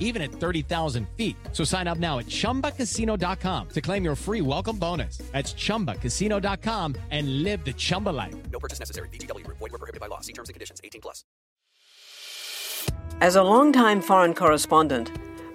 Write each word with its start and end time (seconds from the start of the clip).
even 0.00 0.22
at 0.22 0.32
30,000 0.32 1.06
feet. 1.16 1.36
So 1.52 1.62
sign 1.62 1.86
up 1.86 1.98
now 1.98 2.18
at 2.18 2.26
chumbacasino.com 2.26 3.68
to 3.68 3.80
claim 3.80 4.04
your 4.04 4.16
free 4.16 4.40
welcome 4.40 4.78
bonus. 4.78 5.18
That's 5.32 5.54
chumbacasino.com 5.54 6.96
and 7.10 7.42
live 7.44 7.64
the 7.64 7.74
Chumba 7.74 8.10
life. 8.10 8.34
No 8.50 8.58
purchase 8.58 8.80
necessary. 8.80 9.08
VGW 9.10 9.44
Group. 9.44 9.58
Void 9.58 9.72
were 9.72 9.78
prohibited 9.78 10.00
by 10.00 10.06
law. 10.06 10.20
See 10.20 10.32
terms 10.32 10.48
and 10.48 10.54
conditions. 10.54 10.80
18 10.82 11.02
plus. 11.02 11.24
As 13.20 13.36
a 13.36 13.42
longtime 13.42 14.00
foreign 14.00 14.34
correspondent, 14.34 15.10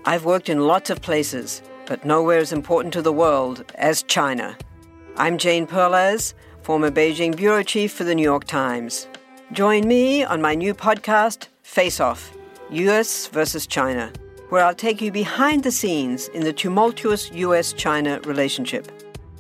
I've 0.05 0.25
worked 0.25 0.49
in 0.49 0.67
lots 0.67 0.89
of 0.89 1.01
places, 1.01 1.61
but 1.85 2.03
nowhere 2.03 2.39
as 2.39 2.51
important 2.51 2.93
to 2.93 3.01
the 3.01 3.13
world 3.13 3.63
as 3.75 4.03
China. 4.03 4.57
I'm 5.15 5.37
Jane 5.37 5.65
Perlez, 5.65 6.33
former 6.61 6.91
Beijing 6.91 7.35
bureau 7.35 7.63
chief 7.63 7.93
for 7.93 8.03
the 8.03 8.15
New 8.15 8.23
York 8.23 8.43
Times. 8.45 9.07
Join 9.53 9.87
me 9.87 10.23
on 10.23 10.41
my 10.41 10.55
new 10.55 10.73
podcast, 10.73 11.47
Face 11.61 11.99
Off 11.99 12.33
US 12.69 13.27
versus 13.27 13.67
China, 13.67 14.11
where 14.53 14.63
I'll 14.63 14.75
take 14.75 15.01
you 15.01 15.11
behind 15.11 15.63
the 15.63 15.71
scenes 15.71 16.27
in 16.27 16.43
the 16.43 16.53
tumultuous 16.53 17.31
US 17.31 17.73
China 17.73 18.19
relationship. 18.19 18.87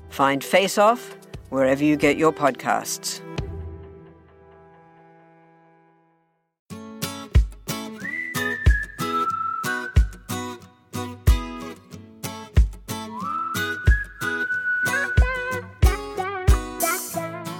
Find 0.09 0.43
Face 0.43 0.79
Off 0.79 1.15
wherever 1.51 1.83
you 1.83 1.95
get 1.97 2.17
your 2.17 2.33
podcasts. 2.33 3.21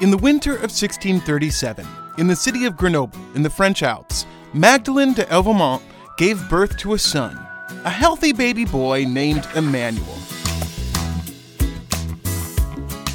In 0.01 0.09
the 0.09 0.17
winter 0.17 0.55
of 0.55 0.71
1637, 0.73 1.85
in 2.17 2.25
the 2.25 2.35
city 2.35 2.65
of 2.65 2.75
Grenoble 2.75 3.19
in 3.35 3.43
the 3.43 3.49
French 3.51 3.83
Alps, 3.83 4.25
Magdalene 4.55 5.13
de 5.13 5.25
Elvemont 5.25 5.83
gave 6.17 6.47
birth 6.49 6.77
to 6.77 6.93
a 6.93 6.99
son, 6.99 7.42
a 7.85 7.89
healthy 7.89 8.33
baby 8.33 8.65
boy 8.65 9.05
named 9.05 9.47
Emmanuel. 9.55 10.17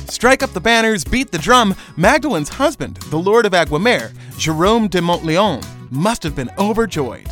Strike 0.08 0.42
up 0.42 0.50
the 0.50 0.60
banners, 0.60 1.04
beat 1.04 1.30
the 1.30 1.38
drum, 1.38 1.74
Magdalene's 1.96 2.48
husband, 2.48 2.96
the 3.10 3.18
Lord 3.18 3.46
of 3.46 3.52
Aiguemère, 3.52 4.12
Jerome 4.36 4.88
de 4.88 5.00
Montleon, 5.00 5.64
must 5.90 6.22
have 6.22 6.34
been 6.34 6.50
overjoyed. 6.58 7.28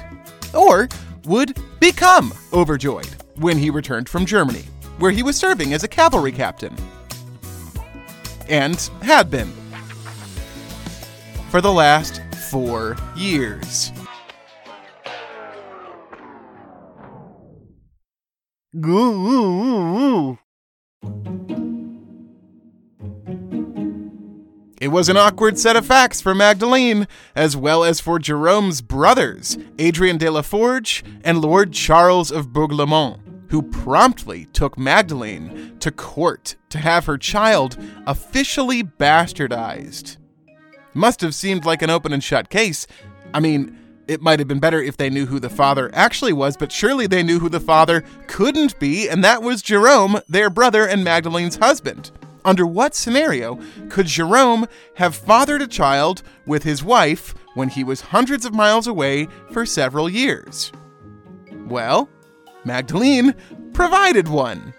Or 0.55 0.89
would 1.25 1.59
become 1.81 2.33
overjoyed 2.53 3.09
when 3.37 3.59
he 3.59 3.71
returned 3.71 4.09
from 4.09 4.25
Germany, 4.25 4.65
where 4.99 5.11
he 5.11 5.23
was 5.23 5.37
serving 5.37 5.75
as 5.75 5.83
a 5.83 5.89
cavalry 5.89 6.33
captain 6.33 6.75
and 8.49 8.91
had 9.03 9.31
been 9.31 9.53
for 11.51 11.61
the 11.61 11.73
last 11.73 12.21
four 12.51 12.97
years. 13.17 13.93
It 24.81 24.89
was 24.89 25.09
an 25.09 25.17
awkward 25.17 25.59
set 25.59 25.77
of 25.77 25.87
facts 25.87 26.21
for 26.21 26.35
Magdalene, 26.35 27.09
as 27.35 27.57
well 27.57 27.83
as 27.83 28.01
for 28.01 28.19
Jerome's 28.19 28.83
brothers, 28.83 29.59
Adrian 29.79 30.19
de 30.19 30.31
la 30.31 30.43
Forge 30.43 31.05
and 31.25 31.41
Lord 31.41 31.73
Charles 31.73 32.31
of 32.31 32.53
Bourg-le-Mont 32.53 33.21
who 33.49 33.63
promptly 33.63 34.47
took 34.47 34.79
Magdalene 34.79 35.77
to 35.81 35.91
court 35.91 36.57
to 36.71 36.79
have 36.79 37.07
her 37.07 37.19
child 37.19 37.77
officially 38.07 38.83
bastardized. 38.83 40.17
Must 40.95 41.21
have 41.21 41.35
seemed 41.35 41.65
like 41.65 41.83
an 41.83 41.91
open 41.91 42.13
and 42.13 42.25
shut 42.25 42.49
case. 42.49 42.87
I 43.35 43.41
mean, 43.41 43.79
it 44.09 44.23
might 44.23 44.39
have 44.39 44.49
been 44.49 44.61
better 44.61 44.81
if 44.81 44.97
they 44.97 45.11
knew 45.11 45.27
who 45.27 45.41
the 45.41 45.51
father 45.51 45.91
actually 45.93 46.33
was, 46.33 46.57
but 46.57 46.73
surely 46.73 47.07
they 47.07 47.23
knew 47.23 47.39
who 47.39 47.49
the 47.49 47.61
father 47.61 48.05
couldn't 48.27 48.79
be, 48.79 49.09
and 49.09 49.25
that 49.25 49.43
was 49.43 49.63
Jerome, 49.63 50.21
their 50.29 50.51
brother 50.51 50.87
and 50.87 51.03
Magdalene's 51.05 51.57
husband. 51.57 52.11
Under 52.45 52.67
what 52.67 52.95
scenario 52.95 53.59
could 53.89 54.07
Jerome 54.07 54.67
have 54.95 55.17
fathered 55.17 55.63
a 55.63 55.67
child 55.67 56.23
with 56.47 56.63
his 56.63 56.85
wife 56.85 57.35
when 57.55 57.69
he 57.69 57.83
was 57.83 58.01
hundreds 58.01 58.45
of 58.45 58.55
miles 58.55 58.87
away 58.87 59.27
for 59.51 59.67
several 59.67 60.09
years? 60.09 60.71
Well, 61.67 62.09
Magdalene 62.65 63.35
provided 63.73 64.29
one. 64.29 64.75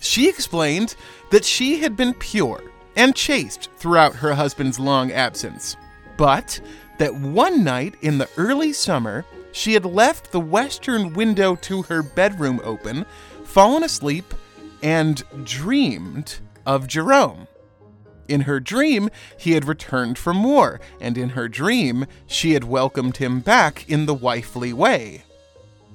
She 0.00 0.28
explained 0.28 0.96
that 1.30 1.44
she 1.44 1.78
had 1.78 1.96
been 1.96 2.14
pure 2.14 2.62
and 2.96 3.14
chaste 3.14 3.70
throughout 3.76 4.16
her 4.16 4.34
husband's 4.34 4.78
long 4.80 5.12
absence, 5.12 5.76
but 6.16 6.60
that 6.98 7.14
one 7.14 7.64
night 7.64 7.94
in 8.02 8.18
the 8.18 8.28
early 8.36 8.72
summer, 8.72 9.24
she 9.52 9.74
had 9.74 9.84
left 9.84 10.32
the 10.32 10.40
western 10.40 11.12
window 11.14 11.54
to 11.56 11.82
her 11.82 12.02
bedroom 12.02 12.60
open, 12.64 13.06
fallen 13.44 13.84
asleep, 13.84 14.34
and 14.82 15.22
dreamed 15.44 16.40
of 16.66 16.86
Jerome. 16.86 17.46
In 18.26 18.42
her 18.42 18.58
dream, 18.58 19.10
he 19.38 19.52
had 19.52 19.66
returned 19.66 20.18
from 20.18 20.42
war, 20.42 20.80
and 21.00 21.18
in 21.18 21.30
her 21.30 21.48
dream, 21.48 22.06
she 22.26 22.52
had 22.54 22.64
welcomed 22.64 23.18
him 23.18 23.40
back 23.40 23.88
in 23.88 24.06
the 24.06 24.14
wifely 24.14 24.72
way. 24.72 25.24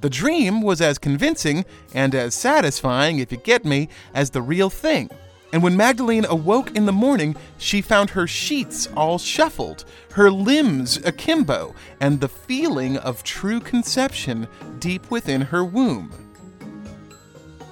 The 0.01 0.09
dream 0.09 0.61
was 0.61 0.79
as 0.79 0.97
convincing 0.97 1.65
and 1.93 2.15
as 2.15 2.33
satisfying, 2.33 3.19
if 3.19 3.31
you 3.31 3.38
get 3.38 3.65
me, 3.65 3.89
as 4.13 4.29
the 4.29 4.41
real 4.41 4.69
thing. 4.69 5.09
And 5.51 5.63
when 5.63 5.75
Magdalene 5.75 6.25
awoke 6.25 6.75
in 6.75 6.85
the 6.85 6.91
morning, 6.91 7.35
she 7.57 7.81
found 7.81 8.11
her 8.11 8.27
sheets 8.27 8.87
all 8.95 9.17
shuffled, 9.17 9.83
her 10.11 10.29
limbs 10.29 10.97
akimbo, 10.97 11.73
and 11.99 12.19
the 12.19 12.29
feeling 12.29 12.97
of 12.97 13.23
true 13.23 13.59
conception 13.59 14.47
deep 14.77 15.09
within 15.09 15.41
her 15.41 15.65
womb. 15.65 16.11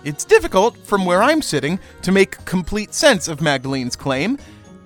It's 0.04 0.26
difficult, 0.26 0.78
from 0.78 1.06
where 1.06 1.22
I'm 1.22 1.42
sitting, 1.42 1.80
to 2.02 2.12
make 2.12 2.44
complete 2.46 2.94
sense 2.94 3.28
of 3.28 3.42
Magdalene's 3.42 3.96
claim, 3.96 4.40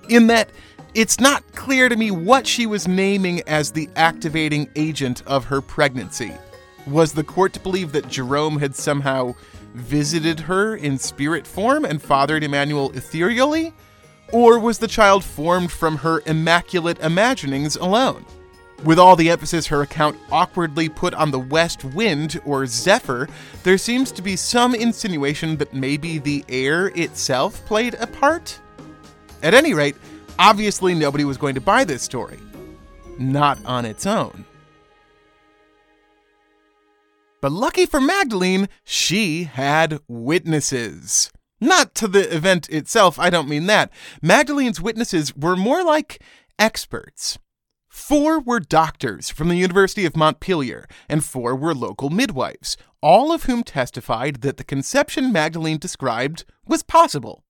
in 0.08 0.26
that 0.26 0.50
it's 0.94 1.20
not 1.20 1.42
clear 1.54 1.88
to 1.88 1.96
me 1.96 2.10
what 2.10 2.46
she 2.46 2.66
was 2.66 2.86
naming 2.86 3.40
as 3.46 3.70
the 3.70 3.88
activating 3.96 4.68
agent 4.76 5.22
of 5.26 5.46
her 5.46 5.62
pregnancy. 5.62 6.34
Was 6.86 7.12
the 7.12 7.24
court 7.24 7.52
to 7.54 7.60
believe 7.60 7.92
that 7.92 8.08
Jerome 8.08 8.58
had 8.58 8.74
somehow 8.74 9.34
visited 9.74 10.40
her 10.40 10.76
in 10.76 10.98
spirit 10.98 11.46
form 11.46 11.84
and 11.84 12.00
fathered 12.00 12.44
Emmanuel 12.44 12.90
ethereally? 12.92 13.72
Or 14.32 14.58
was 14.58 14.78
the 14.78 14.88
child 14.88 15.22
formed 15.22 15.70
from 15.70 15.96
her 15.98 16.22
immaculate 16.26 16.98
imaginings 17.00 17.76
alone? 17.76 18.24
With 18.84 18.98
all 18.98 19.14
the 19.14 19.30
emphasis 19.30 19.66
her 19.68 19.82
account 19.82 20.18
awkwardly 20.30 20.88
put 20.88 21.14
on 21.14 21.30
the 21.30 21.38
west 21.38 21.84
wind 21.84 22.40
or 22.44 22.66
zephyr, 22.66 23.28
there 23.62 23.78
seems 23.78 24.10
to 24.12 24.22
be 24.22 24.34
some 24.34 24.74
insinuation 24.74 25.56
that 25.58 25.72
maybe 25.72 26.18
the 26.18 26.44
air 26.48 26.88
itself 26.88 27.64
played 27.64 27.94
a 27.94 28.06
part? 28.06 28.58
At 29.42 29.54
any 29.54 29.74
rate, 29.74 29.96
obviously 30.38 30.94
nobody 30.94 31.24
was 31.24 31.36
going 31.36 31.54
to 31.54 31.60
buy 31.60 31.84
this 31.84 32.02
story. 32.02 32.38
Not 33.18 33.64
on 33.64 33.84
its 33.84 34.06
own. 34.06 34.44
But 37.42 37.50
lucky 37.50 37.86
for 37.86 38.00
Magdalene, 38.00 38.68
she 38.84 39.44
had 39.44 39.98
witnesses. 40.06 41.32
Not 41.60 41.92
to 41.96 42.06
the 42.06 42.32
event 42.34 42.68
itself, 42.70 43.18
I 43.18 43.30
don't 43.30 43.48
mean 43.48 43.66
that. 43.66 43.90
Magdalene's 44.22 44.80
witnesses 44.80 45.34
were 45.34 45.56
more 45.56 45.82
like 45.82 46.22
experts. 46.56 47.40
Four 47.88 48.38
were 48.38 48.60
doctors 48.60 49.28
from 49.28 49.48
the 49.48 49.56
University 49.56 50.06
of 50.06 50.16
Montpellier, 50.16 50.86
and 51.08 51.24
four 51.24 51.56
were 51.56 51.74
local 51.74 52.10
midwives, 52.10 52.76
all 53.02 53.32
of 53.32 53.42
whom 53.44 53.64
testified 53.64 54.42
that 54.42 54.56
the 54.56 54.64
conception 54.64 55.32
Magdalene 55.32 55.78
described 55.78 56.44
was 56.64 56.84
possible. 56.84 57.42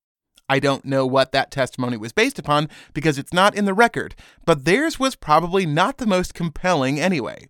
I 0.49 0.57
don't 0.57 0.85
know 0.85 1.05
what 1.05 1.31
that 1.33 1.51
testimony 1.51 1.97
was 1.97 2.13
based 2.13 2.39
upon 2.39 2.67
because 2.95 3.19
it's 3.19 3.31
not 3.31 3.55
in 3.55 3.65
the 3.65 3.75
record, 3.75 4.15
but 4.43 4.65
theirs 4.65 4.99
was 4.99 5.15
probably 5.15 5.67
not 5.67 5.97
the 5.97 6.07
most 6.07 6.33
compelling 6.33 6.99
anyway. 6.99 7.47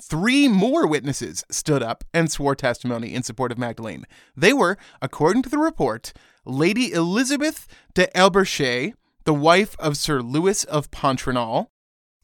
Three 0.00 0.48
more 0.48 0.86
witnesses 0.86 1.44
stood 1.50 1.82
up 1.82 2.04
and 2.12 2.30
swore 2.30 2.54
testimony 2.54 3.14
in 3.14 3.22
support 3.22 3.52
of 3.52 3.58
Magdalene. 3.58 4.04
They 4.36 4.52
were, 4.52 4.76
according 5.00 5.42
to 5.42 5.48
the 5.48 5.58
report, 5.58 6.12
Lady 6.44 6.92
Elizabeth 6.92 7.66
de 7.94 8.14
Elberchet, 8.16 8.94
the 9.24 9.34
wife 9.34 9.74
of 9.78 9.96
Sir 9.96 10.20
Louis 10.20 10.64
of 10.64 10.90
Pontrenal, 10.90 11.70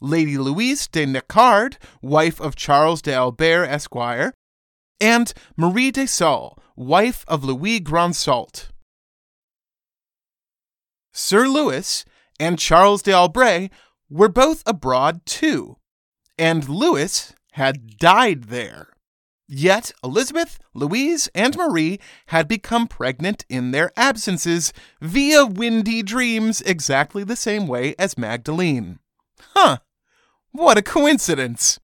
Lady 0.00 0.36
Louise 0.36 0.86
de 0.88 1.06
Necard, 1.06 1.76
wife 2.02 2.40
of 2.40 2.56
Charles 2.56 3.02
de 3.02 3.12
Albert, 3.12 3.64
Esquire, 3.66 4.34
and 5.00 5.32
Marie 5.56 5.90
de 5.90 6.06
Saulles, 6.06 6.56
wife 6.76 7.24
of 7.26 7.44
Louis 7.44 7.80
Grandsault. 7.80 8.68
Sir 11.12 11.46
Louis 11.48 12.04
and 12.38 12.58
Charles 12.58 13.02
d'Albret 13.02 13.70
were 14.08 14.28
both 14.28 14.62
abroad 14.66 15.24
too, 15.26 15.76
and 16.38 16.68
Louis 16.68 17.34
had 17.52 17.96
died 17.96 18.44
there. 18.44 18.88
Yet 19.48 19.92
Elizabeth, 20.02 20.58
Louise, 20.72 21.28
and 21.34 21.56
Marie 21.56 22.00
had 22.26 22.48
become 22.48 22.86
pregnant 22.88 23.44
in 23.48 23.70
their 23.70 23.92
absences 23.96 24.72
via 25.00 25.44
windy 25.44 26.02
dreams 26.02 26.62
exactly 26.62 27.24
the 27.24 27.36
same 27.36 27.66
way 27.66 27.94
as 27.98 28.16
Magdalene. 28.16 28.98
Huh, 29.54 29.78
what 30.52 30.78
a 30.78 30.82
coincidence! 30.82 31.78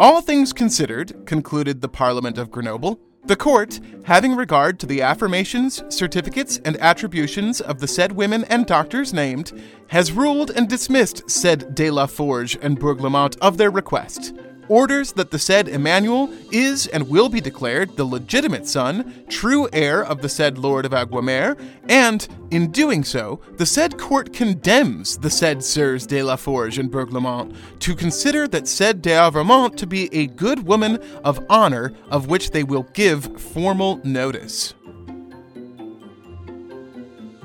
All 0.00 0.20
things 0.20 0.52
considered, 0.52 1.26
concluded 1.26 1.80
the 1.80 1.88
Parliament 1.88 2.38
of 2.38 2.52
Grenoble, 2.52 3.00
the 3.26 3.36
court, 3.36 3.80
having 4.04 4.34
regard 4.34 4.78
to 4.78 4.86
the 4.86 5.02
affirmations, 5.02 5.82
certificates, 5.88 6.58
and 6.64 6.76
attributions 6.78 7.60
of 7.60 7.78
the 7.78 7.86
said 7.86 8.12
women 8.12 8.44
and 8.44 8.66
doctors 8.66 9.12
named, 9.12 9.52
has 9.88 10.12
ruled 10.12 10.50
and 10.50 10.68
dismissed 10.68 11.28
said 11.30 11.74
De 11.74 11.90
La 11.90 12.06
Forge 12.06 12.56
and 12.62 12.78
Bourglamont 12.78 13.36
of 13.40 13.58
their 13.58 13.70
request, 13.70 14.32
orders 14.68 15.12
that 15.12 15.30
the 15.30 15.38
said 15.38 15.68
Emmanuel 15.68 16.30
is 16.52 16.86
and 16.88 17.08
will 17.08 17.28
be 17.28 17.40
declared 17.40 17.96
the 17.96 18.04
legitimate 18.04 18.66
son, 18.66 19.24
true 19.28 19.68
heir 19.72 20.04
of 20.04 20.22
the 20.22 20.28
said 20.28 20.58
Lord 20.58 20.84
of 20.84 20.92
Aguamer, 20.92 21.58
and, 21.88 22.26
in 22.50 22.70
doing 22.70 23.04
so, 23.04 23.40
the 23.56 23.66
said 23.66 23.98
court 23.98 24.32
condemns 24.32 25.18
the 25.18 25.30
said 25.30 25.62
Sirs 25.64 26.06
de 26.06 26.22
la 26.22 26.36
Forge 26.36 26.78
and 26.78 26.90
Bourglamont 26.90 27.54
to 27.80 27.94
consider 27.94 28.48
that 28.48 28.68
said 28.68 29.02
de 29.02 29.10
Avremont 29.10 29.76
to 29.78 29.86
be 29.86 30.12
a 30.14 30.26
good 30.26 30.66
woman 30.66 30.98
of 31.24 31.44
honor 31.48 31.92
of 32.10 32.28
which 32.28 32.50
they 32.50 32.64
will 32.64 32.84
give 32.94 33.40
formal 33.40 34.00
notice. 34.04 34.74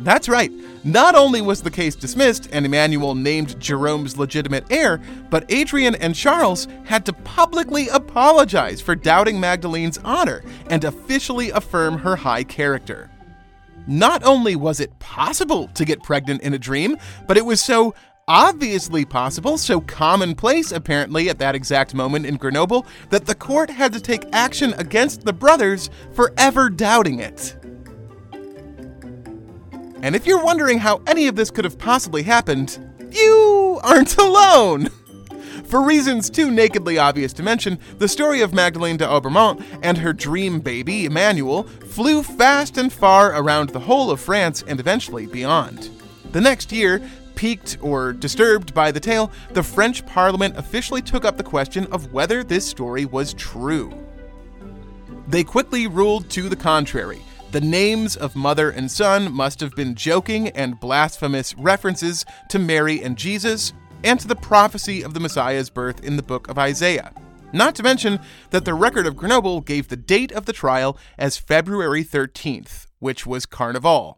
That's 0.04 0.28
right. 0.28 0.52
Not 0.84 1.16
only 1.16 1.42
was 1.42 1.62
the 1.62 1.72
case 1.72 1.96
dismissed 1.96 2.50
and 2.52 2.66
Emmanuel 2.66 3.16
named 3.16 3.58
Jerome's 3.60 4.18
legitimate 4.18 4.66
heir, 4.70 5.00
but 5.30 5.46
Adrian 5.50 5.96
and 5.96 6.14
Charles 6.14 6.68
had 6.84 7.06
to 7.06 7.14
publicly 7.14 7.88
apologize 7.88 8.82
for 8.82 8.96
doubting 8.96 9.40
Magdalene's 9.40 10.00
honor 10.04 10.44
and 10.70 10.84
officially 10.84 11.52
affirm 11.52 11.98
her 11.98 12.18
high 12.18 12.44
character. 12.44 13.10
Not 13.88 14.24
only 14.24 14.58
was 14.58 14.82
it 14.82 15.00
possible 15.00 15.70
to 15.70 15.86
get 15.86 16.04
pregnant 16.04 16.42
in 16.42 16.54
a 16.54 16.60
dream, 16.60 16.98
but 17.26 17.38
it 17.38 17.46
was 17.46 17.62
so 17.62 17.96
obviously 18.28 19.06
possible, 19.06 19.58
so 19.58 19.80
commonplace 19.80 20.74
apparently 20.74 21.30
at 21.30 21.40
that 21.40 21.56
exact 21.56 21.94
moment 21.94 22.26
in 22.26 22.36
Grenoble, 22.36 22.86
that 23.10 23.26
the 23.26 23.36
court 23.36 23.70
had 23.70 23.94
to 23.94 24.02
take 24.02 24.26
action 24.34 24.74
against 24.74 25.24
the 25.24 25.34
brothers 25.34 25.90
for 26.14 26.34
ever 26.38 26.70
doubting 26.70 27.20
it. 27.20 27.56
And 30.04 30.18
if 30.18 30.28
you're 30.28 30.44
wondering 30.44 30.80
how 30.80 31.02
any 31.08 31.28
of 31.28 31.38
this 31.38 31.50
could 31.50 31.64
have 31.64 31.80
possibly 31.80 32.24
happened, 32.24 32.78
you 33.10 33.80
aren't 33.86 34.18
alone! 34.18 34.90
For 35.64 35.82
reasons 35.82 36.30
too 36.30 36.52
nakedly 36.52 36.98
obvious 36.98 37.32
to 37.34 37.42
mention, 37.42 37.80
the 38.00 38.10
story 38.10 38.42
of 38.42 38.54
Magdalene 38.54 38.98
de 38.98 39.08
Obermont 39.08 39.64
and 39.82 39.98
her 39.98 40.12
dream 40.12 40.60
baby, 40.60 41.06
Emmanuel, 41.06 41.64
flew 41.64 42.22
fast 42.22 42.78
and 42.78 42.92
far 42.92 43.34
around 43.34 43.70
the 43.70 43.80
whole 43.80 44.12
of 44.12 44.20
France 44.20 44.62
and 44.68 44.78
eventually 44.78 45.26
beyond. 45.26 45.90
The 46.34 46.42
next 46.42 46.74
year, 46.74 47.02
piqued 47.36 47.78
or 47.80 48.12
disturbed 48.12 48.74
by 48.74 48.92
the 48.92 49.00
tale, 49.00 49.32
the 49.54 49.64
French 49.64 50.06
Parliament 50.06 50.58
officially 50.58 51.02
took 51.02 51.24
up 51.24 51.38
the 51.38 51.44
question 51.44 51.88
of 51.94 52.12
whether 52.12 52.44
this 52.44 52.68
story 52.68 53.06
was 53.06 53.34
true. 53.36 53.98
They 55.30 55.46
quickly 55.46 55.88
ruled 55.88 56.30
to 56.32 56.50
the 56.50 56.58
contrary 56.58 57.22
the 57.54 57.62
names 57.62 58.16
of 58.16 58.36
mother 58.36 58.72
and 58.72 58.90
son 58.90 59.32
must 59.32 59.60
have 59.60 59.76
been 59.76 59.94
joking 59.94 60.48
and 60.50 60.80
blasphemous 60.80 61.56
references 61.56 62.26
to 62.50 62.58
Mary 62.58 63.04
and 63.04 63.16
Jesus, 63.16 63.74
and 64.04 64.20
to 64.20 64.28
the 64.28 64.36
prophecy 64.36 65.04
of 65.04 65.14
the 65.14 65.20
Messiah's 65.20 65.70
birth 65.70 66.04
in 66.04 66.16
the 66.16 66.24
book 66.24 66.50
of 66.50 66.58
Isaiah. 66.58 67.14
Not 67.54 67.76
to 67.76 67.84
mention 67.84 68.20
that 68.50 68.66
the 68.66 68.74
record 68.74 69.06
of 69.06 69.16
Grenoble 69.16 69.62
gave 69.62 69.88
the 69.88 69.96
date 69.96 70.32
of 70.32 70.46
the 70.46 70.52
trial 70.52 70.98
as 71.16 71.38
February 71.38 72.04
13th, 72.04 72.88
which 72.98 73.28
was 73.28 73.46
Carnival. 73.46 74.18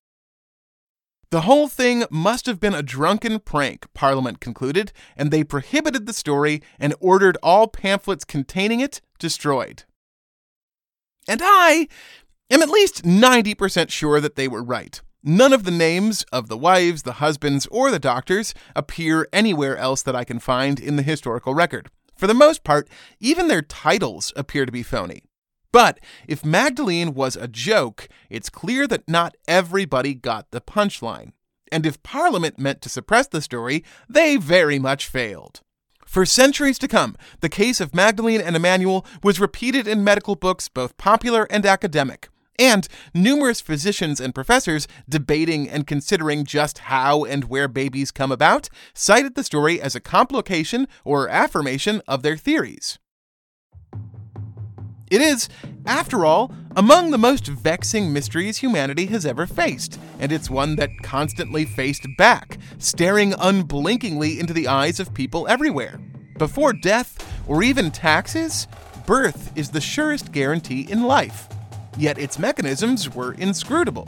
The 1.30 1.42
whole 1.42 1.68
thing 1.68 2.06
must 2.10 2.46
have 2.46 2.62
been 2.62 2.74
a 2.74 2.82
drunken 2.82 3.40
prank, 3.40 3.86
Parliament 3.94 4.40
concluded, 4.40 4.94
and 5.18 5.30
they 5.30 5.44
prohibited 5.44 6.06
the 6.06 6.14
story 6.14 6.62
and 6.80 6.96
ordered 7.02 7.38
all 7.44 7.68
pamphlets 7.68 8.24
containing 8.24 8.80
it 8.80 9.02
destroyed. 9.20 9.84
And 11.28 11.42
I 11.44 11.88
am 12.50 12.62
at 12.62 12.70
least 12.70 13.04
90% 13.04 13.90
sure 13.90 14.20
that 14.20 14.36
they 14.36 14.48
were 14.48 14.64
right. 14.64 15.02
None 15.24 15.54
of 15.54 15.64
the 15.64 15.72
names 15.72 16.24
of 16.32 16.50
the 16.50 16.58
wives, 16.58 17.02
the 17.02 17.14
husbands, 17.14 17.66
or 17.72 17.90
the 17.90 17.98
doctors 17.98 18.54
appear 18.76 19.28
anywhere 19.34 19.76
else 19.76 20.04
that 20.04 20.16
I 20.16 20.24
can 20.24 20.38
find 20.38 20.80
in 20.80 20.98
the 20.98 21.02
historical 21.02 21.56
record. 21.56 21.90
For 22.16 22.28
the 22.28 22.36
most 22.36 22.64
part, 22.64 22.88
even 23.20 23.48
their 23.48 23.64
titles 23.64 24.32
appear 24.36 24.68
to 24.68 24.72
be 24.72 24.84
phony. 24.84 25.24
But 25.72 26.00
if 26.28 26.46
Magdalene 26.46 27.16
was 27.16 27.36
a 27.36 27.48
joke, 27.48 28.08
it's 28.30 28.50
clear 28.50 28.88
that 28.88 29.10
not 29.10 29.36
everybody 29.48 30.14
got 30.14 30.52
the 30.52 30.62
punchline. 30.62 31.32
And 31.72 31.86
if 31.86 32.04
Parliament 32.04 32.60
meant 32.60 32.82
to 32.84 32.90
suppress 32.90 33.28
the 33.28 33.42
story, 33.42 33.84
they 34.08 34.38
very 34.38 34.78
much 34.78 35.08
failed. 35.08 35.62
For 36.06 36.24
centuries 36.24 36.78
to 36.80 36.88
come, 36.88 37.18
the 37.42 37.50
case 37.50 37.82
of 37.82 37.96
Magdalene 37.96 38.40
and 38.40 38.56
Emmanuel 38.56 39.06
was 39.24 39.40
repeated 39.40 39.88
in 39.88 40.04
medical 40.04 40.36
books, 40.36 40.70
both 40.70 40.96
popular 40.98 41.48
and 41.50 41.66
academic 41.66 42.30
and 42.58 42.88
numerous 43.14 43.62
physicians 43.62 44.20
and 44.20 44.36
professors 44.36 44.88
debating 45.08 45.70
and 45.70 45.88
considering 45.88 46.44
just 46.44 46.80
how 46.80 47.24
and 47.24 47.46
where 47.46 47.68
babies 47.68 48.12
come 48.12 48.32
about 48.32 48.70
cited 48.94 49.36
the 49.36 49.44
story 49.44 49.82
as 49.82 49.96
a 49.96 50.00
complication 50.00 50.88
or 51.04 51.30
affirmation 51.30 52.02
of 52.08 52.24
their 52.24 52.38
theories. 52.38 53.00
It 55.12 55.22
is, 55.22 55.48
after 55.86 56.26
all, 56.26 56.52
among 56.76 57.12
the 57.12 57.18
most 57.18 57.48
vexing 57.48 58.12
mysteries 58.12 58.58
humanity 58.58 59.06
has 59.08 59.26
ever 59.26 59.46
faced, 59.46 60.00
and 60.20 60.32
it's 60.32 60.50
one 60.50 60.76
that 60.78 60.90
constantly 61.04 61.64
faced 61.64 62.08
back, 62.18 62.58
staring 62.80 63.34
unblinkingly 63.38 64.40
into 64.40 64.52
the 64.52 64.68
eyes 64.68 65.00
of 65.00 65.14
people 65.14 65.48
everywhere. 65.48 66.00
Before 66.40 66.74
death, 66.74 67.18
or 67.48 67.62
even 67.62 67.92
taxes, 67.92 68.68
birth 69.06 69.52
is 69.56 69.70
the 69.70 69.80
surest 69.80 70.32
guarantee 70.32 70.82
in 70.90 71.04
life 71.04 71.48
yet 71.98 72.18
its 72.18 72.40
mechanisms 72.40 73.14
were 73.14 73.34
inscrutable. 73.34 74.08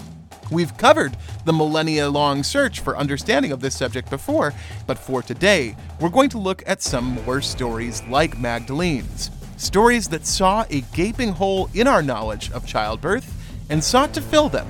We've 0.52 0.76
covered 0.78 1.18
the 1.46 1.54
millennia 1.54 2.10
long 2.10 2.44
search 2.44 2.80
for 2.80 2.98
understanding 2.98 3.52
of 3.52 3.60
this 3.60 3.76
subject 3.76 4.10
before, 4.10 4.54
but 4.86 4.98
for 4.98 5.22
today, 5.22 5.76
we're 6.00 6.10
going 6.10 6.30
to 6.30 6.38
look 6.38 6.64
at 6.66 6.82
some 6.82 7.16
more 7.26 7.42
stories 7.42 8.02
like 8.10 8.40
Magdalene's. 8.40 9.30
Stories 9.58 10.08
that 10.10 10.26
saw 10.26 10.66
a 10.70 10.82
gaping 10.94 11.32
hole 11.32 11.70
in 11.74 11.88
our 11.88 12.02
knowledge 12.02 12.52
of 12.52 12.66
childbirth 12.66 13.34
and 13.70 13.84
sought 13.84 14.14
to 14.14 14.22
fill 14.22 14.50
them 14.50 14.68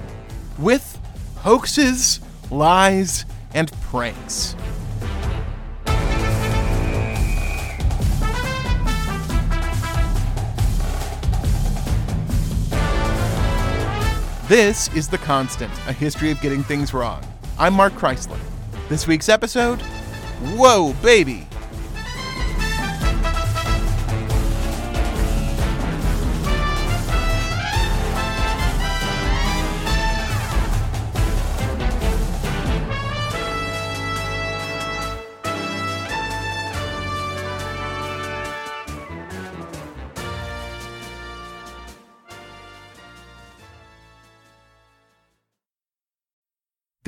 with 0.57 0.99
hoaxes, 1.35 2.19
lies, 2.49 3.25
and 3.53 3.71
pranks. 3.83 4.55
This 14.47 14.87
is 14.95 15.09
The 15.09 15.17
Constant, 15.17 15.73
a 15.87 15.91
history 15.91 16.31
of 16.31 16.39
getting 16.39 16.63
things 16.63 16.93
wrong. 16.93 17.21
I'm 17.59 17.73
Mark 17.73 17.91
Chrisler. 17.91 18.39
This 18.87 19.05
week's 19.05 19.27
episode 19.27 19.81
Whoa, 20.55 20.93
baby! 21.01 21.45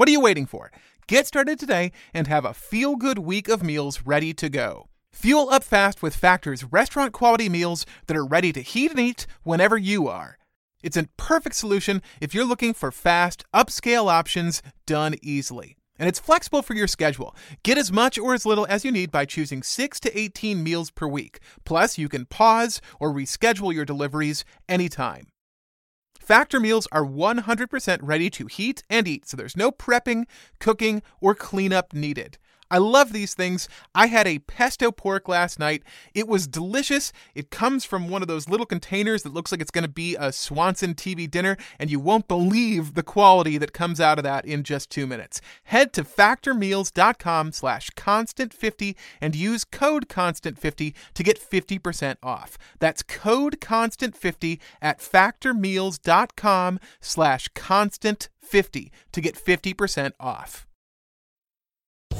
What 0.00 0.08
are 0.08 0.12
you 0.12 0.20
waiting 0.20 0.46
for? 0.46 0.72
Get 1.08 1.26
started 1.26 1.58
today 1.58 1.92
and 2.14 2.26
have 2.26 2.46
a 2.46 2.54
feel 2.54 2.96
good 2.96 3.18
week 3.18 3.50
of 3.50 3.62
meals 3.62 4.00
ready 4.06 4.32
to 4.32 4.48
go. 4.48 4.88
Fuel 5.12 5.50
up 5.50 5.62
fast 5.62 6.00
with 6.00 6.16
Factor's 6.16 6.64
restaurant 6.64 7.12
quality 7.12 7.50
meals 7.50 7.84
that 8.06 8.16
are 8.16 8.24
ready 8.24 8.50
to 8.54 8.62
heat 8.62 8.92
and 8.92 8.98
eat 8.98 9.26
whenever 9.42 9.76
you 9.76 10.08
are. 10.08 10.38
It's 10.82 10.96
a 10.96 11.06
perfect 11.18 11.54
solution 11.54 12.00
if 12.18 12.34
you're 12.34 12.46
looking 12.46 12.72
for 12.72 12.90
fast, 12.90 13.44
upscale 13.52 14.10
options 14.10 14.62
done 14.86 15.16
easily 15.20 15.76
and 15.98 16.08
it's 16.08 16.18
flexible 16.18 16.62
for 16.62 16.72
your 16.72 16.88
schedule. 16.88 17.36
Get 17.62 17.76
as 17.76 17.92
much 17.92 18.18
or 18.18 18.32
as 18.32 18.46
little 18.46 18.66
as 18.70 18.86
you 18.86 18.90
need 18.90 19.10
by 19.10 19.26
choosing 19.26 19.62
6 19.62 20.00
to 20.00 20.18
18 20.18 20.62
meals 20.62 20.90
per 20.90 21.06
week. 21.06 21.40
Plus, 21.66 21.98
you 21.98 22.08
can 22.08 22.24
pause 22.24 22.80
or 22.98 23.12
reschedule 23.12 23.74
your 23.74 23.84
deliveries 23.84 24.46
anytime. 24.66 25.26
Factor 26.30 26.60
meals 26.60 26.86
are 26.92 27.04
100% 27.04 27.98
ready 28.02 28.30
to 28.30 28.46
heat 28.46 28.84
and 28.88 29.08
eat, 29.08 29.26
so 29.26 29.36
there's 29.36 29.56
no 29.56 29.72
prepping, 29.72 30.26
cooking, 30.60 31.02
or 31.20 31.34
cleanup 31.34 31.92
needed. 31.92 32.38
I 32.70 32.78
love 32.78 33.12
these 33.12 33.34
things. 33.34 33.68
I 33.94 34.06
had 34.06 34.26
a 34.26 34.38
pesto 34.38 34.92
pork 34.92 35.28
last 35.28 35.58
night. 35.58 35.82
It 36.14 36.28
was 36.28 36.46
delicious. 36.46 37.12
It 37.34 37.50
comes 37.50 37.84
from 37.84 38.08
one 38.08 38.22
of 38.22 38.28
those 38.28 38.48
little 38.48 38.66
containers 38.66 39.24
that 39.24 39.34
looks 39.34 39.50
like 39.50 39.60
it's 39.60 39.70
going 39.70 39.82
to 39.82 39.88
be 39.88 40.16
a 40.16 40.32
Swanson 40.32 40.94
TV 40.94 41.28
dinner, 41.28 41.56
and 41.78 41.90
you 41.90 41.98
won't 41.98 42.28
believe 42.28 42.94
the 42.94 43.02
quality 43.02 43.58
that 43.58 43.72
comes 43.72 44.00
out 44.00 44.18
of 44.18 44.24
that 44.24 44.44
in 44.44 44.62
just 44.62 44.90
two 44.90 45.06
minutes. 45.06 45.40
Head 45.64 45.92
to 45.94 46.04
factormeals.com 46.04 47.52
slash 47.52 47.90
constant50 47.90 48.94
and 49.20 49.34
use 49.34 49.64
code 49.64 50.08
constant50 50.08 50.94
to 51.14 51.22
get 51.22 51.40
50% 51.40 52.16
off. 52.22 52.56
That's 52.78 53.02
code 53.02 53.60
constant50 53.60 54.60
at 54.80 55.00
factormeals.com 55.00 56.80
slash 57.00 57.48
constant50 57.48 58.90
to 59.12 59.20
get 59.20 59.34
50% 59.34 60.12
off. 60.20 60.66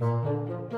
John 0.00 0.70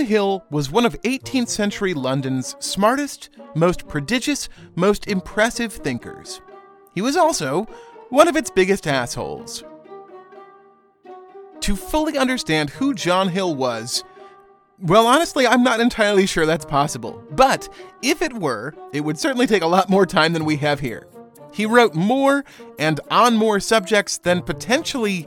Hill 0.00 0.44
was 0.50 0.72
one 0.72 0.84
of 0.84 1.00
18th 1.02 1.48
century 1.48 1.94
London's 1.94 2.56
smartest, 2.58 3.30
most 3.54 3.86
prodigious, 3.86 4.48
most 4.74 5.06
impressive 5.06 5.72
thinkers. 5.72 6.40
He 6.96 7.00
was 7.00 7.16
also 7.16 7.68
one 8.08 8.26
of 8.26 8.34
its 8.34 8.50
biggest 8.50 8.88
assholes. 8.88 9.62
To 11.60 11.76
fully 11.76 12.18
understand 12.18 12.70
who 12.70 12.92
John 12.92 13.28
Hill 13.28 13.54
was, 13.54 14.02
well, 14.82 15.06
honestly, 15.06 15.46
I'm 15.46 15.62
not 15.62 15.80
entirely 15.80 16.26
sure 16.26 16.46
that's 16.46 16.64
possible. 16.64 17.22
But 17.30 17.68
if 18.02 18.22
it 18.22 18.32
were, 18.32 18.74
it 18.92 19.02
would 19.02 19.18
certainly 19.18 19.46
take 19.46 19.62
a 19.62 19.66
lot 19.66 19.88
more 19.88 20.06
time 20.06 20.32
than 20.32 20.44
we 20.44 20.56
have 20.56 20.80
here. 20.80 21.06
He 21.52 21.66
wrote 21.66 21.94
more 21.94 22.44
and 22.78 23.00
on 23.10 23.36
more 23.36 23.60
subjects 23.60 24.18
than 24.18 24.42
potentially 24.42 25.26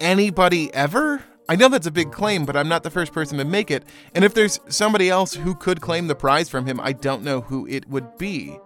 anybody 0.00 0.72
ever. 0.74 1.22
I 1.48 1.56
know 1.56 1.68
that's 1.68 1.86
a 1.86 1.92
big 1.92 2.12
claim, 2.12 2.44
but 2.44 2.56
I'm 2.56 2.68
not 2.68 2.82
the 2.82 2.90
first 2.90 3.12
person 3.12 3.38
to 3.38 3.44
make 3.44 3.70
it. 3.70 3.84
And 4.14 4.24
if 4.24 4.34
there's 4.34 4.60
somebody 4.68 5.08
else 5.08 5.34
who 5.34 5.54
could 5.54 5.80
claim 5.80 6.06
the 6.06 6.14
prize 6.14 6.48
from 6.48 6.66
him, 6.66 6.78
I 6.80 6.92
don't 6.92 7.22
know 7.22 7.40
who 7.40 7.66
it 7.66 7.88
would 7.88 8.18
be. 8.18 8.58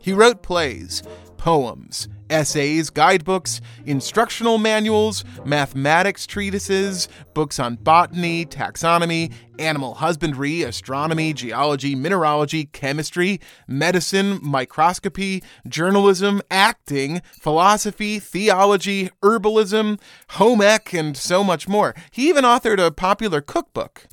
He 0.00 0.12
wrote 0.12 0.42
plays, 0.42 1.02
poems, 1.36 2.08
essays, 2.30 2.90
guidebooks, 2.90 3.60
instructional 3.86 4.58
manuals, 4.58 5.24
mathematics 5.44 6.26
treatises, 6.26 7.08
books 7.34 7.58
on 7.58 7.76
botany, 7.76 8.44
taxonomy, 8.44 9.32
animal 9.58 9.94
husbandry, 9.94 10.62
astronomy, 10.62 11.32
geology, 11.32 11.94
mineralogy, 11.94 12.66
chemistry, 12.66 13.40
medicine, 13.66 14.38
microscopy, 14.42 15.42
journalism, 15.66 16.42
acting, 16.50 17.22
philosophy, 17.40 18.18
theology, 18.18 19.10
herbalism, 19.22 19.98
home 20.30 20.60
ec, 20.60 20.92
and 20.92 21.16
so 21.16 21.42
much 21.42 21.66
more. 21.66 21.94
He 22.10 22.28
even 22.28 22.44
authored 22.44 22.84
a 22.84 22.90
popular 22.90 23.40
cookbook. 23.40 24.06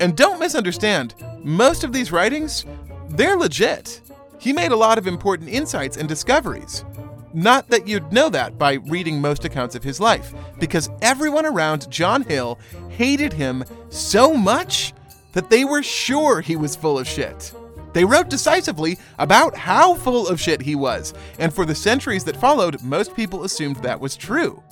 And 0.00 0.16
don't 0.16 0.40
misunderstand, 0.40 1.14
most 1.44 1.84
of 1.84 1.92
these 1.92 2.10
writings, 2.10 2.64
they're 3.10 3.36
legit. 3.36 4.00
He 4.38 4.52
made 4.52 4.72
a 4.72 4.76
lot 4.76 4.98
of 4.98 5.06
important 5.06 5.50
insights 5.50 5.96
and 5.96 6.08
discoveries. 6.08 6.84
Not 7.32 7.68
that 7.68 7.86
you'd 7.86 8.12
know 8.12 8.28
that 8.30 8.58
by 8.58 8.74
reading 8.74 9.20
most 9.20 9.44
accounts 9.44 9.74
of 9.74 9.84
his 9.84 10.00
life, 10.00 10.34
because 10.58 10.90
everyone 11.02 11.46
around 11.46 11.90
John 11.90 12.22
Hill 12.22 12.58
hated 12.88 13.32
him 13.32 13.64
so 13.88 14.34
much 14.34 14.92
that 15.32 15.50
they 15.50 15.64
were 15.64 15.82
sure 15.82 16.40
he 16.40 16.56
was 16.56 16.74
full 16.74 16.98
of 16.98 17.06
shit. 17.06 17.52
They 17.92 18.04
wrote 18.04 18.30
decisively 18.30 18.98
about 19.18 19.56
how 19.56 19.94
full 19.94 20.28
of 20.28 20.40
shit 20.40 20.62
he 20.62 20.74
was, 20.74 21.12
and 21.38 21.52
for 21.52 21.64
the 21.64 21.74
centuries 21.74 22.24
that 22.24 22.36
followed, 22.36 22.82
most 22.82 23.14
people 23.14 23.44
assumed 23.44 23.76
that 23.76 24.00
was 24.00 24.16
true. 24.16 24.62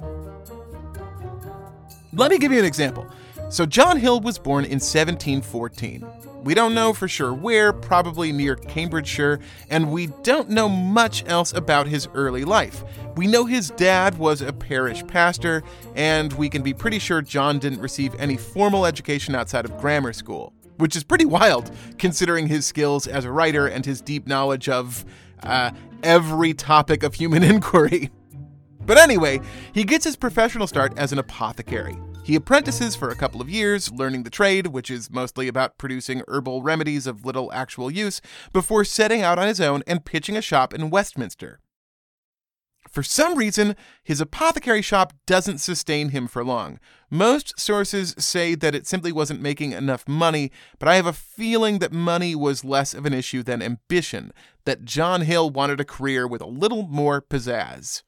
Let 2.13 2.31
me 2.31 2.39
give 2.39 2.53
you 2.53 2.59
an 2.59 2.65
example. 2.65 3.07
So, 3.51 3.67
John 3.67 3.97
Hill 3.97 4.21
was 4.21 4.39
born 4.39 4.65
in 4.65 4.81
1714. 4.81 6.07
We 6.43 6.55
don't 6.55 6.75
know 6.75 6.93
for 6.93 7.09
sure 7.09 7.35
where, 7.35 7.73
probably 7.73 8.33
near 8.33 8.55
Cambridgeshire, 8.55 9.41
and 9.71 9.91
we 9.91 10.07
don't 10.23 10.49
know 10.49 10.69
much 10.69 11.25
else 11.27 11.53
about 11.53 11.89
his 11.89 12.09
early 12.15 12.45
life. 12.45 12.85
We 13.17 13.27
know 13.27 13.45
his 13.45 13.71
dad 13.71 14.19
was 14.19 14.41
a 14.41 14.53
parish 14.53 15.05
pastor, 15.07 15.63
and 15.95 16.33
we 16.35 16.49
can 16.49 16.63
be 16.63 16.73
pretty 16.73 17.01
sure 17.01 17.23
John 17.23 17.59
didn't 17.59 17.81
receive 17.81 18.15
any 18.19 18.37
formal 18.37 18.87
education 18.87 19.35
outside 19.35 19.65
of 19.65 19.77
grammar 19.79 20.13
school, 20.13 20.53
which 20.77 20.95
is 20.95 21.03
pretty 21.03 21.25
wild 21.25 21.71
considering 21.99 22.47
his 22.47 22.65
skills 22.65 23.07
as 23.07 23.25
a 23.25 23.33
writer 23.33 23.67
and 23.67 23.85
his 23.85 24.01
deep 24.01 24.27
knowledge 24.27 24.69
of 24.69 25.05
uh, 25.43 25.73
every 26.03 26.55
topic 26.55 27.03
of 27.03 27.15
human 27.15 27.43
inquiry. 27.55 28.11
But 28.87 28.97
anyway, 28.97 29.41
he 29.75 29.85
gets 29.85 30.05
his 30.05 30.17
professional 30.17 30.67
start 30.67 30.97
as 30.97 31.13
an 31.13 31.19
apothecary. 31.19 31.99
He 32.29 32.35
apprentices 32.35 32.95
for 32.95 33.09
a 33.09 33.17
couple 33.17 33.41
of 33.41 33.49
years, 33.49 33.91
learning 33.91 34.25
the 34.25 34.29
trade, 34.29 34.67
which 34.67 34.91
is 34.91 35.11
mostly 35.11 35.49
about 35.49 35.79
producing 35.79 36.23
herbal 36.29 36.63
remedies 36.63 37.07
of 37.07 37.25
little 37.25 37.51
actual 37.55 37.91
use, 37.91 38.21
before 38.53 38.85
setting 38.85 39.23
out 39.23 39.39
on 39.39 39.49
his 39.49 39.63
own 39.63 39.83
and 39.87 40.05
pitching 40.05 40.37
a 40.37 40.43
shop 40.43 40.75
in 40.75 40.91
Westminster. 40.91 41.61
For 42.87 43.03
some 43.03 43.39
reason, 43.39 43.77
his 44.05 44.21
apothecary 44.21 44.83
shop 44.83 45.15
doesn't 45.25 45.57
sustain 45.57 46.11
him 46.11 46.29
for 46.29 46.45
long. 46.45 46.79
Most 47.11 47.59
sources 47.59 48.15
say 48.19 48.55
that 48.57 48.75
it 48.75 48.87
simply 48.87 49.11
wasn't 49.11 49.41
making 49.41 49.73
enough 49.73 50.07
money, 50.07 50.53
but 50.79 50.87
I 50.87 50.97
have 50.97 51.07
a 51.07 51.15
feeling 51.15 51.79
that 51.79 51.95
money 51.95 52.35
was 52.35 52.63
less 52.63 52.93
of 52.93 53.07
an 53.07 53.15
issue 53.15 53.43
than 53.43 53.63
ambition, 53.63 54.35
that 54.67 54.85
John 54.85 55.23
Hill 55.23 55.49
wanted 55.49 55.81
a 55.81 55.85
career 55.87 56.29
with 56.29 56.43
a 56.43 56.47
little 56.47 56.87
more 56.89 57.23
pizzazz. 57.23 58.03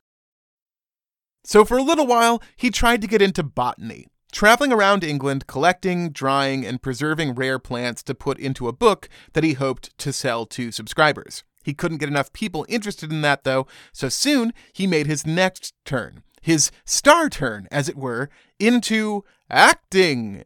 So, 1.42 1.64
for 1.64 1.78
a 1.78 1.82
little 1.82 2.06
while, 2.06 2.42
he 2.56 2.70
tried 2.70 3.00
to 3.00 3.06
get 3.06 3.22
into 3.22 3.42
botany, 3.42 4.06
traveling 4.30 4.72
around 4.72 5.04
England 5.04 5.46
collecting, 5.46 6.10
drying, 6.10 6.64
and 6.64 6.82
preserving 6.82 7.34
rare 7.34 7.58
plants 7.58 8.02
to 8.04 8.14
put 8.14 8.38
into 8.38 8.68
a 8.68 8.72
book 8.72 9.08
that 9.32 9.44
he 9.44 9.54
hoped 9.54 9.96
to 9.98 10.12
sell 10.12 10.46
to 10.46 10.72
subscribers. 10.72 11.44
He 11.62 11.74
couldn't 11.74 11.98
get 11.98 12.08
enough 12.08 12.32
people 12.32 12.64
interested 12.68 13.12
in 13.12 13.22
that, 13.22 13.44
though, 13.44 13.66
so 13.92 14.08
soon 14.08 14.52
he 14.72 14.86
made 14.86 15.06
his 15.06 15.26
next 15.26 15.74
turn, 15.84 16.22
his 16.40 16.70
star 16.84 17.28
turn, 17.28 17.68
as 17.70 17.88
it 17.88 17.96
were, 17.96 18.30
into 18.58 19.24
acting. 19.50 20.44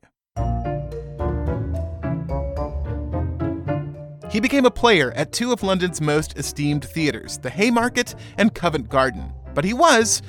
He 4.30 4.40
became 4.40 4.66
a 4.66 4.70
player 4.70 5.12
at 5.12 5.30
two 5.30 5.52
of 5.52 5.62
London's 5.62 6.00
most 6.00 6.36
esteemed 6.36 6.84
theatres, 6.84 7.38
the 7.38 7.50
Haymarket 7.50 8.16
and 8.36 8.52
Covent 8.52 8.88
Garden. 8.88 9.32
But 9.54 9.64
he 9.64 9.72
was, 9.72 10.22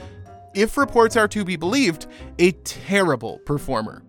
if 0.56 0.78
reports 0.78 1.16
are 1.16 1.28
to 1.28 1.46
be 1.46 1.56
believed, 1.56 2.08
a 2.40 2.52
terrible 2.52 3.40
performer. 3.40 4.04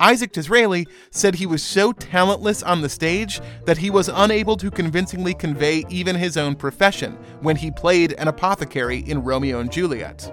Isaac 0.00 0.32
Disraeli 0.32 0.88
said 1.12 1.36
he 1.36 1.46
was 1.46 1.62
so 1.62 1.92
talentless 1.92 2.62
on 2.64 2.80
the 2.80 2.88
stage 2.88 3.40
that 3.66 3.78
he 3.78 3.88
was 3.88 4.08
unable 4.08 4.56
to 4.56 4.70
convincingly 4.70 5.32
convey 5.32 5.84
even 5.88 6.16
his 6.16 6.36
own 6.36 6.56
profession 6.56 7.12
when 7.40 7.54
he 7.54 7.70
played 7.70 8.12
an 8.14 8.26
apothecary 8.26 8.98
in 8.98 9.22
Romeo 9.22 9.60
and 9.60 9.70
Juliet. 9.70 10.32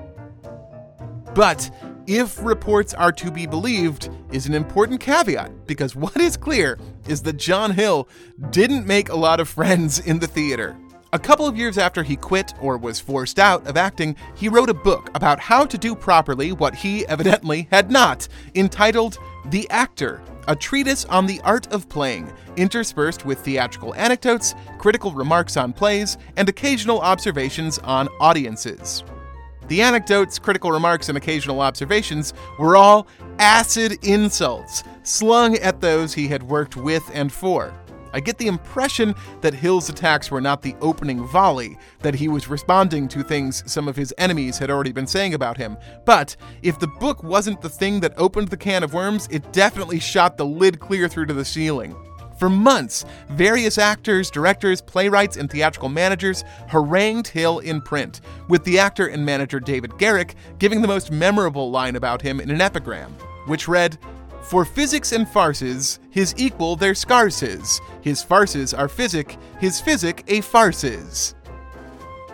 But 1.36 1.70
if 2.08 2.44
reports 2.44 2.96
are 2.96 3.12
to 3.12 3.30
be 3.30 3.46
believed, 3.46 4.10
is 4.32 4.48
an 4.48 4.56
important 4.56 5.00
caveat 5.00 5.68
because 5.68 5.96
what 5.96 6.18
is 6.18 6.36
clear 6.36 6.80
is 7.08 7.22
that 7.22 7.38
John 7.38 7.72
Hill 7.72 8.10
didn't 8.50 8.88
make 8.88 9.10
a 9.10 9.16
lot 9.16 9.39
of 9.39 9.48
friends 9.48 10.00
in 10.00 10.18
the 10.18 10.25
theater. 10.25 10.75
A 11.12 11.18
couple 11.18 11.48
of 11.48 11.58
years 11.58 11.80
after 11.80 12.04
he 12.04 12.16
quit 12.16 12.54
or 12.62 12.78
was 12.78 13.00
forced 13.00 13.39
out 13.39 13.66
of 13.66 13.78
acting, 13.78 14.16
he 14.36 14.48
wrote 14.48 14.70
a 14.70 14.75
book 14.75 15.10
about 15.16 15.39
how 15.39 15.66
to 15.66 15.75
do 15.75 15.96
properly 15.96 16.51
what 16.51 16.75
he 16.75 17.04
evidently 17.08 17.68
had 17.72 17.89
not, 17.89 18.28
entitled 18.54 19.18
The 19.46 19.68
Actor 19.72 20.22
A 20.48 20.56
Treatise 20.56 21.06
on 21.06 21.25
the 21.25 21.42
Art 21.44 21.66
of 21.74 21.89
Playing, 21.89 22.32
interspersed 22.58 23.25
with 23.25 23.39
theatrical 23.39 23.96
anecdotes, 23.96 24.54
critical 24.78 25.12
remarks 25.12 25.58
on 25.58 25.74
plays, 25.74 26.16
and 26.38 26.48
occasional 26.48 27.01
observations 27.01 27.80
on 27.80 28.08
audiences. 28.20 29.04
The 29.68 29.82
anecdotes, 29.82 30.38
critical 30.38 30.72
remarks, 30.72 31.10
and 31.10 31.18
occasional 31.18 31.62
observations 31.62 32.36
were 32.60 32.78
all 32.78 33.08
acid 33.39 33.98
insults 34.04 34.84
slung 35.01 35.56
at 35.56 35.82
those 35.82 36.13
he 36.13 36.28
had 36.28 36.44
worked 36.44 36.75
with 36.75 37.10
and 37.16 37.34
for. 37.34 37.74
I 38.13 38.20
get 38.20 38.38
the 38.38 38.48
impression 38.48 39.16
that 39.42 39.54
Hill's 39.54 39.89
attacks 39.89 40.32
were 40.32 40.42
not 40.42 40.62
the 40.62 40.75
opening 40.82 41.25
volley, 41.28 41.78
that 42.00 42.16
he 42.16 42.28
was 42.28 42.48
responding 42.48 43.08
to 43.10 43.24
things 43.24 43.63
some 43.72 43.88
of 43.88 43.96
his 43.96 44.13
enemies 44.18 44.58
had 44.58 44.70
already 44.70 44.92
been 44.92 45.08
saying 45.08 45.34
about 45.34 45.58
him. 45.58 45.78
But 46.06 46.36
if 46.62 46.80
the 46.80 46.88
book 46.88 47.24
wasn't 47.24 47.62
the 47.62 47.70
thing 47.70 48.00
that 48.00 48.13
opened 48.18 48.50
the 48.50 48.58
can 48.58 48.84
of 48.84 48.94
worms, 48.94 49.28
it 49.32 49.51
definitely 49.51 50.00
shot 50.00 50.38
the 50.38 50.46
lid 50.46 50.80
clear 50.80 51.08
through 51.08 51.28
to 51.28 51.34
the 51.34 51.46
ceiling. 51.46 51.96
For 52.39 52.50
months, 52.50 53.04
various 53.32 53.78
actors, 53.78 54.32
directors, 54.32 54.82
playwrights, 54.82 55.36
and 55.36 55.51
theatrical 55.51 55.89
managers 55.89 56.46
harangued 56.68 57.28
Hill 57.28 57.60
in 57.60 57.82
print, 57.82 58.22
with 58.48 58.63
the 58.63 58.80
actor 58.80 59.08
and 59.08 59.25
manager 59.25 59.60
David 59.60 59.98
Garrick 59.98 60.36
giving 60.58 60.82
the 60.82 60.88
most 60.88 61.12
memorable 61.12 61.70
line 61.70 61.98
about 61.98 62.22
him 62.22 62.39
in 62.39 62.50
an 62.50 62.62
epigram, 62.62 63.12
which 63.48 63.68
read, 63.68 63.98
for 64.50 64.65
physics 64.65 65.12
and 65.12 65.29
farces, 65.29 66.00
his 66.10 66.34
equal 66.36 66.75
their 66.75 66.96
scarces. 66.96 67.79
His 68.01 68.24
farces 68.24 68.74
are 68.74 68.88
physic, 68.88 69.38
his 69.60 69.79
physic 69.79 70.24
a 70.27 70.41
farces. 70.41 71.36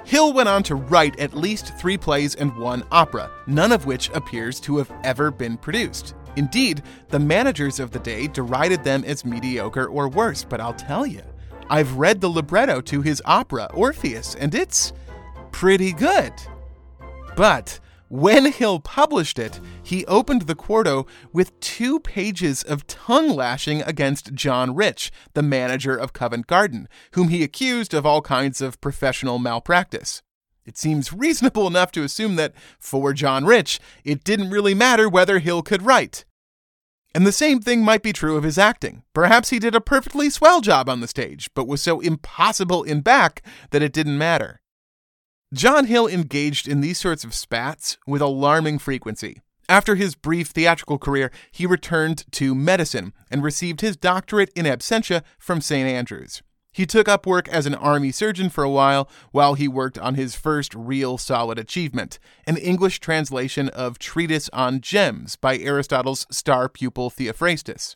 Hill 0.06 0.32
went 0.32 0.48
on 0.48 0.64
to 0.64 0.76
write 0.76 1.20
at 1.20 1.34
least 1.34 1.78
three 1.78 1.98
plays 1.98 2.36
and 2.36 2.56
one 2.56 2.84
opera, 2.90 3.30
none 3.48 3.74
of 3.74 3.86
which 3.86 4.10
appears 4.12 4.62
to 4.62 4.78
have 4.78 4.90
ever 5.04 5.30
been 5.30 5.58
produced. 5.58 6.16
Indeed, 6.38 6.84
the 7.10 7.20
managers 7.20 7.82
of 7.82 7.92
the 7.92 8.00
day 8.00 8.28
derided 8.28 8.84
them 8.84 9.04
as 9.04 9.26
mediocre 9.26 9.88
or 9.88 10.08
worse, 10.08 10.46
but 10.46 10.62
I'll 10.62 10.74
tell 10.74 11.06
you, 11.06 11.22
I've 11.70 11.98
read 11.98 12.22
the 12.22 12.30
libretto 12.30 12.80
to 12.82 13.02
his 13.02 13.22
opera, 13.26 13.70
Orpheus, 13.74 14.36
and 14.36 14.56
it's 14.56 14.94
pretty 15.52 15.92
good. 15.92 16.32
But 17.36 17.80
when 18.08 18.52
Hill 18.52 18.80
published 18.80 19.40
it, 19.40 19.60
he 19.82 20.06
opened 20.06 20.44
the 20.44 20.56
quarto 20.56 21.08
with 21.34 21.60
two 21.60 22.00
pages 22.00 22.62
of 22.64 22.86
tongue 22.88 23.30
lashing 23.30 23.82
against 23.82 24.34
John 24.34 24.76
Rich, 24.76 25.12
the 25.34 25.42
manager 25.42 25.96
of 25.96 26.14
Covent 26.14 26.48
Garden, 26.48 26.88
whom 27.12 27.30
he 27.30 27.44
accused 27.44 27.94
of 27.94 28.06
all 28.06 28.22
kinds 28.22 28.62
of 28.62 28.80
professional 28.80 29.40
malpractice. 29.40 30.22
It 30.66 30.78
seems 30.78 31.14
reasonable 31.14 31.68
enough 31.68 31.92
to 31.94 32.04
assume 32.04 32.36
that, 32.38 32.54
for 32.80 33.14
John 33.14 33.46
Rich, 33.46 33.80
it 34.04 34.24
didn't 34.24 34.50
really 34.50 34.74
matter 34.74 35.08
whether 35.08 35.40
Hill 35.40 35.62
could 35.62 35.84
write. 35.84 36.26
And 37.14 37.26
the 37.26 37.32
same 37.32 37.62
thing 37.62 37.84
might 37.84 38.04
be 38.04 38.12
true 38.12 38.36
of 38.36 38.44
his 38.44 38.58
acting. 38.58 39.04
Perhaps 39.14 39.50
he 39.50 39.58
did 39.58 39.74
a 39.74 39.80
perfectly 39.80 40.30
swell 40.30 40.60
job 40.62 40.90
on 40.90 41.00
the 41.00 41.08
stage, 41.08 41.50
but 41.56 41.68
was 41.68 41.82
so 41.82 42.02
impossible 42.02 42.84
in 42.84 43.02
back 43.02 43.42
that 43.70 43.82
it 43.82 43.94
didn't 43.94 44.18
matter. 44.18 44.60
John 45.54 45.86
Hill 45.86 46.08
engaged 46.08 46.68
in 46.68 46.82
these 46.82 47.00
sorts 47.00 47.24
of 47.24 47.34
spats 47.34 47.98
with 48.08 48.22
alarming 48.22 48.80
frequency. 48.80 49.42
After 49.70 49.96
his 49.96 50.16
brief 50.16 50.48
theatrical 50.48 50.98
career, 50.98 51.32
he 51.52 51.68
returned 51.68 52.26
to 52.32 52.56
medicine 52.56 53.14
and 53.30 53.44
received 53.44 53.82
his 53.82 53.96
doctorate 53.96 54.50
in 54.56 54.66
absentia 54.66 55.24
from 55.38 55.62
St. 55.62 55.88
Andrews. 55.88 56.42
He 56.72 56.86
took 56.86 57.08
up 57.08 57.26
work 57.26 57.48
as 57.48 57.66
an 57.66 57.76
army 57.76 58.12
surgeon 58.12 58.50
for 58.50 58.64
a 58.64 58.70
while 58.70 59.08
while 59.32 59.54
he 59.54 59.68
worked 59.68 59.98
on 60.00 60.16
his 60.16 60.36
first 60.36 60.74
real 60.76 61.18
solid 61.18 61.58
achievement, 61.58 62.20
an 62.46 62.58
English 62.58 63.00
translation 63.00 63.70
of 63.70 63.98
Treatise 64.00 64.50
on 64.52 64.82
Gems 64.82 65.36
by 65.36 65.58
Aristotle's 65.58 66.26
star 66.30 66.68
pupil 66.68 67.10
Theophrastus. 67.10 67.96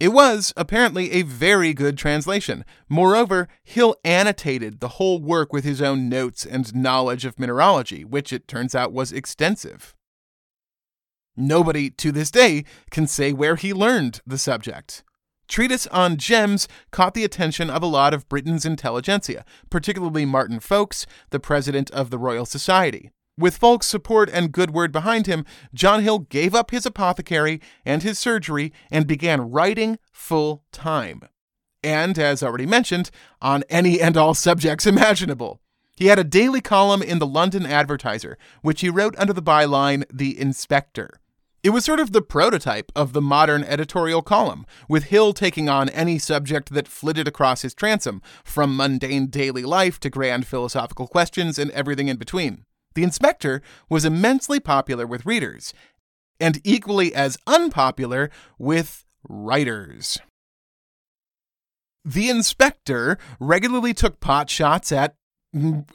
It 0.00 0.14
was, 0.14 0.54
apparently, 0.56 1.12
a 1.12 1.20
very 1.20 1.74
good 1.74 1.98
translation. 1.98 2.64
Moreover, 2.88 3.48
Hill 3.62 3.96
annotated 4.02 4.80
the 4.80 4.88
whole 4.88 5.20
work 5.20 5.52
with 5.52 5.62
his 5.62 5.82
own 5.82 6.08
notes 6.08 6.46
and 6.46 6.74
knowledge 6.74 7.26
of 7.26 7.38
mineralogy, 7.38 8.02
which 8.02 8.32
it 8.32 8.48
turns 8.48 8.74
out 8.74 8.94
was 8.94 9.12
extensive. 9.12 9.94
Nobody, 11.36 11.90
to 11.90 12.12
this 12.12 12.30
day, 12.30 12.64
can 12.90 13.06
say 13.06 13.34
where 13.34 13.56
he 13.56 13.74
learned 13.74 14.22
the 14.26 14.38
subject. 14.38 15.04
Treatise 15.48 15.86
on 15.88 16.16
Gems 16.16 16.66
caught 16.90 17.12
the 17.12 17.24
attention 17.24 17.68
of 17.68 17.82
a 17.82 17.86
lot 17.86 18.14
of 18.14 18.28
Britain's 18.28 18.64
intelligentsia, 18.64 19.44
particularly 19.68 20.24
Martin 20.24 20.60
Folkes, 20.60 21.06
the 21.28 21.40
president 21.40 21.90
of 21.90 22.08
the 22.08 22.18
Royal 22.18 22.46
Society. 22.46 23.10
With 23.38 23.56
Folkes' 23.56 23.86
support 23.86 24.28
and 24.30 24.52
good 24.52 24.72
word 24.72 24.92
behind 24.92 25.26
him, 25.26 25.46
John 25.72 26.02
Hill 26.02 26.20
gave 26.20 26.54
up 26.54 26.70
his 26.70 26.84
apothecary 26.84 27.60
and 27.84 28.02
his 28.02 28.18
surgery 28.18 28.72
and 28.90 29.06
began 29.06 29.50
writing 29.50 29.98
full 30.12 30.64
time. 30.72 31.22
And, 31.82 32.18
as 32.18 32.42
already 32.42 32.66
mentioned, 32.66 33.10
on 33.40 33.64
any 33.70 34.00
and 34.00 34.16
all 34.16 34.34
subjects 34.34 34.86
imaginable. 34.86 35.60
He 35.96 36.06
had 36.06 36.18
a 36.18 36.24
daily 36.24 36.60
column 36.60 37.02
in 37.02 37.18
the 37.18 37.26
London 37.26 37.66
Advertiser, 37.66 38.38
which 38.62 38.80
he 38.80 38.88
wrote 38.88 39.14
under 39.18 39.32
the 39.32 39.42
byline 39.42 40.04
The 40.12 40.38
Inspector. 40.38 41.10
It 41.62 41.70
was 41.70 41.84
sort 41.84 42.00
of 42.00 42.12
the 42.12 42.22
prototype 42.22 42.90
of 42.96 43.12
the 43.12 43.20
modern 43.20 43.64
editorial 43.64 44.22
column, 44.22 44.64
with 44.88 45.04
Hill 45.04 45.34
taking 45.34 45.68
on 45.68 45.90
any 45.90 46.18
subject 46.18 46.72
that 46.72 46.88
flitted 46.88 47.28
across 47.28 47.60
his 47.60 47.74
transom, 47.74 48.22
from 48.42 48.74
mundane 48.74 49.26
daily 49.26 49.64
life 49.64 50.00
to 50.00 50.08
grand 50.08 50.46
philosophical 50.46 51.06
questions 51.06 51.58
and 51.58 51.70
everything 51.72 52.08
in 52.08 52.16
between. 52.16 52.64
The 52.94 53.02
Inspector 53.02 53.62
was 53.88 54.04
immensely 54.04 54.60
popular 54.60 55.06
with 55.06 55.26
readers, 55.26 55.72
and 56.38 56.60
equally 56.64 57.14
as 57.14 57.38
unpopular 57.46 58.30
with 58.58 59.04
writers. 59.28 60.18
The 62.04 62.28
Inspector 62.30 63.18
regularly 63.38 63.94
took 63.94 64.20
pot 64.20 64.50
shots 64.50 64.90
at 64.90 65.14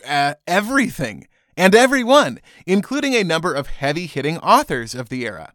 uh, 0.08 0.36
everything 0.48 1.28
and 1.58 1.74
everyone, 1.74 2.40
including 2.66 3.14
a 3.14 3.24
number 3.24 3.54
of 3.54 3.68
heavy 3.68 4.06
hitting 4.06 4.38
authors 4.40 4.94
of 4.94 5.10
the 5.10 5.26
era. 5.26 5.54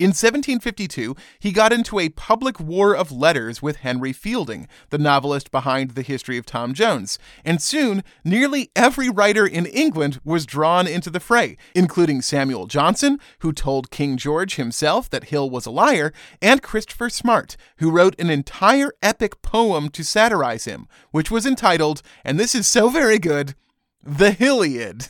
In 0.00 0.08
1752, 0.08 1.14
he 1.38 1.52
got 1.52 1.72
into 1.72 2.00
a 2.00 2.08
public 2.08 2.58
war 2.58 2.96
of 2.96 3.12
letters 3.12 3.62
with 3.62 3.76
Henry 3.76 4.12
Fielding, 4.12 4.66
the 4.90 4.98
novelist 4.98 5.52
behind 5.52 5.92
the 5.92 6.02
history 6.02 6.36
of 6.36 6.44
Tom 6.44 6.74
Jones, 6.74 7.16
and 7.44 7.62
soon 7.62 8.02
nearly 8.24 8.72
every 8.74 9.08
writer 9.08 9.46
in 9.46 9.66
England 9.66 10.20
was 10.24 10.46
drawn 10.46 10.88
into 10.88 11.10
the 11.10 11.20
fray, 11.20 11.56
including 11.76 12.22
Samuel 12.22 12.66
Johnson, 12.66 13.20
who 13.38 13.52
told 13.52 13.92
King 13.92 14.16
George 14.16 14.56
himself 14.56 15.08
that 15.10 15.24
Hill 15.24 15.48
was 15.48 15.64
a 15.64 15.70
liar, 15.70 16.12
and 16.42 16.60
Christopher 16.60 17.08
Smart, 17.08 17.56
who 17.76 17.92
wrote 17.92 18.18
an 18.18 18.30
entire 18.30 18.90
epic 19.00 19.42
poem 19.42 19.90
to 19.90 20.02
satirize 20.02 20.64
him, 20.64 20.88
which 21.12 21.30
was 21.30 21.46
entitled, 21.46 22.02
and 22.24 22.40
this 22.40 22.56
is 22.56 22.66
so 22.66 22.88
very 22.88 23.20
good, 23.20 23.54
The 24.02 24.32
Hilliad. 24.32 25.08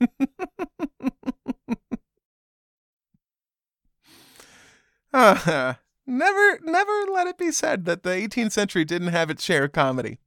Uh, 5.14 5.74
never, 6.08 6.58
never 6.64 7.04
let 7.12 7.28
it 7.28 7.38
be 7.38 7.52
said 7.52 7.84
that 7.84 8.02
the 8.02 8.10
18th 8.10 8.50
century 8.50 8.84
didn't 8.84 9.08
have 9.08 9.30
its 9.30 9.44
share 9.44 9.64
of 9.64 9.72
comedy. 9.72 10.18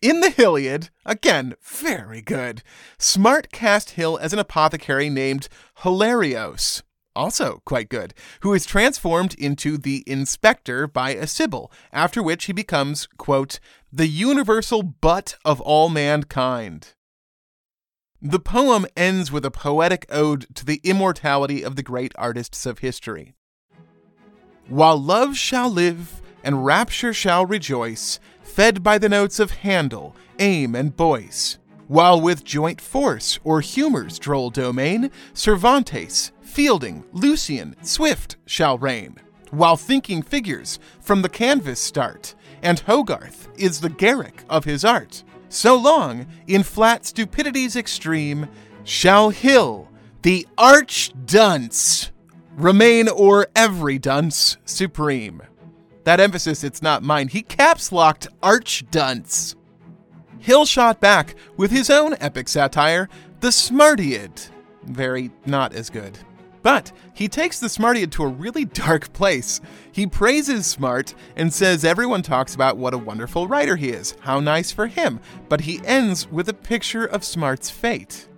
In 0.00 0.20
the 0.20 0.28
Hilliad, 0.28 0.90
again, 1.04 1.54
very 1.60 2.22
good, 2.22 2.62
Smart 2.98 3.50
cast 3.50 3.92
Hill 3.92 4.16
as 4.18 4.32
an 4.32 4.38
apothecary 4.38 5.10
named 5.10 5.48
Hilarios, 5.78 6.82
also 7.16 7.62
quite 7.64 7.88
good, 7.88 8.14
who 8.42 8.54
is 8.54 8.64
transformed 8.64 9.34
into 9.34 9.76
the 9.76 10.04
inspector 10.06 10.86
by 10.86 11.10
a 11.10 11.26
Sibyl, 11.26 11.72
after 11.92 12.22
which 12.22 12.44
he 12.44 12.52
becomes, 12.52 13.08
quote, 13.18 13.58
the 13.92 14.06
universal 14.06 14.84
butt 14.84 15.34
of 15.44 15.60
all 15.60 15.88
mankind. 15.88 16.94
The 18.22 18.40
poem 18.40 18.86
ends 18.96 19.32
with 19.32 19.44
a 19.44 19.50
poetic 19.50 20.06
ode 20.10 20.46
to 20.54 20.64
the 20.64 20.80
immortality 20.84 21.64
of 21.64 21.74
the 21.74 21.82
great 21.82 22.12
artists 22.16 22.66
of 22.66 22.78
history. 22.78 23.34
While 24.68 24.96
love 25.00 25.36
shall 25.36 25.68
live 25.68 26.22
and 26.42 26.64
rapture 26.64 27.12
shall 27.12 27.44
rejoice, 27.44 28.18
fed 28.42 28.82
by 28.82 28.98
the 28.98 29.08
notes 29.08 29.38
of 29.38 29.50
Handel, 29.50 30.16
Arne, 30.40 30.74
and 30.74 30.96
Boyce, 30.96 31.58
while 31.86 32.20
with 32.20 32.44
joint 32.44 32.80
force 32.80 33.38
or 33.44 33.60
humor's 33.60 34.18
droll 34.18 34.50
domain, 34.50 35.10
Cervantes, 35.34 36.32
Fielding, 36.40 37.04
Lucian, 37.12 37.76
Swift 37.82 38.36
shall 38.46 38.78
reign, 38.78 39.16
while 39.50 39.76
thinking 39.76 40.22
figures 40.22 40.78
from 41.00 41.22
the 41.22 41.28
canvas 41.28 41.80
start, 41.80 42.34
and 42.62 42.80
Hogarth 42.80 43.48
is 43.56 43.80
the 43.80 43.90
Garrick 43.90 44.44
of 44.48 44.64
his 44.64 44.84
art. 44.84 45.24
So 45.48 45.76
long, 45.76 46.26
in 46.46 46.62
flat 46.62 47.04
stupidity's 47.04 47.76
extreme, 47.76 48.48
shall 48.82 49.30
Hill, 49.30 49.88
the 50.22 50.46
arch 50.56 51.12
dunce, 51.26 52.10
remain 52.56 53.08
o'er 53.08 53.46
every 53.54 53.98
dunce 53.98 54.56
supreme. 54.64 55.42
That 56.04 56.20
emphasis, 56.20 56.64
it's 56.64 56.82
not 56.82 57.02
mine. 57.02 57.28
He 57.28 57.42
caps 57.42 57.90
locked 57.90 58.28
arch 58.42 58.84
dunce. 58.90 59.56
Hill 60.38 60.66
shot 60.66 61.00
back 61.00 61.34
with 61.56 61.70
his 61.70 61.88
own 61.88 62.14
epic 62.20 62.48
satire, 62.48 63.08
The 63.40 63.48
Smartiad. 63.48 64.50
Very 64.84 65.30
not 65.46 65.72
as 65.72 65.88
good. 65.88 66.18
But 66.62 66.92
he 67.14 67.28
takes 67.28 67.60
the 67.60 67.66
Smartiad 67.68 68.10
to 68.12 68.24
a 68.24 68.28
really 68.28 68.64
dark 68.64 69.12
place. 69.12 69.60
He 69.92 70.06
praises 70.06 70.66
Smart 70.66 71.14
and 71.36 71.52
says 71.52 71.84
everyone 71.84 72.22
talks 72.22 72.54
about 72.54 72.76
what 72.76 72.94
a 72.94 72.98
wonderful 72.98 73.48
writer 73.48 73.76
he 73.76 73.90
is. 73.90 74.14
How 74.20 74.40
nice 74.40 74.72
for 74.72 74.86
him. 74.86 75.20
But 75.48 75.62
he 75.62 75.80
ends 75.84 76.26
with 76.30 76.48
a 76.48 76.54
picture 76.54 77.04
of 77.04 77.24
Smart's 77.24 77.70
fate. 77.70 78.28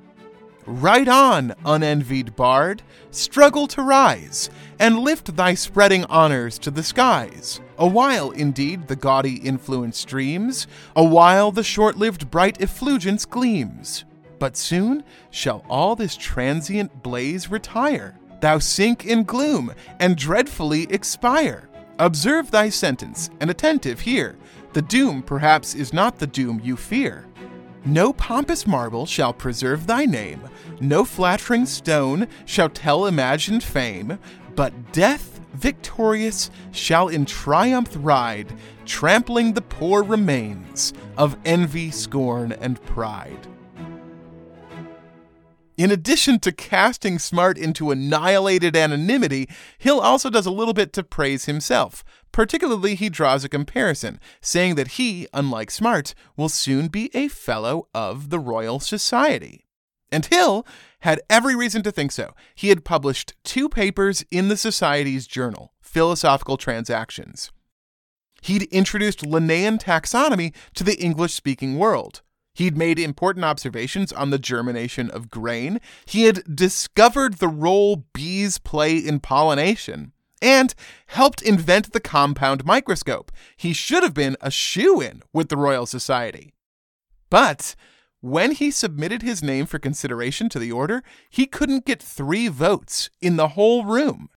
Right 0.66 1.06
on, 1.06 1.54
unenvied 1.64 2.34
bard, 2.34 2.82
struggle 3.12 3.68
to 3.68 3.82
rise, 3.82 4.50
and 4.80 4.98
lift 4.98 5.36
thy 5.36 5.54
spreading 5.54 6.04
honors 6.06 6.58
to 6.58 6.72
the 6.72 6.82
skies. 6.82 7.60
A 7.78 7.86
while, 7.86 8.32
indeed, 8.32 8.88
the 8.88 8.96
gaudy 8.96 9.36
influence 9.36 9.98
streams, 9.98 10.66
a 10.96 11.04
while 11.04 11.52
the 11.52 11.62
short 11.62 11.96
lived 11.96 12.32
bright 12.32 12.60
effulgence 12.60 13.24
gleams. 13.24 14.04
But 14.40 14.56
soon 14.56 15.04
shall 15.30 15.64
all 15.68 15.94
this 15.94 16.16
transient 16.16 17.00
blaze 17.00 17.48
retire, 17.48 18.18
thou 18.40 18.58
sink 18.58 19.06
in 19.06 19.22
gloom, 19.22 19.72
and 20.00 20.16
dreadfully 20.16 20.88
expire. 20.90 21.68
Observe 22.00 22.50
thy 22.50 22.70
sentence, 22.70 23.30
and 23.40 23.50
attentive 23.50 24.00
hear. 24.00 24.36
The 24.72 24.82
doom 24.82 25.22
perhaps 25.22 25.74
is 25.74 25.92
not 25.92 26.18
the 26.18 26.26
doom 26.26 26.60
you 26.62 26.76
fear. 26.76 27.24
No 27.86 28.12
pompous 28.12 28.66
marble 28.66 29.06
shall 29.06 29.32
preserve 29.32 29.86
thy 29.86 30.06
name, 30.06 30.40
no 30.80 31.04
flattering 31.04 31.66
stone 31.66 32.26
shall 32.44 32.68
tell 32.68 33.06
imagined 33.06 33.62
fame, 33.62 34.18
but 34.56 34.92
death 34.92 35.40
victorious 35.54 36.50
shall 36.72 37.06
in 37.06 37.24
triumph 37.24 37.90
ride, 37.94 38.52
trampling 38.86 39.52
the 39.52 39.62
poor 39.62 40.02
remains 40.02 40.92
of 41.16 41.38
envy, 41.44 41.92
scorn, 41.92 42.50
and 42.50 42.82
pride. 42.86 43.46
In 45.76 45.90
addition 45.90 46.40
to 46.40 46.52
casting 46.52 47.18
Smart 47.18 47.58
into 47.58 47.90
annihilated 47.90 48.74
anonymity, 48.74 49.46
Hill 49.76 50.00
also 50.00 50.30
does 50.30 50.46
a 50.46 50.50
little 50.50 50.72
bit 50.72 50.94
to 50.94 51.02
praise 51.02 51.44
himself. 51.44 52.02
Particularly, 52.32 52.94
he 52.94 53.10
draws 53.10 53.44
a 53.44 53.48
comparison, 53.48 54.18
saying 54.40 54.76
that 54.76 54.92
he, 54.92 55.26
unlike 55.34 55.70
Smart, 55.70 56.14
will 56.34 56.48
soon 56.48 56.88
be 56.88 57.10
a 57.14 57.28
Fellow 57.28 57.88
of 57.94 58.30
the 58.30 58.38
Royal 58.38 58.80
Society. 58.80 59.66
And 60.10 60.24
Hill 60.24 60.66
had 61.00 61.20
every 61.28 61.54
reason 61.54 61.82
to 61.82 61.92
think 61.92 62.10
so. 62.10 62.34
He 62.54 62.70
had 62.70 62.84
published 62.84 63.34
two 63.44 63.68
papers 63.68 64.24
in 64.30 64.48
the 64.48 64.56
Society's 64.56 65.26
journal, 65.26 65.74
Philosophical 65.80 66.56
Transactions. 66.56 67.52
He'd 68.40 68.62
introduced 68.64 69.26
Linnaean 69.26 69.76
taxonomy 69.76 70.54
to 70.74 70.84
the 70.84 70.98
English 70.98 71.34
speaking 71.34 71.78
world. 71.78 72.22
He'd 72.56 72.74
made 72.74 72.98
important 72.98 73.44
observations 73.44 74.14
on 74.14 74.30
the 74.30 74.38
germination 74.38 75.10
of 75.10 75.30
grain. 75.30 75.78
He 76.06 76.22
had 76.22 76.56
discovered 76.56 77.34
the 77.34 77.48
role 77.48 78.06
bees 78.14 78.56
play 78.56 78.96
in 78.96 79.20
pollination 79.20 80.12
and 80.40 80.74
helped 81.08 81.42
invent 81.42 81.92
the 81.92 82.00
compound 82.00 82.64
microscope. 82.64 83.30
He 83.58 83.74
should 83.74 84.02
have 84.02 84.14
been 84.14 84.38
a 84.40 84.50
shoe 84.50 85.02
in 85.02 85.22
with 85.34 85.50
the 85.50 85.58
Royal 85.58 85.84
Society. 85.84 86.54
But 87.28 87.74
when 88.20 88.52
he 88.52 88.70
submitted 88.70 89.20
his 89.20 89.42
name 89.42 89.66
for 89.66 89.78
consideration 89.78 90.48
to 90.48 90.58
the 90.58 90.72
order, 90.72 91.02
he 91.28 91.44
couldn't 91.44 91.84
get 91.84 92.02
three 92.02 92.48
votes 92.48 93.10
in 93.20 93.36
the 93.36 93.48
whole 93.48 93.84
room. 93.84 94.30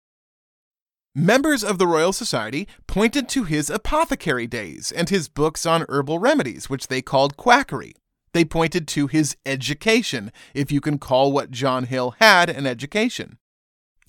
Members 1.15 1.63
of 1.63 1.77
the 1.77 1.87
Royal 1.87 2.11
Society 2.11 2.67
pointed 2.85 3.29
to 3.29 3.45
his 3.45 3.69
apothecary 3.69 4.45
days 4.45 4.91
and 4.91 5.07
his 5.07 5.29
books 5.29 5.65
on 5.65 5.85
herbal 5.87 6.19
remedies, 6.19 6.69
which 6.69 6.87
they 6.87 7.01
called 7.01 7.37
quackery. 7.37 7.93
They 8.33 8.45
pointed 8.45 8.87
to 8.89 9.07
his 9.07 9.35
education, 9.45 10.31
if 10.53 10.71
you 10.71 10.81
can 10.81 10.97
call 10.97 11.31
what 11.31 11.51
John 11.51 11.85
Hill 11.85 12.15
had 12.19 12.49
an 12.49 12.65
education. 12.67 13.37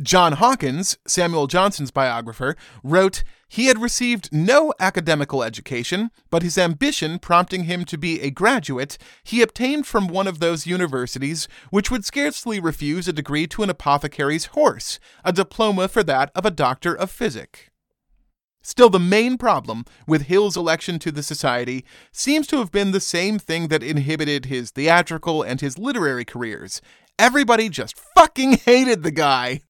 John 0.02 0.32
Hawkins, 0.34 0.96
Samuel 1.06 1.46
Johnson's 1.46 1.90
biographer, 1.90 2.56
wrote 2.82 3.22
he 3.48 3.66
had 3.66 3.82
received 3.82 4.32
no 4.32 4.72
academical 4.78 5.42
education, 5.42 6.10
but 6.30 6.42
his 6.42 6.56
ambition 6.56 7.18
prompting 7.18 7.64
him 7.64 7.84
to 7.86 7.98
be 7.98 8.20
a 8.20 8.30
graduate, 8.30 8.96
he 9.24 9.42
obtained 9.42 9.86
from 9.86 10.06
one 10.06 10.26
of 10.26 10.38
those 10.38 10.66
universities 10.66 11.48
which 11.70 11.90
would 11.90 12.04
scarcely 12.04 12.60
refuse 12.60 13.08
a 13.08 13.12
degree 13.12 13.46
to 13.48 13.62
an 13.62 13.68
apothecary's 13.68 14.46
horse, 14.46 15.00
a 15.24 15.32
diploma 15.32 15.88
for 15.88 16.02
that 16.04 16.30
of 16.34 16.46
a 16.46 16.50
doctor 16.50 16.94
of 16.94 17.10
physic. 17.10 17.69
Still, 18.62 18.90
the 18.90 18.98
main 18.98 19.38
problem 19.38 19.84
with 20.06 20.22
Hill's 20.22 20.56
election 20.56 20.98
to 21.00 21.10
the 21.10 21.22
Society 21.22 21.84
seems 22.12 22.46
to 22.48 22.58
have 22.58 22.70
been 22.70 22.92
the 22.92 23.00
same 23.00 23.38
thing 23.38 23.68
that 23.68 23.82
inhibited 23.82 24.46
his 24.46 24.70
theatrical 24.70 25.42
and 25.42 25.60
his 25.60 25.78
literary 25.78 26.24
careers. 26.24 26.82
Everybody 27.18 27.68
just 27.68 27.98
fucking 28.14 28.58
hated 28.58 29.02
the 29.02 29.10
guy. 29.10 29.62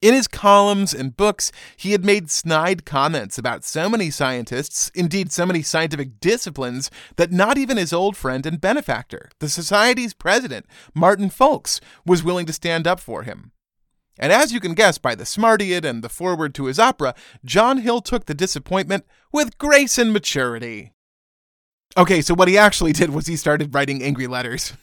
In 0.00 0.14
his 0.14 0.26
columns 0.26 0.92
and 0.92 1.16
books, 1.16 1.52
he 1.76 1.92
had 1.92 2.04
made 2.04 2.28
snide 2.28 2.84
comments 2.84 3.38
about 3.38 3.64
so 3.64 3.88
many 3.88 4.10
scientists, 4.10 4.90
indeed 4.96 5.30
so 5.30 5.46
many 5.46 5.62
scientific 5.62 6.18
disciplines, 6.18 6.90
that 7.16 7.30
not 7.30 7.56
even 7.56 7.76
his 7.76 7.92
old 7.92 8.16
friend 8.16 8.44
and 8.44 8.60
benefactor, 8.60 9.30
the 9.38 9.48
Society's 9.48 10.12
president, 10.12 10.66
Martin 10.92 11.30
Folkes, 11.30 11.80
was 12.04 12.24
willing 12.24 12.46
to 12.46 12.52
stand 12.52 12.88
up 12.88 12.98
for 12.98 13.22
him. 13.22 13.52
And 14.18 14.32
as 14.32 14.52
you 14.52 14.60
can 14.60 14.74
guess 14.74 14.98
by 14.98 15.14
the 15.14 15.24
Smartiad 15.24 15.84
and 15.84 16.02
the 16.02 16.08
foreword 16.08 16.54
to 16.54 16.66
his 16.66 16.78
opera, 16.78 17.14
John 17.44 17.78
Hill 17.78 18.00
took 18.00 18.26
the 18.26 18.34
disappointment 18.34 19.04
with 19.32 19.58
grace 19.58 19.98
and 19.98 20.12
maturity. 20.12 20.92
Okay, 21.96 22.22
so 22.22 22.34
what 22.34 22.48
he 22.48 22.56
actually 22.56 22.92
did 22.92 23.10
was 23.10 23.26
he 23.26 23.36
started 23.36 23.74
writing 23.74 24.02
angry 24.02 24.26
letters. 24.26 24.74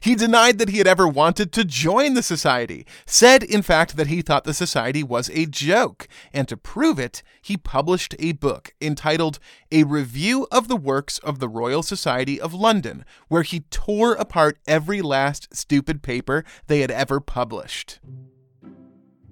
He 0.00 0.14
denied 0.14 0.58
that 0.58 0.68
he 0.68 0.78
had 0.78 0.86
ever 0.86 1.06
wanted 1.06 1.52
to 1.52 1.64
join 1.64 2.14
the 2.14 2.22
society, 2.22 2.86
said, 3.06 3.42
in 3.42 3.62
fact, 3.62 3.96
that 3.96 4.06
he 4.06 4.22
thought 4.22 4.44
the 4.44 4.54
society 4.54 5.02
was 5.02 5.30
a 5.30 5.46
joke, 5.46 6.08
and 6.32 6.48
to 6.48 6.56
prove 6.56 6.98
it, 6.98 7.22
he 7.42 7.56
published 7.56 8.14
a 8.18 8.32
book 8.32 8.74
entitled 8.80 9.38
A 9.72 9.84
Review 9.84 10.46
of 10.50 10.68
the 10.68 10.76
Works 10.76 11.18
of 11.18 11.38
the 11.38 11.48
Royal 11.48 11.82
Society 11.82 12.40
of 12.40 12.54
London, 12.54 13.04
where 13.28 13.42
he 13.42 13.60
tore 13.70 14.14
apart 14.14 14.58
every 14.66 15.02
last 15.02 15.54
stupid 15.56 16.02
paper 16.02 16.44
they 16.66 16.80
had 16.80 16.90
ever 16.90 17.20
published. 17.20 18.00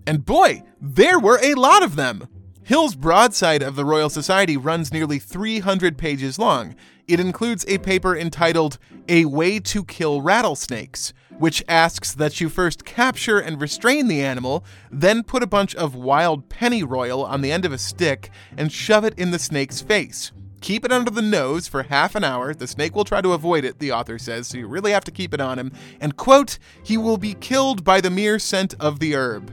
And 0.07 0.25
boy, 0.25 0.63
there 0.81 1.19
were 1.19 1.39
a 1.43 1.55
lot 1.55 1.83
of 1.83 1.97
them! 1.97 2.29
Hill's 2.69 2.95
broadside 2.95 3.63
of 3.63 3.77
the 3.77 3.85
Royal 3.85 4.11
Society 4.11 4.57
runs 4.57 4.93
nearly 4.93 5.19
300 5.19 5.97
pages 5.97 6.39
long. 6.39 6.75
It 7.07 7.19
includes 7.19 7.65
a 7.67 7.79
paper 7.79 8.15
entitled 8.15 8.79
A 9.09 9.25
Way 9.25 9.59
to 9.61 9.85
Kill 9.85 10.21
Rattlesnakes, 10.21 11.13
which 11.39 11.65
asks 11.69 12.15
that 12.15 12.41
you 12.41 12.49
first 12.49 12.85
capture 12.85 13.39
and 13.39 13.61
restrain 13.61 14.09
the 14.09 14.23
animal, 14.23 14.65
then 14.91 15.23
put 15.23 15.43
a 15.43 15.47
bunch 15.47 15.75
of 15.77 15.95
wild 15.95 16.49
pennyroyal 16.49 17.25
on 17.25 17.41
the 17.41 17.53
end 17.53 17.65
of 17.65 17.73
a 17.73 17.79
stick 17.79 18.31
and 18.57 18.73
shove 18.73 19.05
it 19.05 19.19
in 19.19 19.31
the 19.31 19.39
snake's 19.39 19.81
face. 19.81 20.33
Keep 20.61 20.85
it 20.85 20.93
under 20.93 21.11
the 21.11 21.23
nose 21.23 21.69
for 21.69 21.85
half 21.85 22.17
an 22.17 22.25
hour. 22.25 22.53
The 22.53 22.67
snake 22.67 22.97
will 22.97 23.05
try 23.05 23.21
to 23.21 23.33
avoid 23.33 23.65
it, 23.65 23.79
the 23.79 23.93
author 23.93 24.19
says, 24.19 24.49
so 24.49 24.59
you 24.59 24.67
really 24.67 24.91
have 24.91 25.05
to 25.05 25.13
keep 25.13 25.33
it 25.33 25.41
on 25.41 25.59
him. 25.59 25.71
And, 26.01 26.17
quote, 26.17 26.59
he 26.83 26.97
will 26.97 27.17
be 27.17 27.35
killed 27.35 27.85
by 27.85 28.01
the 28.01 28.11
mere 28.11 28.41
scent 28.41 28.75
of 28.81 28.99
the 28.99 29.15
herb. 29.15 29.53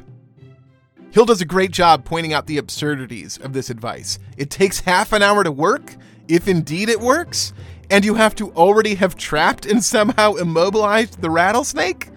Hill 1.12 1.26
does 1.26 1.42
a 1.42 1.46
great 1.46 1.72
job 1.72 2.04
pointing 2.04 2.34
out 2.34 2.48
the 2.48 2.58
absurdities 2.58 3.38
of 3.38 3.54
this 3.54 3.70
advice. 3.70 4.20
It 4.36 4.50
takes 4.50 4.82
half 4.82 5.14
an 5.14 5.22
hour 5.22 5.44
to 5.44 5.52
work, 5.52 5.96
if 6.28 6.48
indeed 6.48 6.90
it 6.90 7.00
works, 7.00 7.54
and 7.90 8.06
you 8.06 8.16
have 8.16 8.36
to 8.36 8.52
already 8.52 8.96
have 8.96 9.16
trapped 9.16 9.66
and 9.66 9.84
somehow 9.84 10.34
immobilized 10.34 11.22
the 11.22 11.30
rattlesnake? 11.30 12.10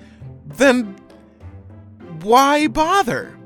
Then 0.47 0.97
why 2.21 2.67
bother? 2.69 3.39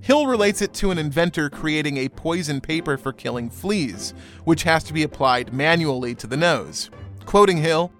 Hill 0.00 0.26
relates 0.26 0.62
it 0.62 0.72
to 0.74 0.90
an 0.90 0.98
inventor 0.98 1.50
creating 1.50 1.98
a 1.98 2.08
poison 2.08 2.60
paper 2.60 2.96
for 2.96 3.12
killing 3.12 3.50
fleas, 3.50 4.14
which 4.44 4.62
has 4.62 4.82
to 4.84 4.92
be 4.92 5.02
applied 5.02 5.52
manually 5.52 6.14
to 6.16 6.26
the 6.26 6.36
nose. 6.36 6.90
Quoting 7.26 7.58
Hill, 7.58 7.92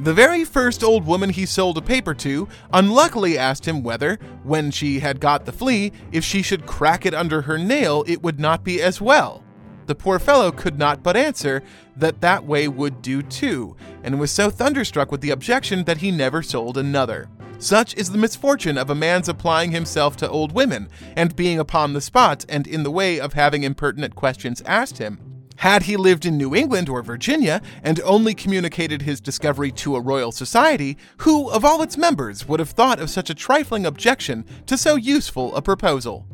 the 0.00 0.14
very 0.14 0.44
first 0.44 0.84
old 0.84 1.04
woman 1.06 1.30
he 1.30 1.44
sold 1.44 1.76
a 1.76 1.82
paper 1.82 2.14
to 2.14 2.48
unluckily 2.72 3.36
asked 3.36 3.66
him 3.66 3.82
whether, 3.82 4.16
when 4.44 4.70
she 4.70 5.00
had 5.00 5.18
got 5.18 5.44
the 5.44 5.52
flea, 5.52 5.90
if 6.12 6.22
she 6.22 6.42
should 6.42 6.66
crack 6.66 7.04
it 7.04 7.14
under 7.14 7.42
her 7.42 7.58
nail, 7.58 8.04
it 8.06 8.22
would 8.22 8.38
not 8.38 8.62
be 8.62 8.80
as 8.80 9.00
well. 9.00 9.42
The 9.88 9.94
poor 9.94 10.18
fellow 10.18 10.52
could 10.52 10.78
not 10.78 11.02
but 11.02 11.16
answer 11.16 11.62
that 11.96 12.20
that 12.20 12.44
way 12.44 12.68
would 12.68 13.02
do 13.02 13.22
too, 13.22 13.74
and 14.04 14.20
was 14.20 14.30
so 14.30 14.50
thunderstruck 14.50 15.10
with 15.10 15.22
the 15.22 15.30
objection 15.30 15.82
that 15.84 15.96
he 15.96 16.10
never 16.10 16.42
sold 16.42 16.78
another. 16.78 17.28
Such 17.58 17.94
is 17.96 18.10
the 18.12 18.18
misfortune 18.18 18.78
of 18.78 18.90
a 18.90 18.94
man's 18.94 19.28
applying 19.28 19.72
himself 19.72 20.16
to 20.18 20.28
old 20.28 20.52
women, 20.52 20.88
and 21.16 21.34
being 21.34 21.58
upon 21.58 21.92
the 21.92 22.00
spot 22.00 22.44
and 22.48 22.66
in 22.66 22.84
the 22.84 22.90
way 22.90 23.18
of 23.18 23.32
having 23.32 23.64
impertinent 23.64 24.14
questions 24.14 24.62
asked 24.66 24.98
him. 24.98 25.18
Had 25.56 25.82
he 25.84 25.96
lived 25.96 26.24
in 26.24 26.36
New 26.36 26.54
England 26.54 26.88
or 26.88 27.02
Virginia 27.02 27.60
and 27.82 28.00
only 28.02 28.32
communicated 28.32 29.02
his 29.02 29.20
discovery 29.20 29.72
to 29.72 29.96
a 29.96 30.00
Royal 30.00 30.30
Society, 30.30 30.96
who 31.16 31.50
of 31.50 31.64
all 31.64 31.82
its 31.82 31.96
members 31.96 32.46
would 32.46 32.60
have 32.60 32.70
thought 32.70 33.00
of 33.00 33.10
such 33.10 33.28
a 33.28 33.34
trifling 33.34 33.84
objection 33.84 34.44
to 34.66 34.78
so 34.78 34.94
useful 34.94 35.56
a 35.56 35.62
proposal? 35.62 36.26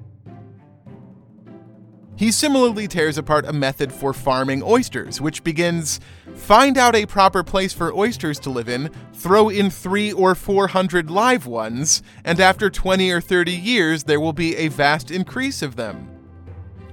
He 2.16 2.30
similarly 2.30 2.86
tears 2.86 3.18
apart 3.18 3.44
a 3.44 3.52
method 3.52 3.92
for 3.92 4.12
farming 4.12 4.62
oysters, 4.62 5.20
which 5.20 5.42
begins 5.42 6.00
Find 6.36 6.78
out 6.78 6.94
a 6.94 7.06
proper 7.06 7.42
place 7.42 7.72
for 7.72 7.92
oysters 7.92 8.38
to 8.40 8.50
live 8.50 8.68
in, 8.68 8.90
throw 9.14 9.48
in 9.48 9.70
three 9.70 10.12
or 10.12 10.34
four 10.34 10.68
hundred 10.68 11.10
live 11.10 11.46
ones, 11.46 12.02
and 12.24 12.38
after 12.38 12.70
20 12.70 13.10
or 13.10 13.20
30 13.20 13.52
years 13.52 14.04
there 14.04 14.20
will 14.20 14.32
be 14.32 14.56
a 14.56 14.68
vast 14.68 15.10
increase 15.10 15.62
of 15.62 15.76
them. 15.76 16.08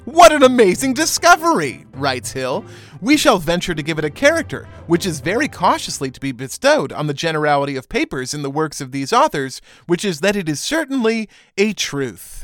What 0.06 0.32
an 0.32 0.42
amazing 0.42 0.96
discovery, 0.96 1.86
writes 1.94 2.32
Hill. 2.32 2.66
We 3.02 3.18
shall 3.18 3.38
venture 3.38 3.76
to 3.76 3.84
give 3.84 4.00
it 4.00 4.06
a 4.06 4.10
character, 4.10 4.68
which 4.88 5.06
is 5.06 5.20
very 5.20 5.48
cautiously 5.48 6.10
to 6.10 6.20
be 6.20 6.32
bestowed 6.32 6.92
on 6.92 7.06
the 7.06 7.14
generality 7.14 7.76
of 7.76 7.88
papers 7.88 8.34
in 8.34 8.42
the 8.42 8.50
works 8.50 8.82
of 8.82 8.92
these 8.92 9.14
authors, 9.14 9.62
which 9.86 10.04
is 10.04 10.22
that 10.22 10.36
it 10.36 10.50
is 10.50 10.60
certainly 10.60 11.30
a 11.56 11.74
truth. 11.74 12.41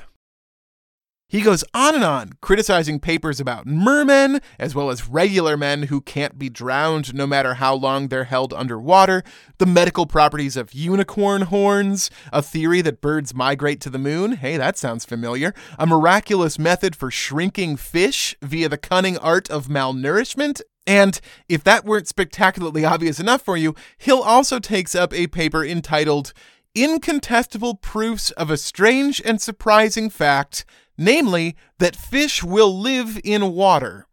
He 1.29 1.41
goes 1.41 1.61
on 1.73 1.93
and 1.93 2.05
on, 2.05 2.31
criticizing 2.39 3.01
papers 3.01 3.41
about 3.41 3.67
mermen, 3.67 4.39
as 4.57 4.73
well 4.73 4.89
as 4.89 5.09
regular 5.09 5.57
men 5.57 5.83
who 5.83 5.99
can't 5.99 6.39
be 6.39 6.47
drowned 6.47 7.13
no 7.13 7.27
matter 7.27 7.55
how 7.55 7.75
long 7.75 8.07
they're 8.07 8.23
held 8.23 8.53
underwater, 8.53 9.23
the 9.57 9.65
medical 9.65 10.05
properties 10.05 10.55
of 10.55 10.73
unicorn 10.73 11.41
horns, 11.41 12.09
a 12.31 12.41
theory 12.41 12.81
that 12.81 13.01
birds 13.01 13.35
migrate 13.35 13.81
to 13.81 13.89
the 13.89 13.99
moon. 13.99 14.37
Hey, 14.37 14.55
that 14.55 14.77
sounds 14.77 15.03
familiar. 15.03 15.53
A 15.77 15.85
miraculous 15.85 16.57
method 16.57 16.95
for 16.95 17.11
shrinking 17.11 17.75
fish 17.75 18.33
via 18.41 18.69
the 18.69 18.77
cunning 18.77 19.17
art 19.17 19.49
of 19.49 19.67
malnourishment. 19.67 20.61
And 20.85 21.19
if 21.49 21.61
that 21.65 21.83
weren't 21.83 22.07
spectacularly 22.07 22.85
obvious 22.85 23.19
enough 23.19 23.41
for 23.41 23.57
you, 23.57 23.75
Hill 23.97 24.23
also 24.23 24.59
takes 24.59 24.95
up 24.95 25.13
a 25.13 25.27
paper 25.27 25.65
entitled 25.65 26.31
Incontestable 26.73 27.75
Proofs 27.75 28.31
of 28.31 28.49
a 28.49 28.55
Strange 28.55 29.21
and 29.25 29.41
Surprising 29.41 30.09
Fact 30.09 30.63
namely, 30.97 31.55
that 31.79 31.95
fish 31.95 32.43
will 32.43 32.77
live 32.77 33.19
in 33.23 33.53
water. 33.53 34.07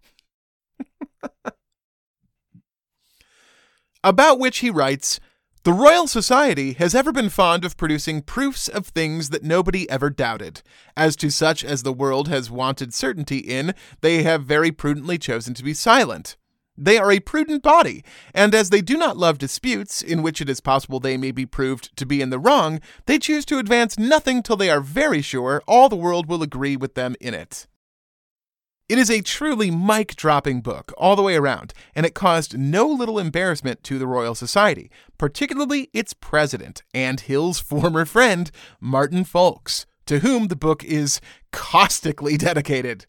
About 4.04 4.38
which 4.38 4.58
he 4.58 4.70
writes 4.70 5.18
The 5.62 5.72
Royal 5.72 6.06
Society 6.06 6.74
has 6.74 6.94
ever 6.94 7.10
been 7.12 7.30
fond 7.30 7.64
of 7.64 7.76
producing 7.76 8.20
proofs 8.22 8.68
of 8.68 8.88
things 8.88 9.30
that 9.30 9.42
nobody 9.42 9.88
ever 9.88 10.10
doubted. 10.10 10.62
As 10.96 11.16
to 11.16 11.30
such 11.30 11.64
as 11.64 11.82
the 11.82 11.92
world 11.92 12.28
has 12.28 12.50
wanted 12.50 12.92
certainty 12.92 13.38
in, 13.38 13.74
they 14.02 14.22
have 14.22 14.44
very 14.44 14.70
prudently 14.70 15.16
chosen 15.18 15.54
to 15.54 15.64
be 15.64 15.72
silent. 15.72 16.36
They 16.76 16.98
are 16.98 17.12
a 17.12 17.20
prudent 17.20 17.62
body, 17.62 18.04
and 18.34 18.54
as 18.54 18.70
they 18.70 18.80
do 18.80 18.96
not 18.96 19.16
love 19.16 19.38
disputes, 19.38 20.02
in 20.02 20.22
which 20.22 20.40
it 20.40 20.48
is 20.48 20.60
possible 20.60 20.98
they 20.98 21.16
may 21.16 21.30
be 21.30 21.46
proved 21.46 21.96
to 21.96 22.04
be 22.04 22.20
in 22.20 22.30
the 22.30 22.38
wrong, 22.38 22.80
they 23.06 23.18
choose 23.18 23.44
to 23.46 23.58
advance 23.58 23.98
nothing 23.98 24.42
till 24.42 24.56
they 24.56 24.70
are 24.70 24.80
very 24.80 25.22
sure 25.22 25.62
all 25.68 25.88
the 25.88 25.94
world 25.94 26.26
will 26.26 26.42
agree 26.42 26.76
with 26.76 26.94
them 26.94 27.14
in 27.20 27.32
it. 27.32 27.68
It 28.86 28.98
is 28.98 29.10
a 29.10 29.22
truly 29.22 29.70
mic 29.70 30.14
dropping 30.14 30.60
book 30.60 30.92
all 30.98 31.16
the 31.16 31.22
way 31.22 31.36
around, 31.36 31.72
and 31.94 32.04
it 32.04 32.14
caused 32.14 32.58
no 32.58 32.86
little 32.86 33.18
embarrassment 33.18 33.82
to 33.84 33.98
the 33.98 34.06
Royal 34.06 34.34
Society, 34.34 34.90
particularly 35.16 35.88
its 35.94 36.12
president 36.12 36.82
and 36.92 37.20
Hill's 37.20 37.60
former 37.60 38.04
friend, 38.04 38.50
Martin 38.80 39.24
Folkes, 39.24 39.86
to 40.04 40.18
whom 40.18 40.48
the 40.48 40.56
book 40.56 40.84
is 40.84 41.20
caustically 41.50 42.36
dedicated. 42.36 43.06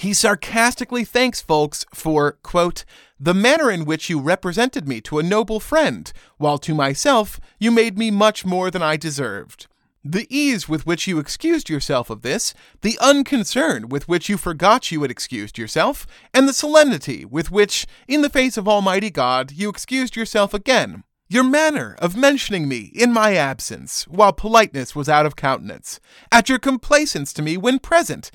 He 0.00 0.14
sarcastically 0.14 1.04
thanks 1.04 1.42
Folkes 1.42 1.84
for, 1.92 2.38
quote, 2.42 2.86
the 3.20 3.34
manner 3.34 3.70
in 3.70 3.84
which 3.84 4.08
you 4.08 4.18
represented 4.18 4.88
me 4.88 5.02
to 5.02 5.18
a 5.18 5.22
noble 5.22 5.60
friend, 5.60 6.10
while 6.38 6.56
to 6.56 6.74
myself 6.74 7.38
you 7.58 7.70
made 7.70 7.98
me 7.98 8.10
much 8.10 8.46
more 8.46 8.70
than 8.70 8.82
I 8.82 8.96
deserved. 8.96 9.66
The 10.02 10.26
ease 10.34 10.66
with 10.66 10.86
which 10.86 11.06
you 11.06 11.18
excused 11.18 11.68
yourself 11.68 12.08
of 12.08 12.22
this, 12.22 12.54
the 12.80 12.96
unconcern 12.98 13.90
with 13.90 14.08
which 14.08 14.30
you 14.30 14.38
forgot 14.38 14.90
you 14.90 15.02
had 15.02 15.10
excused 15.10 15.58
yourself, 15.58 16.06
and 16.32 16.48
the 16.48 16.54
solemnity 16.54 17.26
with 17.26 17.50
which, 17.50 17.86
in 18.08 18.22
the 18.22 18.30
face 18.30 18.56
of 18.56 18.66
Almighty 18.66 19.10
God, 19.10 19.52
you 19.52 19.68
excused 19.68 20.16
yourself 20.16 20.54
again. 20.54 21.04
Your 21.28 21.44
manner 21.44 21.94
of 21.98 22.16
mentioning 22.16 22.66
me 22.66 22.90
in 22.94 23.12
my 23.12 23.36
absence, 23.36 24.08
while 24.08 24.32
politeness 24.32 24.96
was 24.96 25.10
out 25.10 25.26
of 25.26 25.36
countenance, 25.36 26.00
at 26.32 26.48
your 26.48 26.58
complaisance 26.58 27.34
to 27.34 27.42
me 27.42 27.58
when 27.58 27.78
present, 27.78 28.30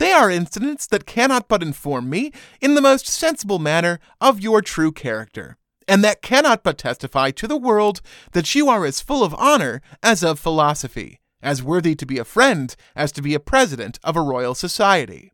they 0.00 0.12
are 0.12 0.30
incidents 0.30 0.86
that 0.86 1.04
cannot 1.04 1.46
but 1.46 1.62
inform 1.62 2.08
me, 2.08 2.32
in 2.58 2.74
the 2.74 2.80
most 2.80 3.06
sensible 3.06 3.58
manner, 3.58 4.00
of 4.18 4.40
your 4.40 4.62
true 4.62 4.90
character, 4.90 5.58
and 5.86 6.02
that 6.02 6.22
cannot 6.22 6.64
but 6.64 6.78
testify 6.78 7.30
to 7.32 7.46
the 7.46 7.58
world 7.58 8.00
that 8.32 8.54
you 8.54 8.70
are 8.70 8.86
as 8.86 9.02
full 9.02 9.22
of 9.22 9.34
honor 9.34 9.82
as 10.02 10.24
of 10.24 10.38
philosophy, 10.38 11.20
as 11.42 11.62
worthy 11.62 11.94
to 11.94 12.06
be 12.06 12.16
a 12.16 12.24
friend 12.24 12.76
as 12.96 13.12
to 13.12 13.20
be 13.20 13.34
a 13.34 13.38
president 13.40 13.98
of 14.02 14.16
a 14.16 14.22
royal 14.22 14.54
society. 14.54 15.32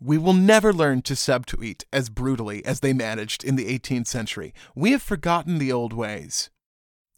We 0.00 0.18
will 0.18 0.34
never 0.34 0.72
learn 0.72 1.02
to 1.02 1.14
subtweet 1.14 1.82
as 1.92 2.10
brutally 2.10 2.64
as 2.64 2.78
they 2.78 2.92
managed 2.92 3.42
in 3.42 3.56
the 3.56 3.76
18th 3.76 4.06
century. 4.06 4.54
We 4.76 4.92
have 4.92 5.02
forgotten 5.02 5.58
the 5.58 5.72
old 5.72 5.92
ways. 5.92 6.48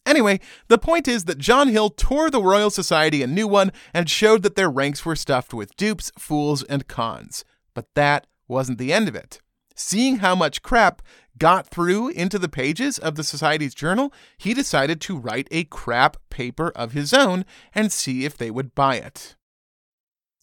Anyway, 0.06 0.38
the 0.68 0.78
point 0.78 1.08
is 1.08 1.24
that 1.24 1.38
John 1.38 1.68
Hill 1.68 1.90
tore 1.90 2.30
the 2.30 2.40
Royal 2.40 2.70
Society 2.70 3.22
a 3.22 3.26
new 3.26 3.48
one 3.48 3.72
and 3.92 4.08
showed 4.08 4.44
that 4.44 4.54
their 4.54 4.70
ranks 4.70 5.04
were 5.04 5.16
stuffed 5.16 5.52
with 5.52 5.76
dupes, 5.76 6.12
fools, 6.16 6.62
and 6.62 6.86
cons. 6.86 7.44
But 7.74 7.88
that 7.94 8.28
wasn't 8.46 8.78
the 8.78 8.92
end 8.92 9.08
of 9.08 9.16
it. 9.16 9.40
Seeing 9.74 10.18
how 10.18 10.36
much 10.36 10.62
crap 10.62 11.02
got 11.38 11.66
through 11.66 12.08
into 12.08 12.38
the 12.38 12.48
pages 12.48 12.98
of 12.98 13.16
the 13.16 13.24
Society's 13.24 13.74
journal, 13.74 14.12
he 14.38 14.54
decided 14.54 15.00
to 15.02 15.18
write 15.18 15.48
a 15.50 15.64
crap 15.64 16.16
paper 16.30 16.70
of 16.70 16.92
his 16.92 17.12
own 17.12 17.44
and 17.74 17.92
see 17.92 18.24
if 18.24 18.38
they 18.38 18.50
would 18.50 18.74
buy 18.74 18.96
it. 18.96 19.34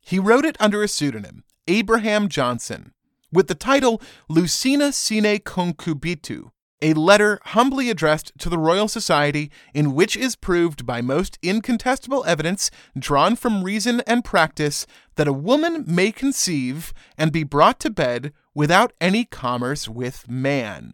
He 0.01 0.19
wrote 0.19 0.45
it 0.45 0.57
under 0.59 0.83
a 0.83 0.87
pseudonym, 0.87 1.45
Abraham 1.67 2.27
Johnson, 2.27 2.93
with 3.31 3.47
the 3.47 3.55
title 3.55 4.01
Lucina 4.27 4.91
Sine 4.91 5.39
Concubitu, 5.39 6.51
a 6.83 6.93
letter 6.93 7.39
humbly 7.45 7.89
addressed 7.89 8.33
to 8.37 8.49
the 8.49 8.57
Royal 8.57 8.89
Society, 8.89 9.49
in 9.73 9.95
which 9.95 10.17
is 10.17 10.35
proved 10.35 10.85
by 10.85 11.01
most 11.01 11.39
incontestable 11.41 12.25
evidence 12.25 12.69
drawn 12.99 13.37
from 13.37 13.63
reason 13.63 14.01
and 14.05 14.25
practice 14.25 14.85
that 15.15 15.27
a 15.27 15.33
woman 15.33 15.85
may 15.87 16.11
conceive 16.11 16.93
and 17.17 17.31
be 17.31 17.43
brought 17.43 17.79
to 17.79 17.89
bed 17.89 18.33
without 18.53 18.91
any 18.99 19.23
commerce 19.23 19.87
with 19.87 20.29
man. 20.29 20.91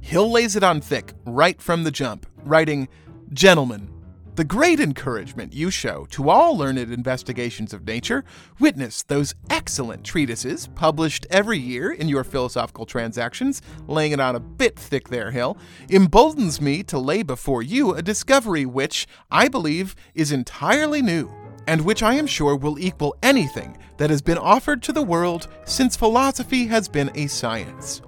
Hill 0.00 0.30
lays 0.30 0.54
it 0.54 0.62
on 0.62 0.80
thick 0.80 1.12
right 1.26 1.60
from 1.60 1.82
the 1.82 1.90
jump, 1.90 2.26
writing, 2.44 2.88
Gentlemen, 3.32 3.90
the 4.36 4.44
great 4.44 4.78
encouragement 4.80 5.54
you 5.54 5.70
show 5.70 6.04
to 6.10 6.28
all 6.28 6.56
learned 6.56 6.78
investigations 6.78 7.72
of 7.72 7.86
nature, 7.86 8.22
witness 8.60 9.02
those 9.02 9.34
excellent 9.48 10.04
treatises 10.04 10.68
published 10.74 11.26
every 11.30 11.58
year 11.58 11.90
in 11.90 12.06
your 12.06 12.22
philosophical 12.22 12.84
transactions, 12.84 13.62
laying 13.86 14.12
it 14.12 14.20
on 14.20 14.36
a 14.36 14.40
bit 14.40 14.78
thick 14.78 15.08
there, 15.08 15.30
Hill, 15.30 15.56
emboldens 15.88 16.60
me 16.60 16.82
to 16.82 16.98
lay 16.98 17.22
before 17.22 17.62
you 17.62 17.94
a 17.94 18.02
discovery 18.02 18.66
which, 18.66 19.06
I 19.30 19.48
believe, 19.48 19.96
is 20.14 20.32
entirely 20.32 21.00
new, 21.00 21.32
and 21.66 21.80
which 21.80 22.02
I 22.02 22.14
am 22.14 22.26
sure 22.26 22.56
will 22.56 22.78
equal 22.78 23.16
anything 23.22 23.78
that 23.96 24.10
has 24.10 24.20
been 24.20 24.38
offered 24.38 24.82
to 24.82 24.92
the 24.92 25.02
world 25.02 25.48
since 25.64 25.96
philosophy 25.96 26.66
has 26.66 26.88
been 26.88 27.10
a 27.14 27.26
science. 27.26 28.02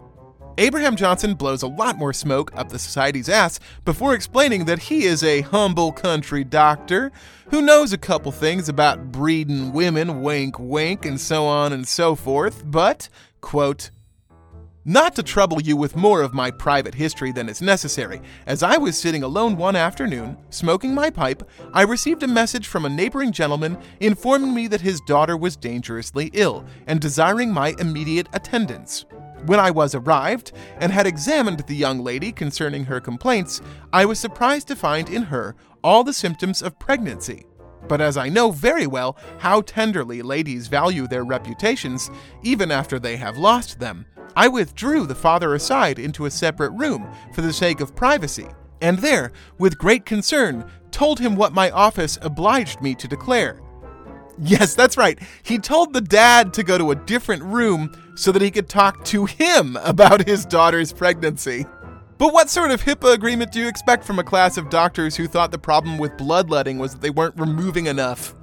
Abraham 0.58 0.96
Johnson 0.96 1.34
blows 1.34 1.62
a 1.62 1.68
lot 1.68 1.96
more 1.96 2.12
smoke 2.12 2.50
up 2.56 2.68
the 2.68 2.80
society's 2.80 3.28
ass 3.28 3.60
before 3.84 4.12
explaining 4.12 4.64
that 4.64 4.80
he 4.80 5.04
is 5.04 5.22
a 5.22 5.42
humble 5.42 5.92
country 5.92 6.42
doctor 6.42 7.12
who 7.50 7.62
knows 7.62 7.92
a 7.92 7.98
couple 7.98 8.32
things 8.32 8.68
about 8.68 9.12
breeding 9.12 9.72
women, 9.72 10.20
wink 10.20 10.58
wink, 10.58 11.06
and 11.06 11.20
so 11.20 11.44
on 11.46 11.72
and 11.72 11.86
so 11.86 12.16
forth, 12.16 12.64
but, 12.66 13.08
quote, 13.40 13.92
not 14.84 15.14
to 15.14 15.22
trouble 15.22 15.62
you 15.62 15.76
with 15.76 15.94
more 15.94 16.22
of 16.22 16.34
my 16.34 16.50
private 16.50 16.94
history 16.94 17.30
than 17.30 17.48
is 17.48 17.62
necessary, 17.62 18.20
as 18.44 18.64
I 18.64 18.78
was 18.78 18.98
sitting 18.98 19.22
alone 19.22 19.56
one 19.56 19.76
afternoon, 19.76 20.36
smoking 20.50 20.92
my 20.92 21.08
pipe, 21.08 21.48
I 21.72 21.82
received 21.82 22.24
a 22.24 22.28
message 22.28 22.66
from 22.66 22.84
a 22.84 22.88
neighboring 22.88 23.30
gentleman 23.30 23.78
informing 24.00 24.54
me 24.54 24.66
that 24.68 24.80
his 24.80 25.00
daughter 25.02 25.36
was 25.36 25.54
dangerously 25.54 26.30
ill 26.32 26.64
and 26.88 26.98
desiring 26.98 27.52
my 27.52 27.76
immediate 27.78 28.26
attendance. 28.32 29.04
When 29.46 29.60
I 29.60 29.70
was 29.70 29.94
arrived 29.94 30.52
and 30.80 30.92
had 30.92 31.06
examined 31.06 31.60
the 31.60 31.76
young 31.76 32.00
lady 32.00 32.32
concerning 32.32 32.84
her 32.84 33.00
complaints, 33.00 33.60
I 33.92 34.04
was 34.04 34.18
surprised 34.18 34.68
to 34.68 34.76
find 34.76 35.08
in 35.08 35.22
her 35.24 35.54
all 35.82 36.04
the 36.04 36.12
symptoms 36.12 36.60
of 36.60 36.78
pregnancy. 36.78 37.44
But 37.86 38.00
as 38.00 38.16
I 38.16 38.28
know 38.28 38.50
very 38.50 38.86
well 38.86 39.16
how 39.38 39.62
tenderly 39.62 40.22
ladies 40.22 40.66
value 40.66 41.06
their 41.06 41.24
reputations, 41.24 42.10
even 42.42 42.70
after 42.70 42.98
they 42.98 43.16
have 43.16 43.38
lost 43.38 43.78
them, 43.78 44.06
I 44.36 44.48
withdrew 44.48 45.06
the 45.06 45.14
father 45.14 45.54
aside 45.54 45.98
into 45.98 46.26
a 46.26 46.30
separate 46.30 46.70
room 46.70 47.08
for 47.32 47.40
the 47.40 47.52
sake 47.52 47.80
of 47.80 47.96
privacy, 47.96 48.48
and 48.80 48.98
there, 48.98 49.32
with 49.58 49.78
great 49.78 50.04
concern, 50.04 50.70
told 50.90 51.18
him 51.18 51.36
what 51.36 51.52
my 51.52 51.70
office 51.70 52.18
obliged 52.22 52.80
me 52.80 52.94
to 52.96 53.08
declare. 53.08 53.60
Yes, 54.40 54.74
that's 54.74 54.96
right. 54.96 55.18
He 55.42 55.58
told 55.58 55.92
the 55.92 56.00
dad 56.00 56.54
to 56.54 56.62
go 56.62 56.78
to 56.78 56.92
a 56.92 56.96
different 56.96 57.42
room 57.42 57.90
so 58.18 58.32
that 58.32 58.42
he 58.42 58.50
could 58.50 58.68
talk 58.68 59.04
to 59.04 59.26
him 59.26 59.76
about 59.84 60.26
his 60.26 60.44
daughter's 60.44 60.92
pregnancy. 60.92 61.64
But 62.18 62.34
what 62.34 62.50
sort 62.50 62.72
of 62.72 62.82
HIPAA 62.82 63.14
agreement 63.14 63.52
do 63.52 63.60
you 63.60 63.68
expect 63.68 64.02
from 64.02 64.18
a 64.18 64.24
class 64.24 64.56
of 64.56 64.70
doctors 64.70 65.14
who 65.14 65.28
thought 65.28 65.52
the 65.52 65.58
problem 65.58 65.98
with 65.98 66.16
bloodletting 66.16 66.78
was 66.78 66.92
that 66.92 67.00
they 67.00 67.10
weren't 67.10 67.38
removing 67.38 67.86
enough? 67.86 68.34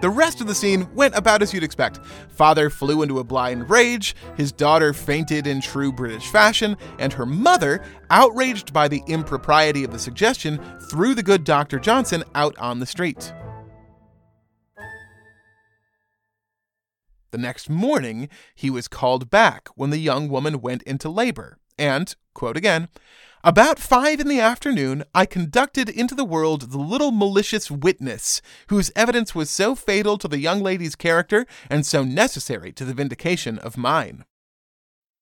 The 0.00 0.10
rest 0.10 0.40
of 0.40 0.48
the 0.48 0.56
scene 0.56 0.88
went 0.92 1.16
about 1.16 1.40
as 1.40 1.54
you'd 1.54 1.62
expect. 1.62 2.00
Father 2.30 2.68
flew 2.68 3.02
into 3.02 3.20
a 3.20 3.24
blind 3.24 3.70
rage, 3.70 4.16
his 4.36 4.50
daughter 4.50 4.92
fainted 4.92 5.46
in 5.46 5.60
true 5.60 5.92
British 5.92 6.28
fashion, 6.28 6.76
and 6.98 7.12
her 7.12 7.26
mother, 7.26 7.84
outraged 8.10 8.72
by 8.72 8.88
the 8.88 9.02
impropriety 9.06 9.84
of 9.84 9.92
the 9.92 9.98
suggestion, 10.00 10.60
threw 10.90 11.14
the 11.14 11.22
good 11.22 11.44
Dr. 11.44 11.78
Johnson 11.78 12.24
out 12.34 12.58
on 12.58 12.80
the 12.80 12.86
street. 12.86 13.32
The 17.30 17.38
next 17.38 17.68
morning, 17.68 18.28
he 18.54 18.70
was 18.70 18.88
called 18.88 19.30
back 19.30 19.68
when 19.74 19.90
the 19.90 19.98
young 19.98 20.28
woman 20.28 20.60
went 20.60 20.82
into 20.84 21.08
labor, 21.08 21.58
and, 21.78 22.14
quote 22.34 22.56
again, 22.56 22.88
about 23.44 23.78
five 23.78 24.18
in 24.18 24.28
the 24.28 24.40
afternoon, 24.40 25.04
I 25.14 25.24
conducted 25.24 25.88
into 25.88 26.14
the 26.14 26.24
world 26.24 26.72
the 26.72 26.78
little 26.78 27.12
malicious 27.12 27.70
witness, 27.70 28.42
whose 28.68 28.90
evidence 28.96 29.34
was 29.34 29.48
so 29.48 29.74
fatal 29.74 30.18
to 30.18 30.28
the 30.28 30.38
young 30.38 30.60
lady's 30.60 30.96
character 30.96 31.46
and 31.70 31.86
so 31.86 32.02
necessary 32.02 32.72
to 32.72 32.84
the 32.84 32.94
vindication 32.94 33.58
of 33.58 33.76
mine. 33.76 34.24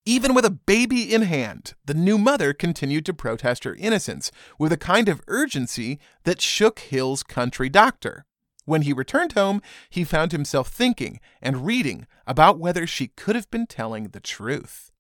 Even 0.09 0.35
with 0.35 0.45
a 0.45 0.51
baby 0.51 1.13
in 1.13 1.23
hand, 1.23 1.75
the 1.85 1.95
new 1.95 2.17
mother 2.19 2.53
continued 2.53 3.05
to 3.07 3.15
protest 3.15 3.65
her 3.65 3.75
innocence 3.75 4.31
with 4.59 4.73
a 4.73 4.77
kind 4.77 5.09
of 5.09 5.21
urgency 5.27 5.99
that 6.23 6.41
shook 6.41 6.79
Hill's 6.79 7.25
country 7.25 7.69
doctor. 7.69 8.26
When 8.67 8.83
he 8.83 8.93
returned 8.93 9.33
home, 9.33 9.63
he 9.89 10.05
found 10.05 10.33
himself 10.33 10.69
thinking 10.69 11.21
and 11.41 11.65
reading 11.65 12.07
about 12.27 12.59
whether 12.59 12.87
she 12.87 13.09
could 13.09 13.35
have 13.35 13.51
been 13.51 13.67
telling 13.67 14.09
the 14.09 14.21
truth. 14.21 14.91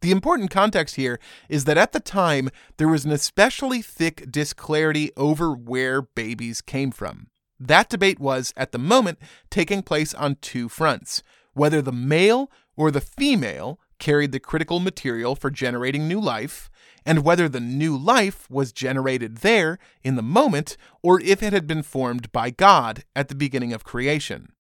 The 0.00 0.10
important 0.10 0.50
context 0.50 0.96
here 0.96 1.20
is 1.48 1.64
that 1.66 1.78
at 1.78 1.92
the 1.92 2.00
time, 2.00 2.50
there 2.78 2.88
was 2.88 3.04
an 3.04 3.12
especially 3.12 3.82
thick 3.82 4.32
disclarity 4.32 5.12
over 5.16 5.52
where 5.52 6.02
babies 6.02 6.60
came 6.60 6.90
from. 6.90 7.28
That 7.60 7.88
debate 7.88 8.18
was, 8.18 8.52
at 8.56 8.72
the 8.72 8.78
moment, 8.78 9.20
taking 9.48 9.82
place 9.82 10.12
on 10.12 10.36
two 10.40 10.68
fronts 10.68 11.22
whether 11.54 11.82
the 11.82 11.92
male 11.92 12.50
or 12.76 12.90
the 12.90 13.00
female 13.00 13.78
carried 13.98 14.32
the 14.32 14.40
critical 14.40 14.80
material 14.80 15.36
for 15.36 15.50
generating 15.50 16.08
new 16.08 16.18
life, 16.18 16.70
and 17.04 17.24
whether 17.24 17.48
the 17.48 17.60
new 17.60 17.96
life 17.96 18.50
was 18.50 18.72
generated 18.72 19.38
there 19.38 19.78
in 20.02 20.16
the 20.16 20.22
moment 20.22 20.76
or 21.02 21.20
if 21.20 21.42
it 21.42 21.52
had 21.52 21.66
been 21.66 21.82
formed 21.82 22.30
by 22.32 22.50
God 22.50 23.04
at 23.14 23.28
the 23.28 23.34
beginning 23.34 23.72
of 23.72 23.84
creation. 23.84 24.52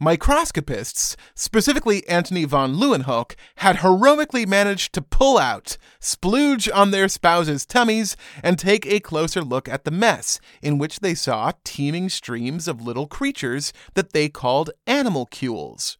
Microscopists, 0.00 1.16
specifically 1.36 2.06
Antony 2.08 2.44
von 2.44 2.74
Leeuwenhoek, 2.74 3.36
had 3.56 3.76
heroically 3.76 4.44
managed 4.44 4.92
to 4.92 5.00
pull 5.00 5.38
out, 5.38 5.78
splooge 6.00 6.68
on 6.74 6.90
their 6.90 7.08
spouses' 7.08 7.64
tummies, 7.64 8.16
and 8.42 8.58
take 8.58 8.84
a 8.86 8.98
closer 8.98 9.40
look 9.40 9.68
at 9.68 9.84
the 9.84 9.92
mess, 9.92 10.40
in 10.60 10.78
which 10.78 11.00
they 11.00 11.14
saw 11.14 11.52
teeming 11.62 12.08
streams 12.08 12.66
of 12.66 12.82
little 12.82 13.06
creatures 13.06 13.72
that 13.94 14.12
they 14.12 14.28
called 14.28 14.70
animalcules. 14.86 15.96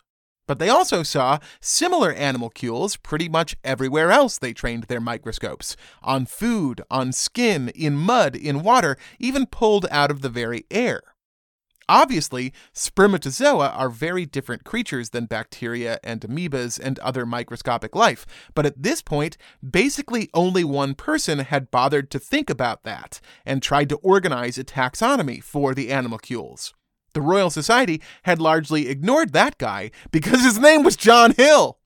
But 0.46 0.58
they 0.58 0.68
also 0.68 1.02
saw 1.02 1.38
similar 1.60 2.12
animalcules 2.12 2.96
pretty 2.96 3.28
much 3.28 3.56
everywhere 3.64 4.10
else 4.10 4.38
they 4.38 4.52
trained 4.52 4.84
their 4.84 5.00
microscopes 5.00 5.76
on 6.02 6.26
food, 6.26 6.82
on 6.90 7.12
skin, 7.12 7.70
in 7.70 7.96
mud, 7.96 8.36
in 8.36 8.62
water, 8.62 8.96
even 9.18 9.46
pulled 9.46 9.86
out 9.90 10.10
of 10.10 10.20
the 10.20 10.28
very 10.28 10.66
air. 10.70 11.02
Obviously, 11.88 12.52
spermatozoa 12.72 13.68
are 13.68 13.90
very 13.90 14.24
different 14.24 14.64
creatures 14.64 15.10
than 15.10 15.26
bacteria 15.26 15.98
and 16.02 16.22
amoebas 16.22 16.80
and 16.82 16.98
other 17.00 17.26
microscopic 17.26 17.94
life, 17.94 18.24
but 18.54 18.64
at 18.64 18.82
this 18.82 19.02
point, 19.02 19.36
basically 19.68 20.30
only 20.32 20.64
one 20.64 20.94
person 20.94 21.40
had 21.40 21.70
bothered 21.70 22.10
to 22.10 22.18
think 22.18 22.48
about 22.48 22.84
that 22.84 23.20
and 23.44 23.62
tried 23.62 23.90
to 23.90 23.96
organize 23.96 24.56
a 24.56 24.64
taxonomy 24.64 25.42
for 25.42 25.74
the 25.74 25.92
animalcules. 25.92 26.72
The 27.14 27.22
Royal 27.22 27.50
Society 27.50 28.02
had 28.24 28.40
largely 28.40 28.88
ignored 28.88 29.32
that 29.32 29.56
guy 29.56 29.90
because 30.10 30.44
his 30.44 30.58
name 30.58 30.82
was 30.82 30.96
John 30.96 31.32
Hill. 31.32 31.78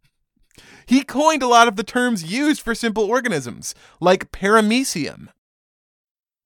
He 0.86 1.04
coined 1.04 1.42
a 1.42 1.48
lot 1.48 1.68
of 1.68 1.76
the 1.76 1.84
terms 1.84 2.24
used 2.24 2.62
for 2.62 2.74
simple 2.74 3.04
organisms, 3.04 3.74
like 4.00 4.32
paramecium. 4.32 5.28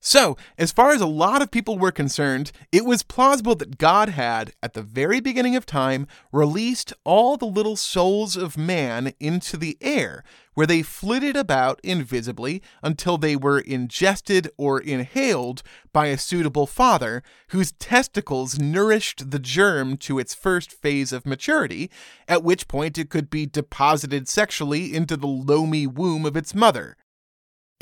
So, 0.04 0.36
as 0.58 0.72
far 0.72 0.90
as 0.90 1.00
a 1.00 1.06
lot 1.06 1.42
of 1.42 1.52
people 1.52 1.78
were 1.78 1.92
concerned, 1.92 2.50
it 2.72 2.84
was 2.84 3.04
plausible 3.04 3.54
that 3.54 3.78
God 3.78 4.08
had, 4.08 4.52
at 4.60 4.74
the 4.74 4.82
very 4.82 5.20
beginning 5.20 5.54
of 5.54 5.64
time, 5.64 6.08
released 6.32 6.92
all 7.04 7.36
the 7.36 7.46
little 7.46 7.76
souls 7.76 8.36
of 8.36 8.58
man 8.58 9.12
into 9.20 9.56
the 9.56 9.78
air, 9.80 10.24
where 10.54 10.66
they 10.66 10.82
flitted 10.82 11.36
about 11.36 11.78
invisibly 11.84 12.60
until 12.82 13.16
they 13.16 13.36
were 13.36 13.60
ingested 13.60 14.50
or 14.56 14.80
inhaled 14.80 15.62
by 15.92 16.06
a 16.06 16.18
suitable 16.18 16.66
father, 16.66 17.22
whose 17.50 17.70
testicles 17.70 18.58
nourished 18.58 19.30
the 19.30 19.38
germ 19.38 19.96
to 19.98 20.18
its 20.18 20.34
first 20.34 20.72
phase 20.72 21.12
of 21.12 21.24
maturity, 21.24 21.88
at 22.26 22.42
which 22.42 22.66
point 22.66 22.98
it 22.98 23.08
could 23.08 23.30
be 23.30 23.46
deposited 23.46 24.28
sexually 24.28 24.92
into 24.96 25.16
the 25.16 25.28
loamy 25.28 25.86
womb 25.86 26.26
of 26.26 26.36
its 26.36 26.56
mother. 26.56 26.96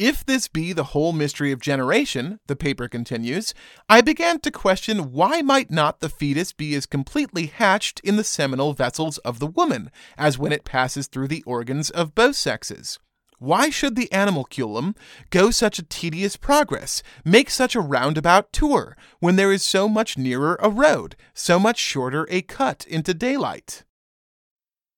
If 0.00 0.24
this 0.24 0.48
be 0.48 0.72
the 0.72 0.96
whole 0.96 1.12
mystery 1.12 1.52
of 1.52 1.60
generation, 1.60 2.40
the 2.46 2.56
paper 2.56 2.88
continues, 2.88 3.52
I 3.86 4.00
began 4.00 4.40
to 4.40 4.50
question 4.50 5.12
why 5.12 5.42
might 5.42 5.70
not 5.70 6.00
the 6.00 6.08
fetus 6.08 6.54
be 6.54 6.74
as 6.74 6.86
completely 6.86 7.48
hatched 7.48 8.00
in 8.00 8.16
the 8.16 8.24
seminal 8.24 8.72
vessels 8.72 9.18
of 9.18 9.40
the 9.40 9.46
woman 9.46 9.90
as 10.16 10.38
when 10.38 10.52
it 10.52 10.64
passes 10.64 11.06
through 11.06 11.28
the 11.28 11.42
organs 11.42 11.90
of 11.90 12.14
both 12.14 12.36
sexes? 12.36 12.98
Why 13.38 13.68
should 13.68 13.94
the 13.94 14.08
animalculum 14.10 14.96
go 15.28 15.50
such 15.50 15.78
a 15.78 15.82
tedious 15.84 16.34
progress, 16.34 17.02
make 17.22 17.50
such 17.50 17.74
a 17.74 17.80
roundabout 17.80 18.54
tour, 18.54 18.96
when 19.18 19.36
there 19.36 19.52
is 19.52 19.62
so 19.62 19.86
much 19.86 20.16
nearer 20.16 20.58
a 20.62 20.70
road, 20.70 21.14
so 21.34 21.58
much 21.58 21.78
shorter 21.78 22.26
a 22.30 22.40
cut 22.40 22.86
into 22.86 23.12
daylight? 23.12 23.84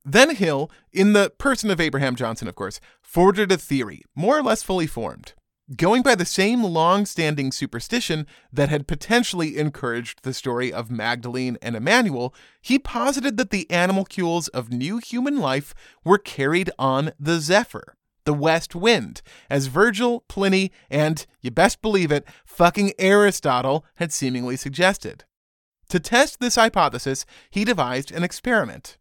Then 0.04 0.34
Hill, 0.34 0.70
in 0.92 1.12
the 1.12 1.30
person 1.38 1.70
of 1.70 1.80
Abraham 1.80 2.16
Johnson, 2.16 2.48
of 2.48 2.56
course, 2.56 2.80
forwarded 3.12 3.52
a 3.52 3.58
theory, 3.58 4.02
more 4.14 4.38
or 4.38 4.42
less 4.42 4.62
fully 4.62 4.86
formed. 4.86 5.34
Going 5.76 6.00
by 6.00 6.14
the 6.14 6.24
same 6.24 6.64
long 6.64 7.04
standing 7.04 7.52
superstition 7.52 8.26
that 8.50 8.70
had 8.70 8.88
potentially 8.88 9.58
encouraged 9.58 10.22
the 10.22 10.32
story 10.32 10.72
of 10.72 10.90
Magdalene 10.90 11.58
and 11.60 11.76
Emmanuel, 11.76 12.34
he 12.62 12.78
posited 12.78 13.36
that 13.36 13.50
the 13.50 13.70
animalcules 13.70 14.48
of 14.48 14.72
new 14.72 14.96
human 14.96 15.36
life 15.36 15.74
were 16.06 16.16
carried 16.16 16.70
on 16.78 17.12
the 17.20 17.38
Zephyr, 17.38 17.96
the 18.24 18.32
west 18.32 18.74
wind, 18.74 19.20
as 19.50 19.66
Virgil, 19.66 20.24
Pliny, 20.26 20.72
and, 20.90 21.26
you 21.42 21.50
best 21.50 21.82
believe 21.82 22.10
it, 22.10 22.26
fucking 22.46 22.92
Aristotle 22.98 23.84
had 23.96 24.10
seemingly 24.10 24.56
suggested. 24.56 25.24
To 25.90 26.00
test 26.00 26.40
this 26.40 26.54
hypothesis, 26.54 27.26
he 27.50 27.66
devised 27.66 28.10
an 28.10 28.24
experiment. 28.24 28.96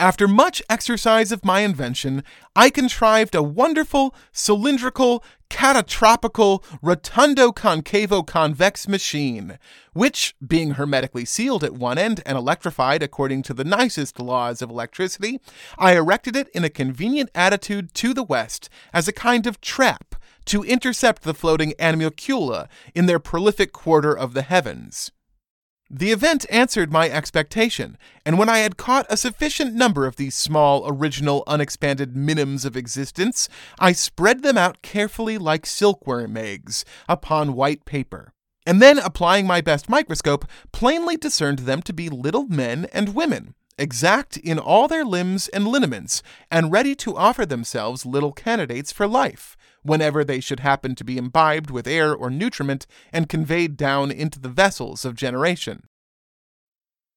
After 0.00 0.26
much 0.26 0.62
exercise 0.70 1.30
of 1.30 1.44
my 1.44 1.60
invention, 1.60 2.24
I 2.56 2.70
contrived 2.70 3.34
a 3.34 3.42
wonderful, 3.42 4.14
cylindrical, 4.32 5.22
catatropical, 5.50 6.64
rotundo 6.80 7.52
concavo 7.52 8.26
convex 8.26 8.88
machine, 8.88 9.58
which, 9.92 10.34
being 10.44 10.70
hermetically 10.70 11.26
sealed 11.26 11.62
at 11.62 11.74
one 11.74 11.98
end 11.98 12.22
and 12.24 12.38
electrified 12.38 13.02
according 13.02 13.42
to 13.42 13.52
the 13.52 13.62
nicest 13.62 14.18
laws 14.18 14.62
of 14.62 14.70
electricity, 14.70 15.38
I 15.76 15.96
erected 15.96 16.34
it 16.34 16.48
in 16.54 16.64
a 16.64 16.70
convenient 16.70 17.28
attitude 17.34 17.92
to 17.96 18.14
the 18.14 18.22
west 18.22 18.70
as 18.94 19.06
a 19.06 19.12
kind 19.12 19.46
of 19.46 19.60
trap 19.60 20.14
to 20.46 20.64
intercept 20.64 21.24
the 21.24 21.34
floating 21.34 21.74
animalcula 21.78 22.70
in 22.94 23.04
their 23.04 23.18
prolific 23.18 23.74
quarter 23.74 24.16
of 24.16 24.32
the 24.32 24.42
heavens. 24.42 25.12
The 25.92 26.12
event 26.12 26.46
answered 26.50 26.92
my 26.92 27.10
expectation, 27.10 27.98
and 28.24 28.38
when 28.38 28.48
I 28.48 28.58
had 28.58 28.76
caught 28.76 29.06
a 29.10 29.16
sufficient 29.16 29.74
number 29.74 30.06
of 30.06 30.14
these 30.14 30.36
small, 30.36 30.84
original, 30.86 31.42
unexpanded 31.48 32.14
minims 32.14 32.64
of 32.64 32.76
existence, 32.76 33.48
I 33.80 33.90
spread 33.90 34.44
them 34.44 34.56
out 34.56 34.82
carefully 34.82 35.36
like 35.36 35.66
silkworm 35.66 36.36
eggs 36.36 36.84
upon 37.08 37.54
white 37.54 37.84
paper, 37.86 38.32
and 38.64 38.80
then, 38.80 39.00
applying 39.00 39.48
my 39.48 39.60
best 39.60 39.88
microscope, 39.88 40.44
plainly 40.70 41.16
discerned 41.16 41.60
them 41.60 41.82
to 41.82 41.92
be 41.92 42.08
little 42.08 42.46
men 42.46 42.86
and 42.92 43.12
women, 43.12 43.56
exact 43.76 44.36
in 44.36 44.60
all 44.60 44.86
their 44.86 45.04
limbs 45.04 45.48
and 45.48 45.66
lineaments, 45.66 46.22
and 46.52 46.70
ready 46.70 46.94
to 46.94 47.16
offer 47.16 47.44
themselves 47.44 48.06
little 48.06 48.32
candidates 48.32 48.92
for 48.92 49.08
life, 49.08 49.56
whenever 49.82 50.24
they 50.24 50.40
should 50.40 50.60
happen 50.60 50.94
to 50.94 51.04
be 51.04 51.18
imbibed 51.18 51.70
with 51.70 51.86
air 51.86 52.14
or 52.14 52.30
nutriment 52.30 52.86
and 53.12 53.28
conveyed 53.28 53.76
down 53.76 54.10
into 54.10 54.38
the 54.38 54.48
vessels 54.48 55.04
of 55.04 55.14
generation. 55.14 55.84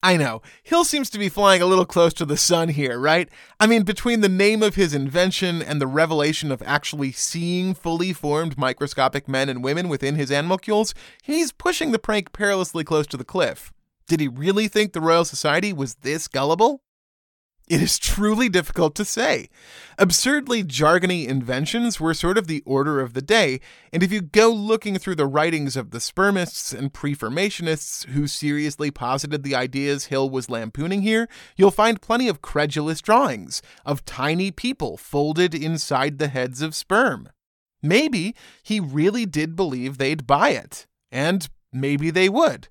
I 0.06 0.18
know, 0.18 0.42
Hill 0.64 0.84
seems 0.84 1.10
to 1.12 1.18
be 1.18 1.30
flying 1.30 1.62
a 1.62 1.66
little 1.66 1.86
close 1.86 2.14
to 2.16 2.26
the 2.26 2.36
sun 2.36 2.68
here, 2.68 3.00
right? 3.00 3.30
I 3.58 3.68
mean, 3.68 3.84
between 3.84 4.20
the 4.20 4.28
name 4.28 4.62
of 4.62 4.76
his 4.76 4.94
invention 4.94 5.62
and 5.62 5.80
the 5.80 5.88
revelation 5.88 6.52
of 6.52 6.62
actually 6.66 7.14
seeing 7.14 7.74
fully 7.74 8.12
formed 8.12 8.58
microscopic 8.58 9.30
men 9.30 9.48
and 9.48 9.64
women 9.64 9.88
within 9.88 10.16
his 10.16 10.30
animalcules, 10.30 10.94
he's 11.24 11.54
pushing 11.54 11.92
the 11.92 12.00
prank 12.00 12.34
perilously 12.34 12.84
close 12.84 13.08
to 13.08 13.18
the 13.18 13.24
cliff. 13.24 13.72
Did 14.06 14.20
he 14.20 14.28
really 14.28 14.68
think 14.68 14.92
the 14.92 15.00
Royal 15.00 15.24
Society 15.24 15.72
was 15.72 15.96
this 15.96 16.28
gullible? 16.28 16.83
It 17.74 17.82
is 17.82 17.98
truly 17.98 18.50
difficult 18.50 18.94
to 18.98 19.04
say. 19.04 19.50
Absurdly 19.98 20.64
jargony 20.64 21.28
inventions 21.28 22.00
were 22.00 22.14
sort 22.14 22.38
of 22.38 22.46
the 22.46 22.62
order 22.68 23.02
of 23.02 23.16
the 23.16 23.22
day, 23.24 23.62
and 23.92 24.04
if 24.04 24.12
you 24.12 24.22
go 24.22 24.52
looking 24.52 25.00
through 25.00 25.16
the 25.16 25.26
writings 25.26 25.76
of 25.76 25.90
the 25.90 25.98
spermists 25.98 26.72
and 26.72 26.94
preformationists 26.94 28.06
who 28.10 28.28
seriously 28.28 28.92
posited 28.92 29.42
the 29.42 29.56
ideas 29.56 30.06
Hill 30.06 30.30
was 30.30 30.52
lampooning 30.52 31.02
here, 31.02 31.28
you'll 31.58 31.72
find 31.72 32.00
plenty 32.00 32.28
of 32.28 32.44
credulous 32.44 33.02
drawings 33.02 33.64
of 33.88 34.06
tiny 34.06 34.52
people 34.52 34.96
folded 34.96 35.56
inside 35.56 36.20
the 36.20 36.28
heads 36.28 36.62
of 36.62 36.76
sperm. 36.76 37.28
Maybe 37.82 38.36
he 38.62 38.80
really 38.80 39.26
did 39.26 39.56
believe 39.56 39.98
they'd 39.98 40.28
buy 40.28 40.50
it, 40.50 40.86
and 41.12 41.50
maybe 41.72 42.12
they 42.12 42.30
would. 42.30 42.68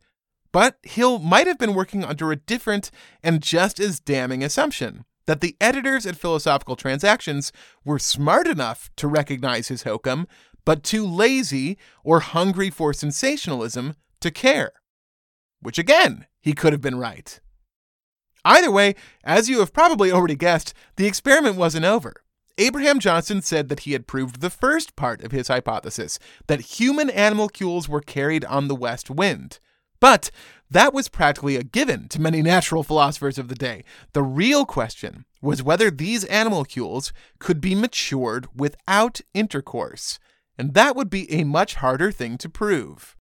But 0.52 0.76
Hill 0.82 1.18
might 1.18 1.46
have 1.46 1.58
been 1.58 1.74
working 1.74 2.04
under 2.04 2.30
a 2.30 2.36
different 2.36 2.90
and 3.22 3.42
just 3.42 3.80
as 3.80 4.00
damning 4.00 4.44
assumption 4.44 5.04
that 5.26 5.40
the 5.40 5.56
editors 5.60 6.04
at 6.04 6.16
Philosophical 6.16 6.76
Transactions 6.76 7.52
were 7.84 7.98
smart 7.98 8.46
enough 8.46 8.90
to 8.96 9.08
recognize 9.08 9.68
his 9.68 9.84
hokum, 9.84 10.26
but 10.64 10.82
too 10.82 11.06
lazy 11.06 11.78
or 12.04 12.20
hungry 12.20 12.70
for 12.70 12.92
sensationalism 12.92 13.94
to 14.20 14.30
care. 14.30 14.72
Which 15.60 15.78
again, 15.78 16.26
he 16.40 16.52
could 16.52 16.72
have 16.72 16.82
been 16.82 16.98
right. 16.98 17.40
Either 18.44 18.70
way, 18.70 18.94
as 19.22 19.48
you 19.48 19.60
have 19.60 19.72
probably 19.72 20.10
already 20.10 20.34
guessed, 20.34 20.74
the 20.96 21.06
experiment 21.06 21.56
wasn't 21.56 21.84
over. 21.84 22.14
Abraham 22.58 22.98
Johnson 22.98 23.40
said 23.40 23.68
that 23.68 23.80
he 23.80 23.92
had 23.92 24.06
proved 24.06 24.40
the 24.40 24.50
first 24.50 24.96
part 24.96 25.22
of 25.22 25.32
his 25.32 25.48
hypothesis 25.48 26.18
that 26.48 26.60
human 26.60 27.08
animalcules 27.08 27.88
were 27.88 28.00
carried 28.00 28.44
on 28.44 28.68
the 28.68 28.74
west 28.74 29.08
wind. 29.08 29.58
But 30.02 30.32
that 30.68 30.92
was 30.92 31.08
practically 31.08 31.54
a 31.54 31.62
given 31.62 32.08
to 32.08 32.20
many 32.20 32.42
natural 32.42 32.82
philosophers 32.82 33.38
of 33.38 33.46
the 33.46 33.54
day. 33.54 33.84
The 34.14 34.22
real 34.24 34.66
question 34.66 35.26
was 35.40 35.62
whether 35.62 35.92
these 35.92 36.24
animalcules 36.24 37.12
could 37.38 37.60
be 37.60 37.76
matured 37.76 38.48
without 38.52 39.20
intercourse, 39.32 40.18
and 40.58 40.74
that 40.74 40.96
would 40.96 41.08
be 41.08 41.32
a 41.32 41.44
much 41.44 41.76
harder 41.76 42.10
thing 42.10 42.36
to 42.38 42.48
prove. 42.48 43.16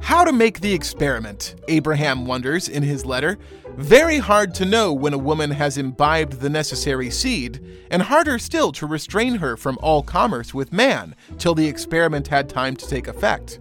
How 0.00 0.24
to 0.24 0.32
make 0.32 0.60
the 0.60 0.72
experiment, 0.72 1.56
Abraham 1.68 2.24
wonders 2.24 2.66
in 2.66 2.82
his 2.82 3.04
letter. 3.04 3.36
Very 3.76 4.16
hard 4.16 4.54
to 4.54 4.64
know 4.64 4.94
when 4.94 5.12
a 5.12 5.18
woman 5.18 5.50
has 5.50 5.76
imbibed 5.76 6.40
the 6.40 6.48
necessary 6.48 7.10
seed, 7.10 7.62
and 7.90 8.00
harder 8.00 8.38
still 8.38 8.72
to 8.72 8.86
restrain 8.86 9.34
her 9.34 9.58
from 9.58 9.78
all 9.82 10.02
commerce 10.02 10.54
with 10.54 10.72
man 10.72 11.14
till 11.36 11.54
the 11.54 11.68
experiment 11.68 12.28
had 12.28 12.48
time 12.48 12.76
to 12.76 12.88
take 12.88 13.08
effect. 13.08 13.60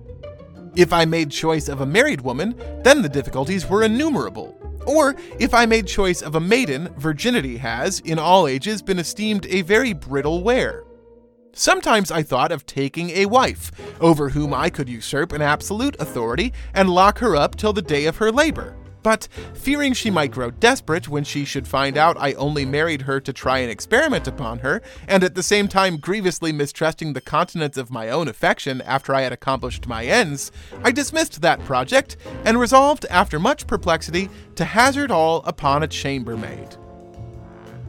If 0.80 0.94
I 0.94 1.04
made 1.04 1.30
choice 1.30 1.68
of 1.68 1.82
a 1.82 1.86
married 1.86 2.22
woman, 2.22 2.56
then 2.84 3.02
the 3.02 3.10
difficulties 3.10 3.68
were 3.68 3.84
innumerable. 3.84 4.58
Or 4.88 5.14
if 5.38 5.54
I 5.54 5.66
made 5.66 5.88
choice 5.88 6.22
of 6.22 6.36
a 6.36 6.40
maiden, 6.40 6.94
virginity 6.96 7.58
has, 7.58 8.00
in 8.00 8.18
all 8.18 8.48
ages, 8.48 8.82
been 8.82 8.98
esteemed 8.98 9.46
a 9.48 9.62
very 9.62 9.92
brittle 9.92 10.42
ware. 10.42 10.86
Sometimes 11.52 12.12
I 12.12 12.24
thought 12.24 12.54
of 12.54 12.66
taking 12.66 13.10
a 13.10 13.26
wife, 13.26 13.74
over 14.00 14.30
whom 14.30 14.54
I 14.54 14.70
could 14.70 14.88
usurp 14.88 15.34
an 15.34 15.42
absolute 15.42 15.98
authority 16.00 16.54
and 16.74 16.90
lock 16.90 17.18
her 17.18 17.36
up 17.36 17.58
till 17.58 17.74
the 17.74 17.82
day 17.82 18.06
of 18.06 18.16
her 18.16 18.32
labor. 18.32 18.78
But 19.02 19.28
fearing 19.54 19.94
she 19.94 20.10
might 20.10 20.32
grow 20.32 20.52
desperate 20.52 21.08
when 21.08 21.24
she 21.24 21.46
should 21.46 21.68
find 21.68 21.98
out 21.98 22.18
I 22.20 22.34
only 22.34 22.66
married 22.66 23.04
her 23.04 23.20
to 23.22 23.32
try 23.34 23.60
an 23.60 23.70
experiment 23.70 24.28
upon 24.28 24.60
her, 24.60 24.82
and 25.08 25.24
at 25.24 25.36
the 25.36 25.44
same 25.44 25.68
time 25.68 25.98
grievously 25.98 26.52
mistrusting 26.52 27.14
the 27.14 27.22
continence 27.22 27.78
of 27.78 27.92
my 27.92 28.10
own 28.10 28.28
affection 28.28 28.82
after 28.82 29.14
I 29.14 29.22
had 29.22 29.32
accomplished 29.32 29.88
my 29.88 30.06
ends, 30.06 30.52
I 30.84 30.92
dismissed 30.92 31.42
that 31.42 31.64
project 31.64 32.18
and 32.44 32.60
resolved, 32.60 33.06
after 33.10 33.40
much 33.40 33.68
perplexity, 33.68 34.30
to 34.56 34.66
hazard 34.66 35.12
all 35.12 35.44
upon 35.46 35.84
a 35.84 35.88
chambermaid. 35.88 36.76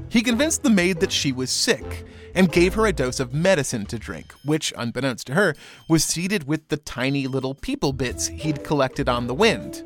He 0.09 0.23
convinced 0.23 0.63
the 0.63 0.71
maid 0.71 1.01
that 1.01 1.13
she 1.13 1.33
was 1.33 1.51
sick 1.51 2.05
and 2.35 2.53
gave 2.53 2.75
her 2.75 2.87
a 2.87 2.93
dose 2.93 3.21
of 3.21 3.35
medicine 3.35 3.87
to 3.87 3.99
drink, 3.99 4.33
which, 4.45 4.73
unbeknownst 4.77 5.27
to 5.29 5.35
her, 5.35 5.55
was 5.89 6.05
seeded 6.05 6.47
with 6.47 6.69
the 6.69 6.77
tiny 6.77 7.27
little 7.27 7.55
people 7.55 7.93
bits 7.93 8.29
he'd 8.29 8.65
collected 8.65 9.09
on 9.09 9.27
the 9.27 9.35
wind. 9.35 9.85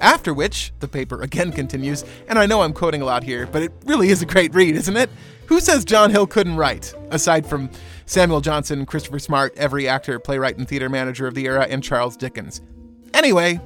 After 0.00 0.34
which, 0.34 0.72
the 0.80 0.88
paper 0.88 1.22
again 1.22 1.52
continues, 1.52 2.04
and 2.28 2.38
I 2.38 2.46
know 2.46 2.62
I'm 2.62 2.72
quoting 2.72 3.02
a 3.02 3.06
lot 3.06 3.24
here, 3.24 3.46
but 3.46 3.62
it 3.62 3.72
really 3.84 4.10
is 4.10 4.22
a 4.22 4.26
great 4.26 4.54
read, 4.54 4.76
isn't 4.76 4.96
it? 4.96 5.10
Who 5.46 5.60
says 5.60 5.84
John 5.84 6.10
Hill 6.10 6.26
couldn't 6.26 6.56
write, 6.56 6.92
aside 7.10 7.46
from 7.46 7.70
Samuel 8.04 8.40
Johnson, 8.40 8.84
Christopher 8.84 9.18
Smart, 9.18 9.54
every 9.56 9.88
actor, 9.88 10.18
playwright, 10.18 10.58
and 10.58 10.68
theater 10.68 10.88
manager 10.88 11.26
of 11.26 11.34
the 11.34 11.46
era, 11.46 11.66
and 11.70 11.82
Charles 11.82 12.16
Dickens? 12.16 12.60
Anyway, 13.14 13.60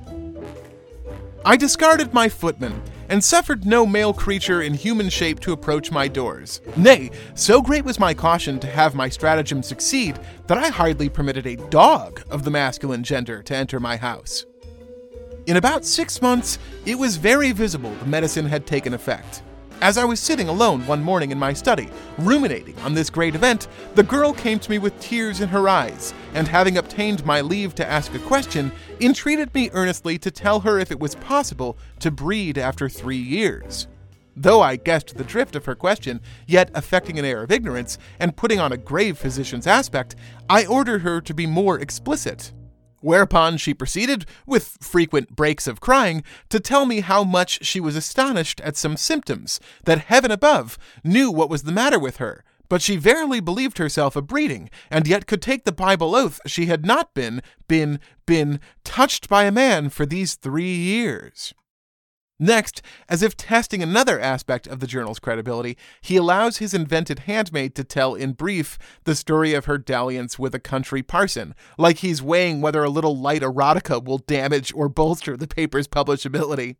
I 1.45 1.57
discarded 1.57 2.12
my 2.12 2.28
footman 2.28 2.83
and 3.09 3.24
suffered 3.24 3.66
no 3.66 3.85
male 3.85 4.12
creature 4.12 4.62
in 4.62 4.74
human 4.74 5.09
shape 5.09 5.41
to 5.41 5.53
approach 5.53 5.91
my 5.91 6.07
doors. 6.07 6.61
Nay, 6.76 7.11
so 7.35 7.61
great 7.61 7.85
was 7.85 7.99
my 7.99 8.14
caution 8.14 8.61
to 8.61 8.68
have 8.68 8.95
my 8.95 9.09
stratagem 9.09 9.62
succeed 9.62 10.18
that 10.47 10.59
I 10.59 10.68
hardly 10.68 11.09
permitted 11.09 11.47
a 11.47 11.57
dog 11.57 12.22
of 12.31 12.45
the 12.45 12.51
masculine 12.53 13.03
gender 13.03 13.43
to 13.43 13.57
enter 13.57 13.81
my 13.81 13.97
house. 13.97 14.47
In 15.51 15.57
about 15.57 15.85
six 15.85 16.23
months, 16.23 16.61
it 16.87 16.97
was 16.97 17.17
very 17.17 17.51
visible 17.51 17.93
the 17.97 18.07
medicine 18.07 18.47
had 18.47 18.69
taken 18.69 18.95
effect. 18.95 19.43
As 19.81 19.99
I 19.99 20.05
was 20.05 20.21
sitting 20.21 20.49
alone 20.49 20.87
one 20.87 21.03
morning 21.03 21.33
in 21.33 21.41
my 21.41 21.55
study, 21.55 21.89
ruminating 22.19 22.79
on 22.83 22.95
this 22.95 23.11
great 23.11 23.35
event, 23.35 23.67
the 23.97 24.05
girl 24.05 24.33
came 24.33 24.61
to 24.61 24.71
me 24.71 24.79
with 24.79 25.01
tears 25.01 25.41
in 25.41 25.49
her 25.49 25.69
eyes, 25.69 26.15
and 26.35 26.47
having 26.47 26.79
obtained 26.79 27.27
my 27.27 27.41
leave 27.41 27.75
to 27.75 27.85
ask 27.91 28.15
a 28.15 28.21
question, 28.21 28.71
entreated 29.01 29.53
me 29.53 29.71
earnestly 29.73 30.19
to 30.19 30.31
tell 30.31 30.61
her 30.61 30.79
if 30.79 30.93
it 30.93 31.01
was 31.01 31.17
possible 31.17 31.77
to 31.99 32.13
breed 32.13 32.57
after 32.57 32.89
three 32.89 33.17
years. 33.17 33.89
Though 34.37 34.63
I 34.63 34.77
guessed 34.77 35.17
the 35.17 35.25
drift 35.25 35.57
of 35.57 35.65
her 35.65 35.75
question, 35.75 36.21
yet 36.47 36.71
affecting 36.75 37.19
an 37.19 37.25
air 37.25 37.43
of 37.43 37.51
ignorance 37.51 37.99
and 38.21 38.37
putting 38.37 38.61
on 38.61 38.71
a 38.71 38.77
grave 38.77 39.19
physician's 39.19 39.67
aspect, 39.67 40.15
I 40.49 40.65
ordered 40.65 41.03
her 41.03 41.21
to 41.23 41.35
be 41.35 41.47
more 41.47 41.77
explicit. 41.77 42.53
Whereupon 43.01 43.57
she 43.57 43.73
proceeded, 43.73 44.27
with 44.47 44.77
frequent 44.81 45.35
breaks 45.35 45.67
of 45.67 45.81
crying, 45.81 46.23
to 46.51 46.61
tell 46.61 46.85
me 46.85 47.01
how 47.01 47.25
much 47.25 47.65
she 47.65 47.81
was 47.81 47.97
astonished 47.97 48.61
at 48.61 48.77
some 48.77 48.97
symptoms, 48.97 49.59
that 49.85 50.01
heaven 50.01 50.31
above 50.31 50.79
knew 51.03 51.31
what 51.31 51.51
was 51.51 51.63
the 51.63 51.73
matter 51.73 51.99
with 51.99 52.19
her, 52.19 52.45
but 52.69 52.83
she 52.83 52.97
verily 52.97 53.41
believed 53.41 53.79
herself 53.79 54.17
a 54.17 54.23
breeding, 54.23 54.71
and 54.91 55.07
yet 55.07 55.27
could 55.27 55.43
take 55.43 55.65
the 55.65 55.73
Bible 55.73 56.15
oath 56.15 56.41
she 56.47 56.67
had 56.67 56.87
not 56.87 57.15
been, 57.15 57.43
been, 57.69 57.99
been 58.27 58.61
touched 58.85 59.29
by 59.29 59.45
a 59.45 59.53
man 59.53 59.89
for 59.89 60.07
these 60.07 60.35
three 60.35 60.75
years. 60.75 61.53
Next, 62.43 62.80
as 63.07 63.22
if 63.22 63.36
testing 63.36 63.82
another 63.82 64.18
aspect 64.18 64.66
of 64.66 64.80
the 64.80 64.86
journal's 64.86 65.18
credibility, 65.18 65.76
he 66.01 66.16
allows 66.16 66.57
his 66.57 66.72
invented 66.72 67.20
handmaid 67.20 67.74
to 67.74 67.84
tell 67.84 68.14
in 68.14 68.32
brief 68.32 68.78
the 69.05 69.14
story 69.14 69.53
of 69.53 69.66
her 69.66 69.76
dalliance 69.76 70.38
with 70.38 70.55
a 70.55 70.59
country 70.59 71.03
parson, 71.03 71.55
like 71.76 71.99
he's 71.99 72.22
weighing 72.22 72.62
whether 72.62 72.82
a 72.82 72.88
little 72.88 73.14
light 73.14 73.43
erotica 73.43 74.03
will 74.03 74.16
damage 74.16 74.72
or 74.74 74.88
bolster 74.88 75.36
the 75.36 75.47
paper's 75.47 75.86
publishability. 75.86 76.76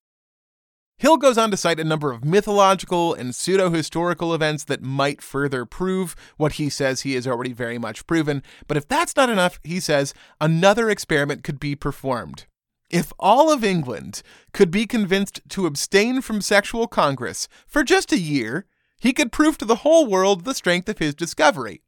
Hill 0.97 1.19
goes 1.19 1.37
on 1.37 1.51
to 1.51 1.59
cite 1.59 1.81
a 1.81 1.85
number 1.85 2.11
of 2.11 2.25
mythological 2.25 3.13
and 3.13 3.35
pseudo 3.35 3.69
historical 3.69 4.35
events 4.35 4.65
that 4.65 4.83
might 4.83 5.21
further 5.21 5.67
prove 5.67 6.17
what 6.39 6.53
he 6.53 6.71
says 6.71 7.03
he 7.03 7.15
has 7.15 7.27
already 7.27 7.53
very 7.53 7.79
much 7.79 8.07
proven, 8.07 8.43
but 8.67 8.79
if 8.79 8.89
that's 8.89 9.15
not 9.15 9.29
enough, 9.29 9.61
he 9.63 9.79
says 9.79 10.15
another 10.41 10.89
experiment 10.89 11.45
could 11.45 11.61
be 11.61 11.77
performed. 11.77 12.47
If 12.91 13.13
all 13.21 13.53
of 13.53 13.63
England 13.63 14.23
could 14.53 14.73
be 14.73 14.85
convinced 14.85 15.41
to 15.51 15.67
abstain 15.67 16.21
from 16.21 16.41
sexual 16.41 16.89
congress 16.89 17.49
for 17.69 17.85
just 17.85 18.13
a 18.13 18.19
year, 18.19 18.67
he 19.01 19.13
could 19.13 19.31
prove 19.31 19.57
to 19.59 19.65
the 19.65 19.77
whole 19.77 20.07
world 20.07 20.45
the 20.45 20.55
strength 20.55 20.89
of 20.89 20.99
his 20.99 21.15
discovery. 21.15 21.83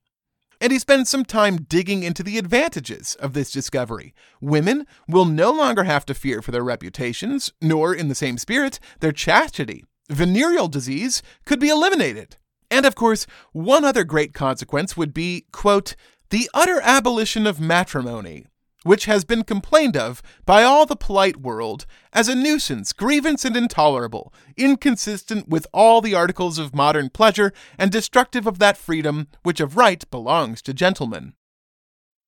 And 0.61 0.73
he 0.73 0.79
spends 0.79 1.11
some 1.11 1.25
time 1.25 1.63
digging 1.63 2.05
into 2.05 2.23
the 2.23 2.39
advantages 2.39 3.17
of 3.17 3.33
this 3.33 3.51
discovery. 3.51 4.15
Women 4.41 4.87
will 5.09 5.25
no 5.25 5.51
longer 5.51 5.83
have 5.83 6.07
to 6.07 6.15
fear 6.15 6.41
for 6.41 6.53
their 6.53 6.63
reputations, 6.63 7.53
nor, 7.61 7.93
in 7.93 8.07
the 8.07 8.15
same 8.15 8.39
spirit, 8.39 8.79
their 9.01 9.11
chastity. 9.11 9.85
Venereal 10.09 10.69
disease 10.69 11.21
could 11.45 11.59
be 11.59 11.69
eliminated. 11.69 12.37
And 12.71 12.87
of 12.87 12.95
course, 12.95 13.27
one 13.51 13.85
other 13.85 14.05
great 14.05 14.35
consequence 14.35 14.97
would 14.97 15.13
be, 15.13 15.47
quote, 15.51 15.97
the 16.31 16.49
utter 16.55 16.81
abolition 16.81 17.45
of 17.45 17.61
matrimony, 17.61 18.47
which 18.85 19.05
has 19.05 19.25
been 19.25 19.45
complained 19.45 19.97
of 19.97 20.23
by 20.45 20.63
all 20.63 20.87
the 20.87 20.97
polite 20.97 21.37
world 21.37 21.87
as 22.13 22.29
a 22.29 22.35
nuisance, 22.35 22.93
grievance, 22.93 23.45
and 23.45 23.57
intolerable, 23.57 24.33
inconsistent 24.57 25.49
with 25.49 25.67
all 25.73 26.01
the 26.01 26.15
articles 26.15 26.59
of 26.59 26.75
modern 26.75 27.09
pleasure, 27.09 27.53
and 27.79 27.91
destructive 27.91 28.47
of 28.47 28.59
that 28.59 28.77
freedom 28.77 29.29
which 29.43 29.61
of 29.61 29.77
right 29.77 30.09
belongs 30.11 30.63
to 30.63 30.75
gentlemen. 30.75 31.35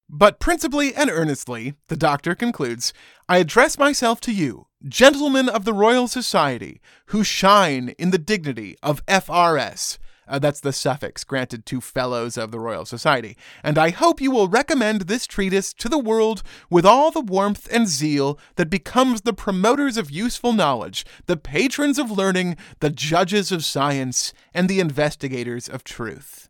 But 0.09 0.39
principally 0.39 0.95
and 0.95 1.11
earnestly, 1.11 1.75
the 1.89 1.97
doctor 1.97 2.35
concludes, 2.35 2.93
I 3.29 3.39
address 3.39 3.79
myself 3.79 4.21
to 4.23 4.33
you, 4.33 4.67
gentlemen 4.87 5.49
of 5.49 5.65
the 5.65 5.73
Royal 5.73 6.09
Society, 6.09 6.81
who 7.07 7.25
shine 7.25 7.95
in 7.99 8.11
the 8.11 8.19
dignity 8.19 8.77
of 8.83 9.05
FRS. 9.07 9.99
Uh, 10.27 10.39
that's 10.39 10.61
the 10.61 10.73
suffix 10.73 11.25
granted 11.25 11.67
to 11.67 11.81
fellows 11.81 12.37
of 12.37 12.51
the 12.51 12.59
Royal 12.59 12.85
Society. 12.85 13.37
And 13.63 13.79
I 13.79 13.91
hope 13.91 14.21
you 14.21 14.31
will 14.31 14.49
recommend 14.49 15.03
this 15.03 15.27
treatise 15.27 15.73
to 15.75 15.89
the 15.89 15.99
world 15.99 16.43
with 16.71 16.87
all 16.87 17.11
the 17.11 17.21
warmth 17.21 17.69
and 17.71 17.87
zeal 17.87 18.39
that 18.57 18.71
becomes 18.71 19.23
the 19.23 19.35
promoters 19.35 19.97
of 19.97 20.11
useful 20.11 20.53
knowledge, 20.53 21.05
the 21.27 21.37
patrons 21.37 21.99
of 21.99 22.11
learning, 22.11 22.57
the 22.81 22.91
judges 22.91 23.53
of 23.53 23.65
science, 23.65 24.33
and 24.53 24.69
the 24.69 24.81
investigators 24.81 25.69
of 25.69 25.85
truth. 25.85 26.49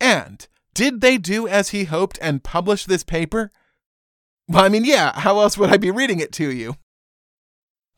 And 0.00 0.46
did 0.74 1.00
they 1.00 1.18
do 1.18 1.46
as 1.46 1.70
he 1.70 1.84
hoped 1.84 2.18
and 2.22 2.42
publish 2.42 2.86
this 2.86 3.04
paper? 3.04 3.52
Well, 4.48 4.64
I 4.64 4.68
mean, 4.68 4.84
yeah, 4.84 5.18
how 5.20 5.40
else 5.40 5.56
would 5.58 5.70
I 5.70 5.76
be 5.76 5.90
reading 5.90 6.20
it 6.20 6.32
to 6.32 6.50
you? 6.50 6.76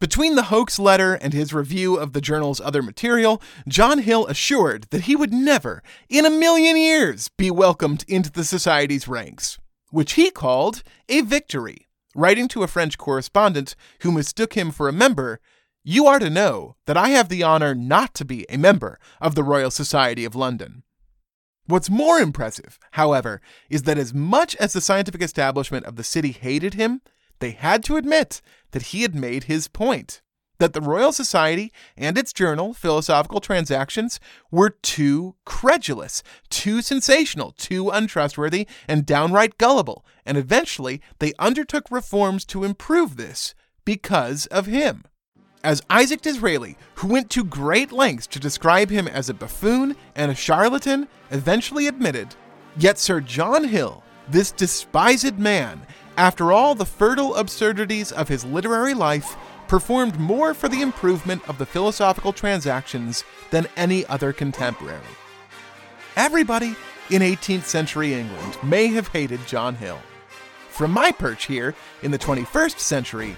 Between 0.02 0.34
the 0.34 0.42
hoax 0.50 0.80
letter 0.80 1.14
and 1.14 1.32
his 1.32 1.54
review 1.54 1.94
of 1.94 2.12
the 2.12 2.20
journal's 2.20 2.60
other 2.60 2.82
material, 2.82 3.40
John 3.68 4.00
Hill 4.00 4.26
assured 4.26 4.88
that 4.90 5.02
he 5.02 5.14
would 5.14 5.32
never, 5.32 5.80
in 6.08 6.26
a 6.26 6.30
million 6.30 6.76
years, 6.76 7.28
be 7.28 7.52
welcomed 7.52 8.04
into 8.08 8.28
the 8.28 8.42
Society's 8.42 9.06
ranks, 9.06 9.60
which 9.90 10.14
he 10.14 10.32
called 10.32 10.82
a 11.08 11.20
victory. 11.20 11.86
Writing 12.16 12.48
to 12.48 12.64
a 12.64 12.66
French 12.66 12.98
correspondent 12.98 13.76
who 14.00 14.10
mistook 14.10 14.54
him 14.54 14.72
for 14.72 14.88
a 14.88 14.92
member, 14.92 15.38
you 15.84 16.08
are 16.08 16.18
to 16.18 16.28
know 16.28 16.74
that 16.86 16.96
I 16.96 17.10
have 17.10 17.28
the 17.28 17.44
honor 17.44 17.72
not 17.72 18.12
to 18.14 18.24
be 18.24 18.44
a 18.48 18.58
member 18.58 18.98
of 19.20 19.36
the 19.36 19.44
Royal 19.44 19.70
Society 19.70 20.24
of 20.24 20.34
London. 20.34 20.82
What's 21.66 21.88
more 21.88 22.18
impressive, 22.18 22.80
however, 22.90 23.40
is 23.70 23.84
that 23.84 23.98
as 23.98 24.12
much 24.12 24.56
as 24.56 24.72
the 24.72 24.80
scientific 24.80 25.22
establishment 25.22 25.86
of 25.86 25.94
the 25.94 26.02
city 26.02 26.32
hated 26.32 26.74
him, 26.74 27.02
they 27.38 27.52
had 27.52 27.82
to 27.84 27.96
admit 27.96 28.40
that 28.72 28.82
he 28.82 29.02
had 29.02 29.14
made 29.14 29.44
his 29.44 29.68
point. 29.68 30.20
That 30.58 30.74
the 30.74 30.80
Royal 30.80 31.12
Society 31.12 31.72
and 31.96 32.18
its 32.18 32.32
journal, 32.32 32.74
Philosophical 32.74 33.40
Transactions, 33.40 34.20
were 34.50 34.70
too 34.70 35.34
credulous, 35.44 36.22
too 36.50 36.82
sensational, 36.82 37.52
too 37.52 37.90
untrustworthy, 37.90 38.68
and 38.86 39.06
downright 39.06 39.58
gullible, 39.58 40.04
and 40.26 40.36
eventually 40.36 41.00
they 41.18 41.32
undertook 41.38 41.90
reforms 41.90 42.44
to 42.46 42.64
improve 42.64 43.16
this 43.16 43.54
because 43.84 44.46
of 44.46 44.66
him 44.66 45.04
as 45.64 45.82
Isaac 45.90 46.20
Disraeli, 46.22 46.76
who 46.96 47.08
went 47.08 47.30
to 47.30 47.44
great 47.44 47.92
lengths 47.92 48.26
to 48.28 48.40
describe 48.40 48.90
him 48.90 49.06
as 49.06 49.28
a 49.28 49.34
buffoon 49.34 49.96
and 50.14 50.30
a 50.30 50.34
charlatan, 50.34 51.08
eventually 51.30 51.86
admitted. 51.86 52.34
Yet 52.76 52.98
Sir 52.98 53.20
John 53.20 53.64
Hill, 53.64 54.02
this 54.28 54.50
despised 54.50 55.38
man, 55.38 55.86
after 56.16 56.52
all 56.52 56.74
the 56.74 56.84
fertile 56.84 57.34
absurdities 57.36 58.12
of 58.12 58.28
his 58.28 58.44
literary 58.44 58.94
life, 58.94 59.36
performed 59.68 60.18
more 60.18 60.52
for 60.52 60.68
the 60.68 60.82
improvement 60.82 61.48
of 61.48 61.58
the 61.58 61.66
philosophical 61.66 62.32
transactions 62.32 63.24
than 63.50 63.66
any 63.76 64.04
other 64.06 64.32
contemporary. 64.32 65.00
Everybody 66.16 66.76
in 67.10 67.22
18th 67.22 67.64
century 67.64 68.14
England 68.14 68.58
may 68.62 68.88
have 68.88 69.08
hated 69.08 69.46
John 69.46 69.74
Hill. 69.74 69.98
From 70.68 70.90
my 70.90 71.12
perch 71.12 71.46
here 71.46 71.74
in 72.02 72.10
the 72.10 72.18
21st 72.18 72.78
century, 72.78 73.36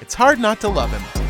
it's 0.00 0.14
hard 0.14 0.38
not 0.38 0.60
to 0.60 0.68
love 0.68 0.90
him. 0.90 1.29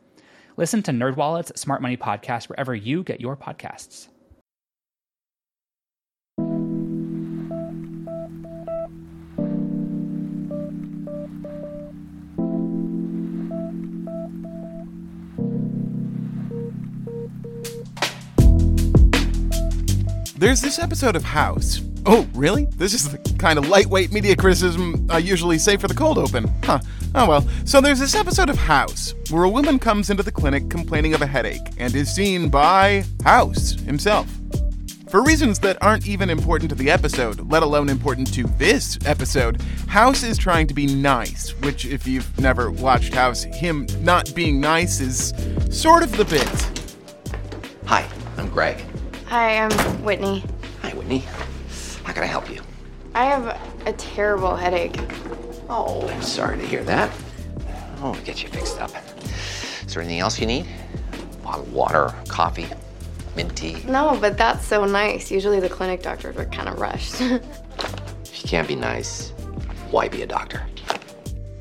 Listen 0.61 0.83
to 0.83 0.91
NerdWallet's 0.91 1.59
Smart 1.59 1.81
Money 1.81 1.97
Podcast 1.97 2.47
wherever 2.47 2.75
you 2.75 3.01
get 3.01 3.19
your 3.19 3.35
podcasts. 3.35 4.09
There's 20.37 20.61
this 20.61 20.77
episode 20.77 21.15
of 21.15 21.23
House. 21.23 21.81
Oh, 22.05 22.27
really? 22.33 22.65
This 22.77 22.93
is 22.93 23.09
the 23.09 23.17
kind 23.37 23.59
of 23.59 23.69
lightweight 23.69 24.11
media 24.11 24.35
criticism 24.35 25.07
I 25.09 25.19
usually 25.19 25.59
say 25.59 25.77
for 25.77 25.87
the 25.87 25.93
cold 25.93 26.17
open. 26.17 26.51
Huh. 26.63 26.79
Oh 27.13 27.27
well. 27.29 27.47
So 27.65 27.79
there's 27.79 27.99
this 27.99 28.15
episode 28.15 28.49
of 28.49 28.57
House 28.57 29.13
where 29.29 29.43
a 29.43 29.49
woman 29.49 29.77
comes 29.77 30.09
into 30.09 30.23
the 30.23 30.31
clinic 30.31 30.69
complaining 30.69 31.13
of 31.13 31.21
a 31.21 31.27
headache 31.27 31.61
and 31.77 31.93
is 31.93 32.13
seen 32.13 32.49
by 32.49 33.03
House 33.23 33.71
himself. 33.81 34.27
For 35.09 35.21
reasons 35.21 35.59
that 35.59 35.77
aren't 35.83 36.07
even 36.07 36.29
important 36.29 36.69
to 36.69 36.75
the 36.75 36.89
episode, 36.89 37.51
let 37.51 37.63
alone 37.63 37.89
important 37.89 38.33
to 38.33 38.43
this 38.57 38.97
episode, 39.05 39.61
House 39.87 40.23
is 40.23 40.37
trying 40.37 40.67
to 40.67 40.73
be 40.73 40.87
nice, 40.87 41.49
which, 41.61 41.85
if 41.85 42.07
you've 42.07 42.39
never 42.39 42.71
watched 42.71 43.13
House, 43.13 43.43
him 43.43 43.85
not 43.99 44.33
being 44.33 44.61
nice 44.61 45.01
is 45.01 45.33
sort 45.69 46.01
of 46.01 46.15
the 46.15 46.23
bit. 46.23 47.37
Hi, 47.87 48.07
I'm 48.37 48.47
Greg. 48.49 48.81
Hi, 49.27 49.57
I'm 49.57 49.71
Whitney. 50.01 50.45
Hi, 50.81 50.91
Whitney. 50.91 51.25
How 52.11 52.15
can 52.15 52.23
I 52.23 52.27
help 52.27 52.51
you? 52.51 52.61
I 53.15 53.23
have 53.23 53.57
a 53.85 53.93
terrible 53.93 54.53
headache. 54.53 54.99
Oh, 55.69 56.05
I'm 56.09 56.21
sorry 56.21 56.57
to 56.57 56.67
hear 56.67 56.83
that. 56.83 57.09
Oh, 58.01 58.11
we'll 58.11 58.21
get 58.23 58.43
you 58.43 58.49
fixed 58.49 58.81
up. 58.81 58.91
Is 59.85 59.93
there 59.93 60.03
anything 60.03 60.19
else 60.19 60.37
you 60.37 60.45
need? 60.45 60.65
A 61.13 61.37
bottle 61.37 61.63
of 61.63 61.71
water, 61.71 62.13
coffee? 62.27 62.67
mint 63.37 63.55
tea? 63.55 63.81
No, 63.87 64.17
but 64.19 64.37
that's 64.37 64.67
so 64.67 64.83
nice. 64.83 65.31
Usually 65.31 65.61
the 65.61 65.69
clinic 65.69 66.01
doctors 66.01 66.35
are 66.35 66.43
kind 66.47 66.67
of 66.67 66.81
rushed. 66.81 67.21
If 67.21 68.43
you 68.43 68.49
can't 68.49 68.67
be 68.67 68.75
nice, 68.75 69.29
why 69.89 70.09
be 70.09 70.23
a 70.23 70.27
doctor? 70.27 70.65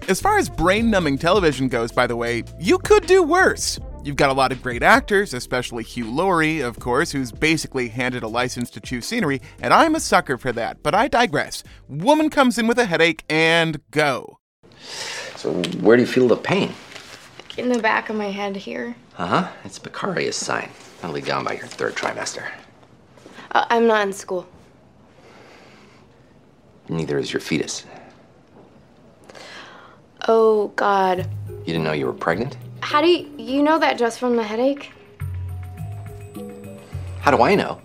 As 0.09 0.21
far 0.21 0.37
as 0.37 0.49
brain 0.49 0.91
numbing 0.91 1.19
television 1.19 1.69
goes, 1.69 1.93
by 1.93 2.09
the 2.09 2.17
way, 2.17 2.43
you 2.59 2.79
could 2.79 3.07
do 3.07 3.23
worse. 3.23 3.79
You've 4.03 4.17
got 4.17 4.31
a 4.31 4.35
lot 4.35 4.51
of 4.51 4.63
great 4.63 4.83
actors, 4.83 5.35
especially 5.35 5.85
Hugh 5.85 6.11
Laurie, 6.11 6.61
of 6.61 6.79
course, 6.81 7.13
who's 7.13 7.31
basically 7.31 7.89
handed 7.89 8.23
a 8.23 8.29
license 8.29 8.71
to 8.71 8.81
chew 8.81 9.03
scenery, 9.03 9.43
and 9.61 9.75
I'm 9.75 9.95
a 9.95 10.01
sucker 10.01 10.39
for 10.39 10.53
that, 10.53 10.83
but 10.83 10.95
I 10.95 11.07
digress. 11.07 11.63
Woman 11.87 12.31
comes 12.31 12.57
in 12.57 12.67
with 12.67 12.79
a 12.79 12.87
headache 12.87 13.25
and 13.29 13.79
go. 13.91 14.39
So, 15.37 15.53
where 15.81 15.99
do 15.99 16.03
you 16.03 16.07
feel 16.07 16.29
the 16.29 16.37
pain? 16.37 16.73
In 17.59 17.69
the 17.69 17.79
back 17.79 18.09
of 18.09 18.17
my 18.17 18.31
head 18.31 18.57
here. 18.57 18.97
Uh 19.19 19.27
huh. 19.27 19.49
It's 19.65 19.79
Beccaria's 19.79 20.37
sign. 20.37 20.71
That'll 21.01 21.15
be 21.15 21.21
gone 21.21 21.45
by 21.45 21.53
your 21.53 21.67
third 21.67 21.95
trimester. 21.95 22.49
Uh, 23.53 23.67
I'm 23.69 23.87
not 23.87 24.07
in 24.07 24.15
school. 24.15 24.49
Neither 26.89 27.19
is 27.19 27.33
your 27.35 27.41
fetus. 27.41 27.85
Oh, 30.27 30.69
God. 30.69 31.29
You 31.49 31.67
didn't 31.67 31.85
know 31.85 31.93
you 31.93 32.07
were 32.07 32.13
pregnant? 32.15 32.57
How 32.83 33.01
do 33.01 33.09
you, 33.09 33.31
you 33.39 33.63
know 33.63 33.79
that 33.79 33.99
just 33.99 34.19
from 34.19 34.37
the 34.37 34.43
headache? 34.43 34.91
How 37.21 37.31
do 37.31 37.43
I 37.43 37.55
know? 37.55 37.81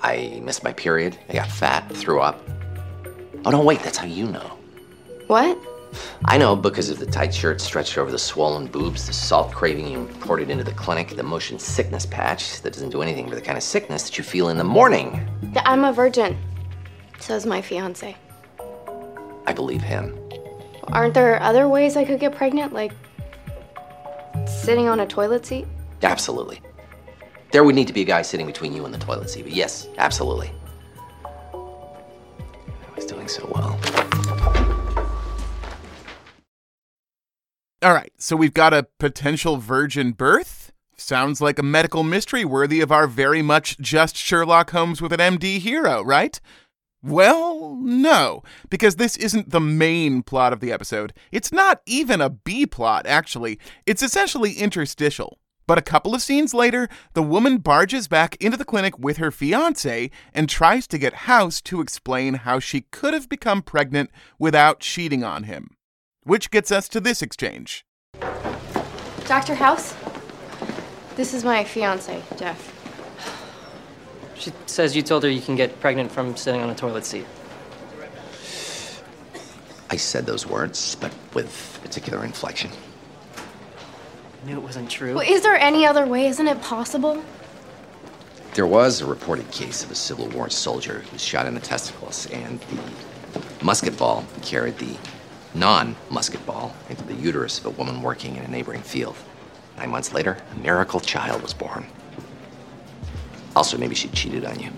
I 0.00 0.40
missed 0.42 0.62
my 0.62 0.72
period. 0.72 1.18
I 1.28 1.34
got 1.34 1.50
fat, 1.50 1.90
threw 1.94 2.20
up. 2.20 2.40
Oh, 3.44 3.50
no, 3.50 3.62
wait, 3.62 3.80
that's 3.80 3.98
how 3.98 4.06
you 4.06 4.26
know. 4.26 4.58
What? 5.26 5.58
I 6.24 6.38
know 6.38 6.56
because 6.56 6.90
of 6.90 6.98
the 6.98 7.06
tight 7.06 7.34
shirt 7.34 7.60
stretched 7.60 7.98
over 7.98 8.10
the 8.10 8.18
swollen 8.18 8.66
boobs, 8.66 9.06
the 9.06 9.12
salt 9.12 9.52
craving 9.52 9.86
you 9.86 9.98
imported 9.98 10.50
into 10.50 10.64
the 10.64 10.72
clinic, 10.72 11.10
the 11.10 11.22
motion 11.22 11.58
sickness 11.58 12.06
patch 12.06 12.62
that 12.62 12.72
doesn't 12.72 12.90
do 12.90 13.02
anything 13.02 13.28
for 13.28 13.34
the 13.34 13.40
kind 13.40 13.56
of 13.56 13.62
sickness 13.62 14.04
that 14.04 14.18
you 14.18 14.24
feel 14.24 14.48
in 14.48 14.58
the 14.58 14.64
morning. 14.64 15.26
I'm 15.64 15.84
a 15.84 15.92
virgin. 15.92 16.36
So 17.20 17.34
is 17.34 17.46
my 17.46 17.62
fiance. 17.62 18.16
I 19.46 19.52
believe 19.52 19.82
him. 19.82 20.18
Aren't 20.88 21.14
there 21.14 21.40
other 21.40 21.68
ways 21.68 21.96
I 21.96 22.04
could 22.04 22.20
get 22.20 22.34
pregnant? 22.34 22.72
Like 22.72 22.92
sitting 24.46 24.88
on 24.88 25.00
a 25.00 25.06
toilet 25.06 25.46
seat? 25.46 25.66
Absolutely. 26.02 26.60
There 27.52 27.64
would 27.64 27.74
need 27.74 27.86
to 27.86 27.92
be 27.92 28.02
a 28.02 28.04
guy 28.04 28.22
sitting 28.22 28.46
between 28.46 28.74
you 28.74 28.84
and 28.84 28.92
the 28.92 28.98
toilet 28.98 29.30
seat, 29.30 29.42
but 29.42 29.52
yes, 29.52 29.88
absolutely. 29.98 30.50
I 31.54 32.96
was 32.96 33.06
doing 33.06 33.28
so 33.28 33.50
well. 33.54 33.78
All 37.82 37.92
right, 37.92 38.12
so 38.16 38.34
we've 38.34 38.54
got 38.54 38.72
a 38.72 38.86
potential 38.98 39.58
virgin 39.58 40.12
birth. 40.12 40.72
Sounds 40.96 41.40
like 41.40 41.58
a 41.58 41.62
medical 41.62 42.02
mystery 42.02 42.44
worthy 42.44 42.80
of 42.80 42.90
our 42.90 43.06
very 43.06 43.42
much 43.42 43.78
just 43.78 44.16
Sherlock 44.16 44.70
Holmes 44.70 45.02
with 45.02 45.12
an 45.12 45.20
MD 45.20 45.58
hero, 45.58 46.02
right? 46.02 46.40
Well, 47.04 47.76
no, 47.82 48.42
because 48.70 48.96
this 48.96 49.18
isn't 49.18 49.50
the 49.50 49.60
main 49.60 50.22
plot 50.22 50.54
of 50.54 50.60
the 50.60 50.72
episode. 50.72 51.12
It's 51.30 51.52
not 51.52 51.82
even 51.84 52.22
a 52.22 52.30
B 52.30 52.64
plot, 52.64 53.06
actually. 53.06 53.58
It's 53.84 54.02
essentially 54.02 54.54
interstitial. 54.54 55.38
But 55.66 55.76
a 55.76 55.82
couple 55.82 56.14
of 56.14 56.22
scenes 56.22 56.54
later, 56.54 56.88
the 57.12 57.22
woman 57.22 57.58
barges 57.58 58.08
back 58.08 58.36
into 58.36 58.56
the 58.56 58.64
clinic 58.64 58.98
with 58.98 59.18
her 59.18 59.30
fiance 59.30 60.10
and 60.32 60.48
tries 60.48 60.86
to 60.86 60.98
get 60.98 61.12
House 61.12 61.60
to 61.62 61.82
explain 61.82 62.34
how 62.34 62.58
she 62.58 62.82
could 62.90 63.12
have 63.12 63.28
become 63.28 63.60
pregnant 63.60 64.10
without 64.38 64.80
cheating 64.80 65.22
on 65.22 65.42
him. 65.42 65.76
Which 66.22 66.50
gets 66.50 66.72
us 66.72 66.88
to 66.88 67.00
this 67.00 67.20
exchange. 67.20 67.84
Dr. 69.26 69.54
House? 69.54 69.94
This 71.16 71.34
is 71.34 71.44
my 71.44 71.64
fiance, 71.64 72.22
Jeff. 72.38 72.73
She 74.36 74.52
says 74.66 74.96
you 74.96 75.02
told 75.02 75.22
her 75.22 75.30
you 75.30 75.40
can 75.40 75.56
get 75.56 75.80
pregnant 75.80 76.10
from 76.10 76.36
sitting 76.36 76.60
on 76.60 76.70
a 76.70 76.74
toilet 76.74 77.04
seat. 77.04 77.26
I 79.90 79.96
said 79.96 80.26
those 80.26 80.46
words, 80.46 80.96
but 80.96 81.12
with 81.34 81.78
particular 81.82 82.24
inflection. 82.24 82.70
I 83.36 84.46
knew 84.46 84.56
it 84.56 84.62
wasn't 84.62 84.90
true. 84.90 85.14
Well, 85.14 85.28
is 85.28 85.42
there 85.42 85.56
any 85.56 85.86
other 85.86 86.06
way? 86.06 86.26
Isn't 86.26 86.48
it 86.48 86.60
possible? 86.62 87.22
There 88.54 88.66
was 88.66 89.00
a 89.00 89.06
reported 89.06 89.50
case 89.50 89.82
of 89.84 89.90
a 89.90 89.94
Civil 89.94 90.28
War 90.28 90.50
soldier 90.50 91.00
who 91.00 91.12
was 91.12 91.22
shot 91.22 91.46
in 91.46 91.54
the 91.54 91.60
testicles, 91.60 92.26
and 92.26 92.60
the 93.32 93.64
musket 93.64 93.96
ball 93.96 94.24
carried 94.42 94.78
the 94.78 94.96
non 95.54 95.96
musket 96.10 96.44
ball 96.46 96.74
into 96.88 97.04
the 97.04 97.14
uterus 97.14 97.58
of 97.58 97.66
a 97.66 97.70
woman 97.70 98.02
working 98.02 98.36
in 98.36 98.44
a 98.44 98.48
neighboring 98.48 98.82
field. 98.82 99.16
Nine 99.76 99.90
months 99.90 100.12
later, 100.12 100.38
a 100.52 100.58
miracle 100.60 101.00
child 101.00 101.42
was 101.42 101.52
born. 101.52 101.86
Also, 103.56 103.78
maybe 103.78 103.94
she 103.94 104.08
cheated 104.08 104.44
on 104.44 104.58
you. 104.60 104.70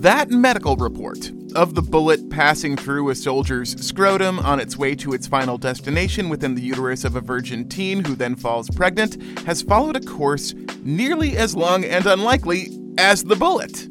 That 0.00 0.30
medical 0.30 0.76
report 0.76 1.30
of 1.54 1.74
the 1.74 1.82
bullet 1.82 2.30
passing 2.30 2.76
through 2.76 3.10
a 3.10 3.14
soldier's 3.14 3.72
scrotum 3.84 4.38
on 4.38 4.60
its 4.60 4.76
way 4.76 4.94
to 4.94 5.12
its 5.12 5.26
final 5.26 5.58
destination 5.58 6.28
within 6.28 6.54
the 6.54 6.62
uterus 6.62 7.04
of 7.04 7.16
a 7.16 7.20
virgin 7.20 7.68
teen 7.68 8.04
who 8.04 8.14
then 8.14 8.36
falls 8.36 8.70
pregnant 8.70 9.20
has 9.40 9.62
followed 9.62 9.96
a 9.96 10.00
course 10.00 10.54
nearly 10.82 11.36
as 11.36 11.56
long 11.56 11.84
and 11.84 12.06
unlikely 12.06 12.68
as 12.98 13.24
the 13.24 13.36
bullet. 13.36 13.88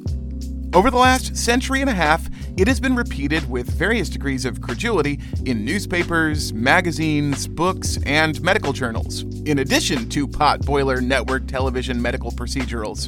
Over 0.74 0.90
the 0.90 0.98
last 0.98 1.36
century 1.36 1.82
and 1.82 1.90
a 1.90 1.94
half, 1.94 2.30
it 2.60 2.68
has 2.68 2.82
been 2.82 2.94
repeated 2.94 3.50
with 3.50 3.70
various 3.70 4.10
degrees 4.10 4.44
of 4.44 4.60
credulity 4.60 5.18
in 5.46 5.64
newspapers, 5.64 6.52
magazines, 6.52 7.48
books, 7.48 7.98
and 8.06 8.42
medical 8.42 8.74
journals, 8.74 9.22
in 9.46 9.60
addition 9.60 10.10
to 10.10 10.28
potboiler 10.28 11.02
network 11.02 11.48
television 11.48 12.02
medical 12.02 12.32
procedurals. 12.32 13.08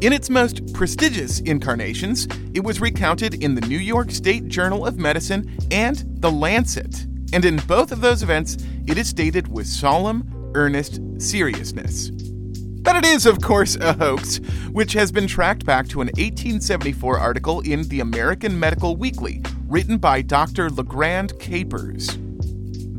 In 0.00 0.12
its 0.12 0.30
most 0.30 0.72
prestigious 0.74 1.40
incarnations, 1.40 2.28
it 2.54 2.62
was 2.62 2.80
recounted 2.80 3.42
in 3.42 3.56
the 3.56 3.66
New 3.66 3.80
York 3.80 4.12
State 4.12 4.46
Journal 4.46 4.86
of 4.86 4.96
Medicine 4.96 5.58
and 5.72 6.04
The 6.20 6.30
Lancet. 6.30 7.06
And 7.32 7.44
in 7.44 7.56
both 7.66 7.90
of 7.90 8.00
those 8.00 8.22
events, 8.22 8.58
it 8.86 8.96
is 8.96 9.08
stated 9.08 9.48
with 9.48 9.66
solemn, 9.66 10.52
earnest 10.54 11.00
seriousness. 11.18 12.12
But 12.82 12.96
it 12.96 13.04
is, 13.04 13.26
of 13.26 13.40
course, 13.40 13.76
a 13.76 13.92
hoax, 13.92 14.38
which 14.72 14.92
has 14.94 15.12
been 15.12 15.28
tracked 15.28 15.64
back 15.64 15.86
to 15.88 16.00
an 16.00 16.08
1874 16.08 17.16
article 17.16 17.60
in 17.60 17.84
the 17.84 18.00
American 18.00 18.58
Medical 18.58 18.96
Weekly, 18.96 19.40
written 19.68 19.98
by 19.98 20.20
Dr. 20.20 20.68
Legrand 20.68 21.38
Capers. 21.38 22.18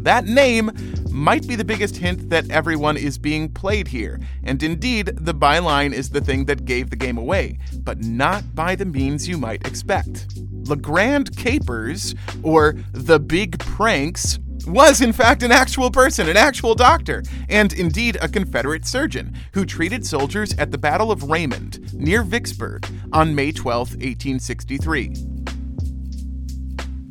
That 0.03 0.25
name 0.25 0.71
might 1.11 1.47
be 1.47 1.55
the 1.55 1.65
biggest 1.65 1.97
hint 1.97 2.29
that 2.29 2.49
everyone 2.49 2.95
is 2.95 3.17
being 3.17 3.49
played 3.49 3.89
here, 3.89 4.21
and 4.43 4.63
indeed, 4.63 5.07
the 5.17 5.33
byline 5.33 5.93
is 5.93 6.09
the 6.09 6.21
thing 6.21 6.45
that 6.45 6.65
gave 6.65 6.89
the 6.89 6.95
game 6.95 7.17
away, 7.17 7.57
but 7.79 7.99
not 8.03 8.55
by 8.55 8.75
the 8.75 8.85
means 8.85 9.27
you 9.27 9.37
might 9.37 9.67
expect. 9.67 10.27
Legrand 10.67 11.35
Capers, 11.35 12.15
or 12.41 12.75
the 12.93 13.19
Big 13.19 13.59
Pranks, 13.59 14.39
was 14.65 15.01
in 15.01 15.13
fact 15.13 15.43
an 15.43 15.51
actual 15.51 15.91
person, 15.91 16.29
an 16.29 16.37
actual 16.37 16.75
doctor, 16.75 17.23
and 17.49 17.73
indeed 17.73 18.17
a 18.21 18.27
Confederate 18.27 18.85
surgeon 18.85 19.35
who 19.53 19.65
treated 19.65 20.05
soldiers 20.05 20.53
at 20.57 20.71
the 20.71 20.77
Battle 20.77 21.11
of 21.11 21.29
Raymond 21.29 21.93
near 21.93 22.23
Vicksburg 22.23 22.85
on 23.11 23.35
May 23.35 23.51
12, 23.51 23.89
1863. 23.91 25.13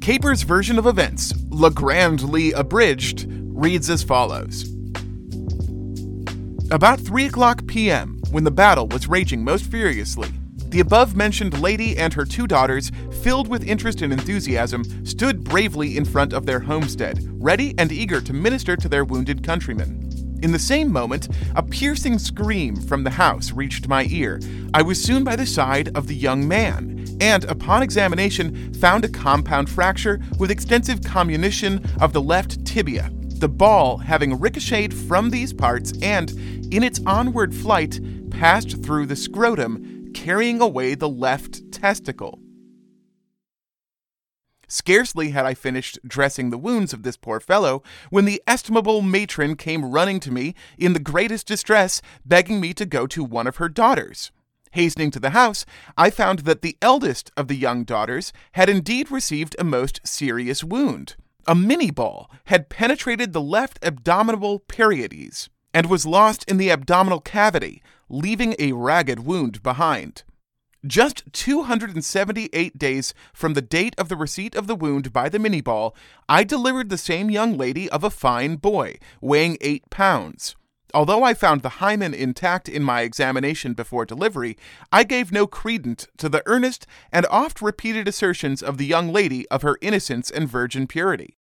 Capers' 0.01 0.43
version 0.43 0.79
of 0.79 0.87
events, 0.87 1.33
Legrandly 1.51 2.53
abridged, 2.53 3.27
reads 3.29 3.89
as 3.89 4.03
follows 4.03 4.65
About 6.71 7.01
3 7.01 7.27
o'clock 7.27 7.67
p.m., 7.67 8.21
when 8.31 8.45
the 8.45 8.51
battle 8.51 8.89
was 8.89 9.07
raging 9.07 9.45
most 9.45 9.71
furiously, 9.71 10.29
the 10.73 10.81
above 10.81 11.15
mentioned 11.15 11.61
lady 11.61 11.99
and 11.99 12.15
her 12.15 12.25
two 12.25 12.47
daughters, 12.47 12.91
filled 13.23 13.47
with 13.47 13.63
interest 13.63 14.01
and 14.01 14.11
enthusiasm, 14.11 14.83
stood 15.05 15.45
bravely 15.45 15.99
in 15.99 16.05
front 16.05 16.33
of 16.33 16.47
their 16.47 16.61
homestead, 16.61 17.21
ready 17.43 17.75
and 17.77 17.93
eager 17.93 18.23
to 18.23 18.33
minister 18.33 18.75
to 18.75 18.89
their 18.89 19.05
wounded 19.05 19.45
countrymen. 19.45 20.09
In 20.43 20.51
the 20.51 20.59
same 20.59 20.91
moment, 20.91 21.29
a 21.55 21.63
piercing 21.63 22.19
scream 22.19 22.75
from 22.75 23.05
the 23.05 23.11
house 23.11 23.53
reached 23.53 23.87
my 23.87 24.07
ear. 24.09 24.41
I 24.73 24.81
was 24.81 25.01
soon 25.01 25.25
by 25.25 25.37
the 25.37 25.45
side 25.45 25.95
of 25.95 26.07
the 26.07 26.17
young 26.17 26.49
man, 26.49 27.07
and 27.21 27.45
upon 27.45 27.83
examination, 27.83 28.73
found 28.73 29.05
a 29.05 29.11
compound 29.11 29.69
fracture 29.69 30.21
with 30.39 30.51
extensive 30.51 31.03
comminution 31.03 31.85
of 32.01 32.15
the 32.15 32.23
left 32.23 32.65
tibia, 32.65 33.11
the 33.13 33.49
ball 33.49 33.99
having 33.99 34.41
ricocheted 34.41 34.95
from 34.95 35.29
these 35.29 35.53
parts 35.53 35.93
and, 36.01 36.31
in 36.73 36.83
its 36.83 36.99
onward 37.05 37.55
flight, 37.55 38.01
passed 38.31 38.83
through 38.83 39.05
the 39.05 39.15
scrotum, 39.15 39.92
carrying 40.15 40.61
away 40.61 40.95
the 40.95 41.09
left 41.09 41.73
testicle. 41.73 42.39
Scarcely 44.69 45.33
had 45.33 45.45
I 45.45 45.53
finished 45.53 45.99
dressing 46.07 46.49
the 46.49 46.57
wounds 46.57 46.95
of 46.95 47.03
this 47.03 47.19
poor 47.19 47.41
fellow 47.41 47.83
when 48.09 48.25
the 48.25 48.43
estimable 48.47 49.03
matron 49.03 49.55
came 49.55 49.91
running 49.91 50.19
to 50.21 50.31
me 50.31 50.55
in 50.79 50.95
the 50.95 50.99
greatest 50.99 51.47
distress, 51.47 52.01
begging 52.25 52.59
me 52.59 52.73
to 52.75 52.87
go 52.87 53.07
to 53.09 53.23
one 53.23 53.47
of 53.47 53.57
her 53.57 53.69
daughters. 53.69 54.33
Hastening 54.71 55.11
to 55.11 55.21
the 55.21 55.31
house, 55.31 55.67
I 55.99 56.09
found 56.09 56.41
that 56.41 56.63
the 56.63 56.79
eldest 56.81 57.31
of 57.37 57.49
the 57.49 57.55
young 57.55 57.85
daughters 57.85 58.33
had 58.53 58.71
indeed 58.71 59.11
received 59.11 59.55
a 59.59 59.65
most 59.65 60.01
serious 60.05 60.65
wound. 60.65 61.17
A 61.47 61.55
Minié 61.55 61.95
ball 61.95 62.31
had 62.45 62.71
penetrated 62.71 63.35
the 63.35 63.43
left 63.43 63.79
abdominal 63.83 64.61
parietes 64.61 65.51
and 65.75 65.91
was 65.91 66.07
lost 66.07 66.49
in 66.51 66.57
the 66.57 66.71
abdominal 66.71 67.21
cavity, 67.21 67.83
leaving 68.13 68.55
a 68.59 68.73
ragged 68.73 69.21
wound 69.21 69.63
behind. 69.63 70.23
Just 70.87 71.25
278 71.33 72.77
days 72.77 73.15
from 73.33 73.55
the 73.55 73.63
date 73.63 73.95
of 73.99 74.09
the 74.09 74.17
receipt 74.17 74.55
of 74.55 74.67
the 74.67 74.75
wound 74.75 75.13
by 75.13 75.29
the 75.29 75.39
Minié 75.39 75.65
ball, 75.65 75.97
I 76.29 76.45
delivered 76.45 76.89
the 76.89 76.99
same 76.99 77.31
young 77.31 77.57
lady 77.57 77.89
of 77.89 78.05
a 78.05 78.11
fine 78.11 78.57
boy, 78.57 78.99
weighing 79.21 79.57
8 79.61 79.89
pounds. 79.91 80.57
Although 80.93 81.23
I 81.23 81.33
found 81.33 81.63
the 81.63 81.79
hymen 81.81 82.13
intact 82.13 82.69
in 82.69 82.83
my 82.83 83.01
examination 83.01 83.73
before 83.73 84.05
delivery, 84.05 84.59
I 84.91 85.05
gave 85.05 85.33
no 85.33 85.47
credence 85.47 86.07
to 86.19 86.29
the 86.29 86.43
earnest 86.45 86.87
and 87.11 87.25
oft 87.31 87.63
repeated 87.63 88.07
assertions 88.07 88.63
of 88.63 88.77
the 88.77 88.85
young 88.85 89.11
lady 89.11 89.49
of 89.49 89.63
her 89.63 89.79
innocence 89.81 90.31
and 90.31 90.49
virgin 90.49 90.87
purity. 90.87 91.39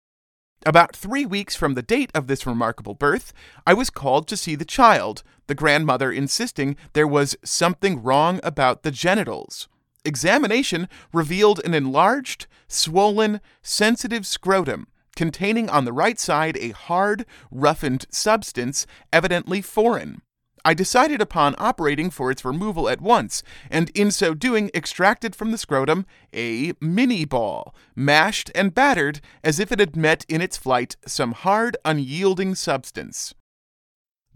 About 0.67 0.95
three 0.95 1.27
weeks 1.27 1.55
from 1.55 1.75
the 1.75 1.83
date 1.83 2.09
of 2.15 2.25
this 2.25 2.47
remarkable 2.47 2.95
birth, 2.95 3.33
I 3.67 3.75
was 3.75 3.91
called 3.91 4.27
to 4.27 4.35
see 4.35 4.55
the 4.55 4.65
child, 4.65 5.21
the 5.45 5.53
grandmother 5.53 6.11
insisting 6.11 6.75
there 6.93 7.07
was 7.07 7.37
something 7.43 8.01
wrong 8.01 8.39
about 8.41 8.81
the 8.81 8.89
genitals. 8.89 9.67
Examination 10.03 10.89
revealed 11.13 11.61
an 11.63 11.75
enlarged, 11.75 12.47
swollen, 12.67 13.41
sensitive 13.61 14.25
scrotum 14.25 14.87
containing 15.15 15.69
on 15.69 15.85
the 15.85 15.93
right 15.93 16.19
side 16.19 16.57
a 16.57 16.71
hard, 16.71 17.25
roughened 17.51 18.05
substance, 18.09 18.87
evidently 19.13 19.61
foreign. 19.61 20.21
I 20.67 20.73
decided 20.73 21.21
upon 21.21 21.53
operating 21.59 22.09
for 22.09 22.31
its 22.31 22.43
removal 22.43 22.89
at 22.89 22.99
once, 22.99 23.43
and 23.69 23.91
in 23.91 24.09
so 24.09 24.33
doing 24.33 24.71
extracted 24.73 25.35
from 25.35 25.51
the 25.51 25.59
scrotum 25.59 26.07
a 26.33 26.73
Minié 26.73 27.29
ball, 27.29 27.75
mashed 27.95 28.49
and 28.55 28.73
battered 28.73 29.21
as 29.43 29.59
if 29.59 29.71
it 29.71 29.79
had 29.79 29.95
met 29.95 30.25
in 30.27 30.41
its 30.41 30.57
flight 30.57 30.95
some 31.05 31.33
hard, 31.33 31.77
unyielding 31.85 32.55
substance. 32.55 33.35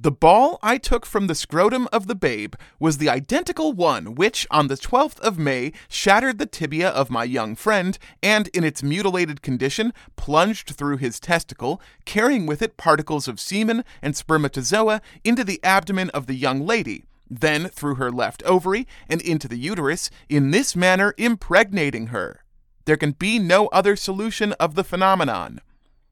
The 0.01 0.11
ball 0.11 0.59
I 0.63 0.77
took 0.77 1.05
from 1.05 1.27
the 1.27 1.35
scrotum 1.35 1.89
of 1.91 2.07
the 2.07 2.15
babe 2.15 2.53
was 2.79 2.99
the 2.99 3.09
identical 3.09 3.73
one 3.73 4.15
which, 4.15 4.47
on 4.49 4.69
the 4.69 4.77
12th 4.77 5.19
of 5.19 5.37
May, 5.37 5.73
shattered 5.89 6.37
the 6.37 6.45
tibia 6.45 6.87
of 6.87 7.09
my 7.09 7.25
young 7.25 7.53
friend, 7.53 7.99
and 8.23 8.47
in 8.49 8.63
its 8.63 8.81
mutilated 8.81 9.41
condition 9.41 9.91
plunged 10.15 10.69
through 10.69 10.97
his 10.97 11.19
testicle, 11.19 11.81
carrying 12.05 12.45
with 12.45 12.61
it 12.61 12.77
particles 12.77 13.27
of 13.27 13.41
semen 13.41 13.83
and 14.01 14.15
spermatozoa 14.15 15.01
into 15.25 15.43
the 15.43 15.61
abdomen 15.65 16.09
of 16.11 16.27
the 16.27 16.35
young 16.35 16.65
lady, 16.65 17.03
then 17.29 17.67
through 17.67 17.95
her 17.95 18.09
left 18.09 18.41
ovary 18.43 18.87
and 19.09 19.21
into 19.21 19.49
the 19.49 19.59
uterus, 19.59 20.09
in 20.29 20.51
this 20.51 20.77
manner 20.77 21.13
impregnating 21.17 22.07
her. 22.07 22.45
There 22.85 22.95
can 22.95 23.11
be 23.11 23.37
no 23.37 23.67
other 23.67 23.97
solution 23.97 24.53
of 24.53 24.75
the 24.75 24.85
phenomenon. 24.85 25.59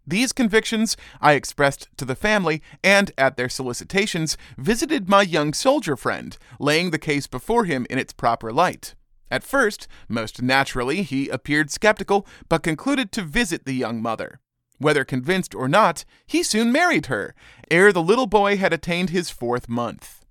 These 0.10 0.32
convictions 0.32 0.96
I 1.20 1.34
expressed 1.34 1.90
to 1.98 2.06
the 2.06 2.16
family 2.16 2.62
and, 2.82 3.12
at 3.18 3.36
their 3.36 3.50
solicitations, 3.50 4.38
visited 4.58 5.10
my 5.10 5.22
young 5.22 5.54
soldier 5.54 5.98
friend, 5.98 6.38
laying 6.62 6.92
the 6.92 6.98
case 6.98 7.28
before 7.28 7.66
him 7.66 7.86
in 7.90 8.00
its 8.00 8.14
proper 8.14 8.54
light. 8.54 8.96
At 9.30 9.44
first, 9.44 9.90
most 10.08 10.42
naturally, 10.42 11.04
he 11.04 11.28
appeared 11.28 11.70
skeptical, 11.70 12.26
but 12.48 12.64
concluded 12.64 13.12
to 13.12 13.22
visit 13.22 13.66
the 13.66 13.74
young 13.74 14.02
mother. 14.02 14.40
Whether 14.78 15.04
convinced 15.04 15.54
or 15.54 15.68
not, 15.68 16.06
he 16.26 16.42
soon 16.42 16.72
married 16.72 17.08
her, 17.08 17.36
ere 17.70 17.92
the 17.92 18.02
little 18.02 18.28
boy 18.28 18.56
had 18.56 18.72
attained 18.72 19.10
his 19.10 19.30
fourth 19.30 19.68
month. 19.68 20.24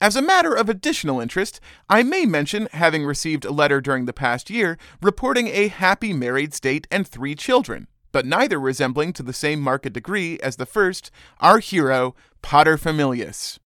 As 0.00 0.16
a 0.16 0.22
matter 0.22 0.52
of 0.52 0.68
additional 0.68 1.20
interest, 1.20 1.60
I 1.88 2.02
may 2.02 2.26
mention 2.26 2.68
having 2.72 3.06
received 3.06 3.44
a 3.44 3.52
letter 3.52 3.80
during 3.80 4.06
the 4.06 4.12
past 4.12 4.50
year 4.50 4.78
reporting 5.00 5.46
a 5.46 5.68
happy 5.68 6.12
married 6.12 6.52
state 6.52 6.88
and 6.90 7.06
three 7.06 7.36
children 7.36 7.86
but 8.16 8.24
neither 8.24 8.58
resembling 8.58 9.12
to 9.12 9.22
the 9.22 9.34
same 9.34 9.60
marked 9.60 9.92
degree 9.92 10.38
as 10.38 10.56
the 10.56 10.64
first, 10.64 11.10
our 11.38 11.58
hero, 11.58 12.14
Paterfamilias. 12.42 13.58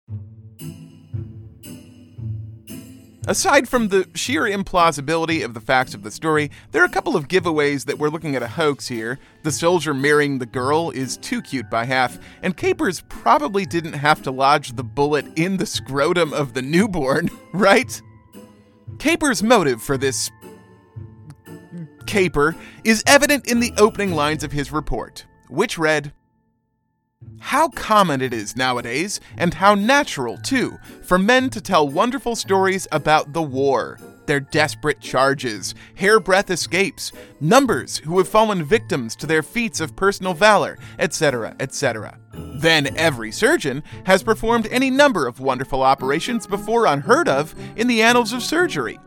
Aside 3.27 3.69
from 3.69 3.89
the 3.89 4.09
sheer 4.15 4.45
implausibility 4.45 5.45
of 5.45 5.53
the 5.53 5.61
facts 5.61 5.93
of 5.93 6.01
the 6.01 6.09
story, 6.09 6.49
there 6.71 6.81
are 6.81 6.87
a 6.87 6.89
couple 6.89 7.15
of 7.15 7.27
giveaways 7.27 7.85
that 7.85 7.99
we're 7.99 8.09
looking 8.09 8.35
at 8.35 8.41
a 8.41 8.47
hoax 8.47 8.87
here. 8.87 9.19
The 9.43 9.51
soldier 9.51 9.93
marrying 9.93 10.39
the 10.39 10.47
girl 10.47 10.89
is 10.89 11.17
too 11.17 11.43
cute 11.43 11.69
by 11.69 11.85
half, 11.85 12.17
and 12.41 12.57
Capers 12.57 13.03
probably 13.07 13.67
didn't 13.67 13.93
have 13.93 14.23
to 14.23 14.31
lodge 14.31 14.75
the 14.75 14.83
bullet 14.83 15.27
in 15.37 15.57
the 15.57 15.67
scrotum 15.67 16.33
of 16.33 16.55
the 16.55 16.63
newborn, 16.63 17.29
right? 17.53 18.01
Capers' 18.97 19.43
motive 19.43 19.79
for 19.79 19.95
this 19.95 20.31
caper 22.09 22.55
is 22.83 23.03
evident 23.05 23.45
in 23.45 23.59
the 23.59 23.71
opening 23.77 24.13
lines 24.13 24.43
of 24.43 24.51
his 24.51 24.71
report, 24.71 25.25
which 25.47 25.77
read 25.77 26.11
How 27.39 27.69
common 27.69 28.19
it 28.19 28.33
is 28.33 28.55
nowadays, 28.55 29.19
and 29.37 29.53
how 29.53 29.75
natural, 29.75 30.39
too, 30.39 30.79
for 31.03 31.19
men 31.19 31.51
to 31.51 31.61
tell 31.61 31.87
wonderful 31.87 32.35
stories 32.35 32.87
about 32.91 33.33
the 33.33 33.43
war, 33.43 33.99
their 34.25 34.39
desperate 34.39 34.99
charges, 34.99 35.75
hairbreadth 35.93 36.49
escapes, 36.49 37.11
numbers 37.39 37.99
who 37.99 38.17
have 38.17 38.27
fallen 38.27 38.63
victims 38.63 39.15
to 39.17 39.27
their 39.27 39.43
feats 39.43 39.79
of 39.79 39.95
personal 39.95 40.33
valor, 40.33 40.79
etc., 40.97 41.55
etc. 41.59 42.17
Then 42.33 42.97
every 42.97 43.31
surgeon 43.31 43.83
has 44.07 44.23
performed 44.23 44.67
any 44.71 44.89
number 44.89 45.27
of 45.27 45.39
wonderful 45.39 45.83
operations 45.83 46.47
before 46.47 46.87
unheard 46.87 47.29
of 47.29 47.53
in 47.75 47.85
the 47.85 48.01
annals 48.01 48.33
of 48.33 48.41
surgery. 48.41 48.97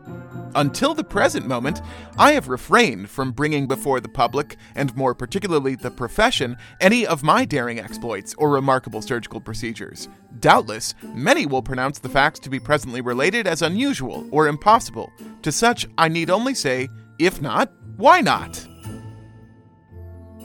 Until 0.55 0.93
the 0.93 1.03
present 1.03 1.47
moment, 1.47 1.81
I 2.17 2.33
have 2.33 2.47
refrained 2.47 3.09
from 3.09 3.31
bringing 3.31 3.67
before 3.67 3.99
the 3.99 4.09
public, 4.09 4.57
and 4.75 4.95
more 4.95 5.15
particularly 5.15 5.75
the 5.75 5.91
profession, 5.91 6.57
any 6.79 7.05
of 7.05 7.23
my 7.23 7.45
daring 7.45 7.79
exploits 7.79 8.35
or 8.37 8.49
remarkable 8.49 9.01
surgical 9.01 9.41
procedures. 9.41 10.09
Doubtless, 10.39 10.93
many 11.13 11.45
will 11.45 11.61
pronounce 11.61 11.99
the 11.99 12.09
facts 12.09 12.39
to 12.41 12.49
be 12.49 12.59
presently 12.59 13.01
related 13.01 13.47
as 13.47 13.61
unusual 13.61 14.27
or 14.31 14.47
impossible. 14.47 15.11
To 15.41 15.51
such, 15.51 15.87
I 15.97 16.07
need 16.07 16.29
only 16.29 16.53
say, 16.53 16.89
if 17.19 17.41
not, 17.41 17.71
why 17.97 18.21
not? 18.21 18.67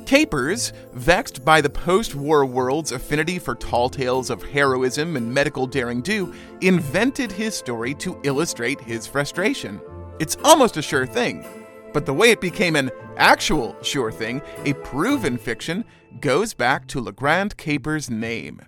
Capers, 0.09 0.73
vexed 0.95 1.45
by 1.45 1.61
the 1.61 1.69
post 1.69 2.15
war 2.15 2.47
world's 2.47 2.93
affinity 2.93 3.39
for 3.39 3.55
tall 3.55 3.91
tales 3.91 4.31
of 4.31 4.43
heroism 4.43 5.17
and 5.17 5.35
medical 5.35 5.67
daring 5.67 6.01
do, 6.01 6.33
invented 6.63 7.31
his 7.31 7.55
story 7.55 7.93
to 7.97 8.19
illustrate 8.25 8.81
his 8.81 9.07
frustration. 9.07 9.79
It's 10.21 10.37
almost 10.43 10.77
a 10.77 10.83
sure 10.83 11.07
thing. 11.07 11.45
But 11.93 12.05
the 12.05 12.13
way 12.13 12.31
it 12.31 12.41
became 12.41 12.77
an 12.77 12.91
actual 13.17 13.77
sure 13.83 14.13
thing, 14.13 14.43
a 14.65 14.73
proven 14.75 15.39
fiction, 15.39 15.85
goes 16.21 16.55
back 16.55 16.87
to 16.89 17.01
Legrand 17.01 17.57
Capers' 17.57 18.11
name. 18.11 18.61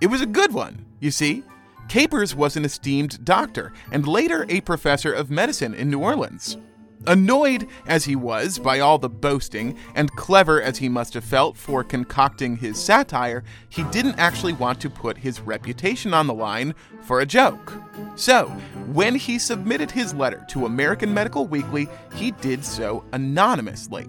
It 0.00 0.06
was 0.08 0.20
a 0.20 0.26
good 0.26 0.52
one, 0.52 0.84
you 1.00 1.10
see. 1.10 1.44
Capers 1.88 2.34
was 2.34 2.56
an 2.56 2.64
esteemed 2.64 3.24
doctor 3.24 3.72
and 3.90 4.06
later 4.06 4.46
a 4.48 4.60
professor 4.60 5.12
of 5.12 5.30
medicine 5.30 5.74
in 5.74 5.90
New 5.90 6.00
Orleans. 6.00 6.56
Annoyed 7.06 7.66
as 7.86 8.04
he 8.04 8.14
was 8.14 8.58
by 8.58 8.80
all 8.80 8.98
the 8.98 9.08
boasting, 9.08 9.76
and 9.94 10.10
clever 10.12 10.60
as 10.60 10.78
he 10.78 10.88
must 10.88 11.14
have 11.14 11.24
felt 11.24 11.56
for 11.56 11.82
concocting 11.82 12.56
his 12.56 12.78
satire, 12.78 13.42
he 13.70 13.84
didn't 13.84 14.18
actually 14.18 14.52
want 14.52 14.80
to 14.80 14.90
put 14.90 15.16
his 15.16 15.40
reputation 15.40 16.12
on 16.12 16.26
the 16.26 16.34
line 16.34 16.74
for 17.02 17.20
a 17.20 17.26
joke. 17.26 17.72
So, 18.16 18.46
when 18.92 19.14
he 19.14 19.38
submitted 19.38 19.90
his 19.90 20.12
letter 20.12 20.44
to 20.50 20.66
American 20.66 21.14
Medical 21.14 21.46
Weekly, 21.46 21.88
he 22.14 22.32
did 22.32 22.64
so 22.64 23.04
anonymously. 23.12 24.06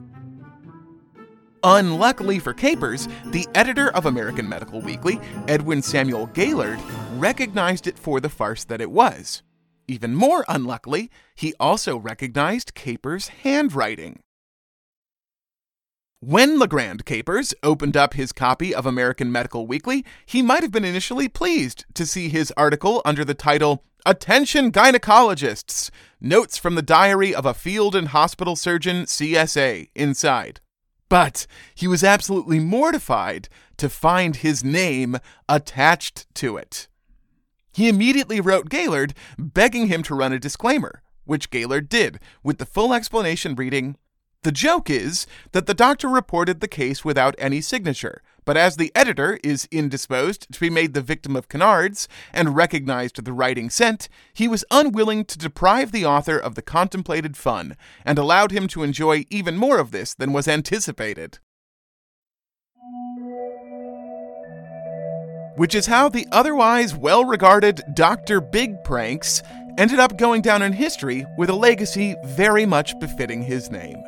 Unluckily 1.64 2.40
for 2.40 2.54
Capers, 2.54 3.08
the 3.28 3.48
editor 3.56 3.90
of 3.92 4.06
American 4.06 4.50
Medical 4.50 4.82
Weekly, 4.82 5.22
Edwin 5.48 5.82
Samuel 5.82 6.26
Gaillard, 6.28 6.80
recognized 7.18 7.88
it 7.88 7.98
for 7.98 8.20
the 8.20 8.30
farce 8.30 8.64
that 8.66 8.82
it 8.82 8.92
was. 8.92 9.44
Even 9.92 10.16
more 10.16 10.46
unluckily, 10.48 11.12
he 11.36 11.54
also 11.60 11.98
recognized 11.98 12.74
Capers' 12.74 13.28
handwriting. 13.44 14.22
When 16.22 16.58
Legrand 16.58 17.04
Capers 17.04 17.54
opened 17.62 17.98
up 17.98 18.14
his 18.14 18.32
copy 18.32 18.74
of 18.74 18.86
American 18.86 19.34
Medical 19.34 19.68
Weekly, 19.68 20.06
he 20.26 20.42
might 20.42 20.64
have 20.64 20.72
been 20.72 20.86
initially 20.86 21.28
pleased 21.28 21.84
to 21.96 22.06
see 22.06 22.30
his 22.30 22.54
article 22.56 23.02
under 23.04 23.26
the 23.26 23.34
title 23.34 23.84
Attention 24.06 24.72
Gynecologists! 24.72 25.90
Notes 26.22 26.58
from 26.58 26.76
the 26.76 26.82
Diary 26.82 27.36
of 27.36 27.46
a 27.46 27.54
Field 27.54 27.94
and 27.94 28.08
Hospital 28.08 28.56
Surgeon, 28.56 29.04
CSA, 29.04 29.90
inside. 29.94 30.62
But 31.10 31.48
he 31.76 31.90
was 31.90 32.02
absolutely 32.02 32.62
mortified 32.62 33.50
to 33.76 33.90
find 33.90 34.38
his 34.38 34.64
name 34.64 35.18
attached 35.50 36.34
to 36.36 36.56
it. 36.56 36.88
He 37.72 37.88
immediately 37.88 38.42
wrote 38.42 38.70
Gaillard 38.70 39.14
begging 39.38 39.88
him 39.88 40.04
to 40.04 40.16
run 40.16 40.34
a 40.34 40.40
disclaimer, 40.40 41.02
which 41.26 41.50
Gaillard 41.50 41.88
did, 41.90 42.20
with 42.44 42.58
the 42.58 42.66
full 42.66 42.94
explanation 42.94 43.56
reading 43.56 43.96
The 44.44 44.52
joke 44.52 44.90
is 44.90 45.28
that 45.52 45.68
the 45.68 45.74
doctor 45.74 46.08
reported 46.10 46.60
the 46.60 46.68
case 46.68 47.06
without 47.06 47.36
any 47.38 47.62
signature, 47.62 48.24
but 48.44 48.58
as 48.58 48.76
the 48.76 48.92
editor 48.96 49.40
is 49.44 49.68
indisposed 49.72 50.52
to 50.52 50.60
be 50.60 50.70
made 50.70 50.94
the 50.94 51.02
victim 51.02 51.36
of 51.36 51.48
canards 51.48 52.08
and 52.34 52.56
recognized 52.56 53.24
the 53.24 53.34
writing 53.34 53.70
sent, 53.70 54.10
he 54.34 54.48
was 54.48 54.66
unwilling 54.72 55.26
to 55.26 55.38
deprive 55.38 55.92
the 55.92 56.06
author 56.06 56.38
of 56.38 56.56
the 56.56 56.64
contemplated 56.64 57.38
fun, 57.38 57.78
and 58.04 58.18
allowed 58.18 58.52
him 58.52 58.68
to 58.70 58.84
enjoy 58.84 59.26
even 59.30 59.58
more 59.58 59.78
of 59.78 59.92
this 59.92 60.16
than 60.16 60.34
was 60.34 60.48
anticipated. 60.48 61.38
Which 65.56 65.76
is 65.76 65.86
how 65.86 66.10
the 66.10 66.28
otherwise 66.32 66.96
well 66.96 67.26
regarded 67.26 67.84
Dr. 67.94 68.42
Big 68.42 68.84
Pranks 68.84 69.44
ended 69.78 70.00
up 70.00 70.18
going 70.18 70.42
down 70.42 70.62
in 70.62 70.74
history 70.74 71.26
with 71.38 71.50
a 71.50 71.56
legacy 71.56 72.16
very 72.26 72.66
much 72.66 72.98
befitting 73.00 73.42
his 73.42 73.72
name. 73.72 74.04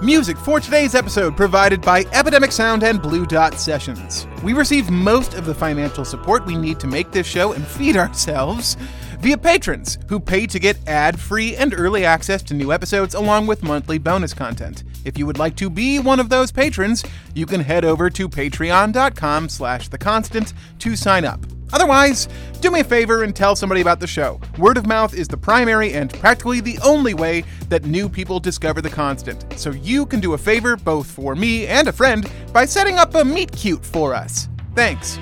Music 0.00 0.38
for 0.38 0.60
today's 0.60 0.94
episode 0.94 1.36
provided 1.36 1.82
by 1.82 2.04
Epidemic 2.12 2.52
Sound 2.52 2.84
and 2.84 3.02
Blue 3.02 3.26
Dot 3.26 3.54
Sessions. 3.54 4.28
We 4.44 4.52
receive 4.52 4.88
most 4.90 5.34
of 5.34 5.44
the 5.44 5.54
financial 5.54 6.04
support 6.04 6.46
we 6.46 6.56
need 6.56 6.78
to 6.80 6.86
make 6.86 7.10
this 7.10 7.26
show 7.26 7.52
and 7.52 7.66
feed 7.66 7.96
ourselves 7.96 8.76
via 9.20 9.36
patrons 9.36 9.98
who 10.08 10.20
pay 10.20 10.46
to 10.46 10.58
get 10.58 10.76
ad-free 10.86 11.56
and 11.56 11.74
early 11.76 12.04
access 12.04 12.42
to 12.42 12.54
new 12.54 12.72
episodes 12.72 13.14
along 13.14 13.46
with 13.46 13.62
monthly 13.62 13.98
bonus 13.98 14.32
content. 14.32 14.84
If 15.04 15.18
you 15.18 15.26
would 15.26 15.38
like 15.38 15.56
to 15.56 15.70
be 15.70 15.98
one 15.98 16.20
of 16.20 16.28
those 16.28 16.52
patrons, 16.52 17.04
you 17.34 17.46
can 17.46 17.60
head 17.60 17.84
over 17.84 18.10
to 18.10 18.28
patreon.com 18.28 19.48
slash 19.48 19.88
the 19.88 19.98
constant 19.98 20.52
to 20.80 20.96
sign 20.96 21.24
up. 21.24 21.44
Otherwise, 21.72 22.28
do 22.60 22.70
me 22.70 22.80
a 22.80 22.84
favor 22.84 23.24
and 23.24 23.36
tell 23.36 23.54
somebody 23.54 23.80
about 23.80 24.00
the 24.00 24.06
show. 24.06 24.40
Word 24.56 24.78
of 24.78 24.86
mouth 24.86 25.14
is 25.14 25.28
the 25.28 25.36
primary 25.36 25.92
and 25.92 26.12
practically 26.14 26.60
the 26.60 26.78
only 26.84 27.12
way 27.12 27.44
that 27.68 27.84
new 27.84 28.08
people 28.08 28.40
discover 28.40 28.80
the 28.80 28.88
constant. 28.88 29.44
So 29.58 29.70
you 29.70 30.06
can 30.06 30.20
do 30.20 30.32
a 30.32 30.38
favor 30.38 30.76
both 30.76 31.06
for 31.06 31.34
me 31.34 31.66
and 31.66 31.88
a 31.88 31.92
friend 31.92 32.30
by 32.52 32.64
setting 32.64 32.96
up 32.96 33.14
a 33.14 33.24
meet 33.24 33.52
cute 33.52 33.84
for 33.84 34.14
us. 34.14 34.48
Thanks. 34.74 35.18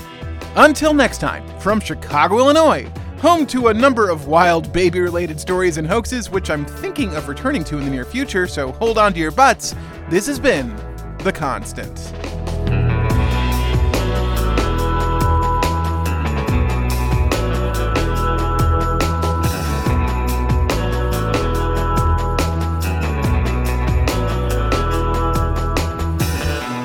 Until 0.55 0.95
next 0.95 1.19
time, 1.19 1.47
from 1.59 1.81
Chicago, 1.81 2.39
Illinois, 2.39 2.91
home 3.27 3.45
to 3.45 3.67
a 3.67 3.75
number 3.75 4.09
of 4.09 4.29
wild 4.29 4.73
baby 4.73 5.01
related 5.01 5.41
stories 5.41 5.79
and 5.79 5.89
hoaxes, 5.89 6.31
which 6.31 6.49
I'm 6.49 6.65
thinking 6.65 7.13
of 7.17 7.27
returning 7.27 7.65
to 7.65 7.77
in 7.77 7.85
the 7.85 7.91
near 7.91 8.05
future, 8.05 8.47
so 8.47 8.71
hold 8.71 8.99
on 8.99 9.13
to 9.15 9.19
your 9.19 9.33
butts. 9.33 9.75
This 10.09 10.29
has 10.29 10.39
been 10.39 10.77
The 11.25 11.33
Constant. 11.33 11.99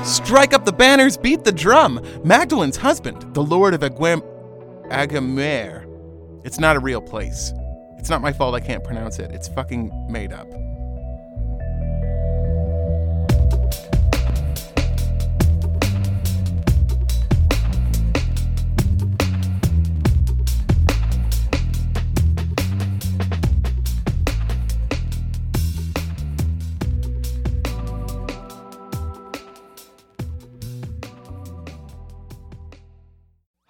Strike 0.03 0.55
up 0.55 0.65
the 0.65 0.73
banners, 0.75 1.17
beat 1.17 1.43
the 1.43 1.51
drum. 1.51 2.01
Magdalen's 2.23 2.77
husband, 2.77 3.31
the 3.35 3.43
Lord 3.43 3.75
of 3.75 3.81
Aguem- 3.81 4.23
Agamer. 4.89 5.90
It's 6.43 6.59
not 6.59 6.75
a 6.75 6.79
real 6.79 7.01
place. 7.01 7.53
It's 7.97 8.09
not 8.09 8.21
my 8.21 8.33
fault 8.33 8.55
I 8.55 8.59
can't 8.59 8.83
pronounce 8.83 9.19
it. 9.19 9.31
It's 9.31 9.47
fucking 9.47 9.91
made 10.09 10.33
up. 10.33 10.47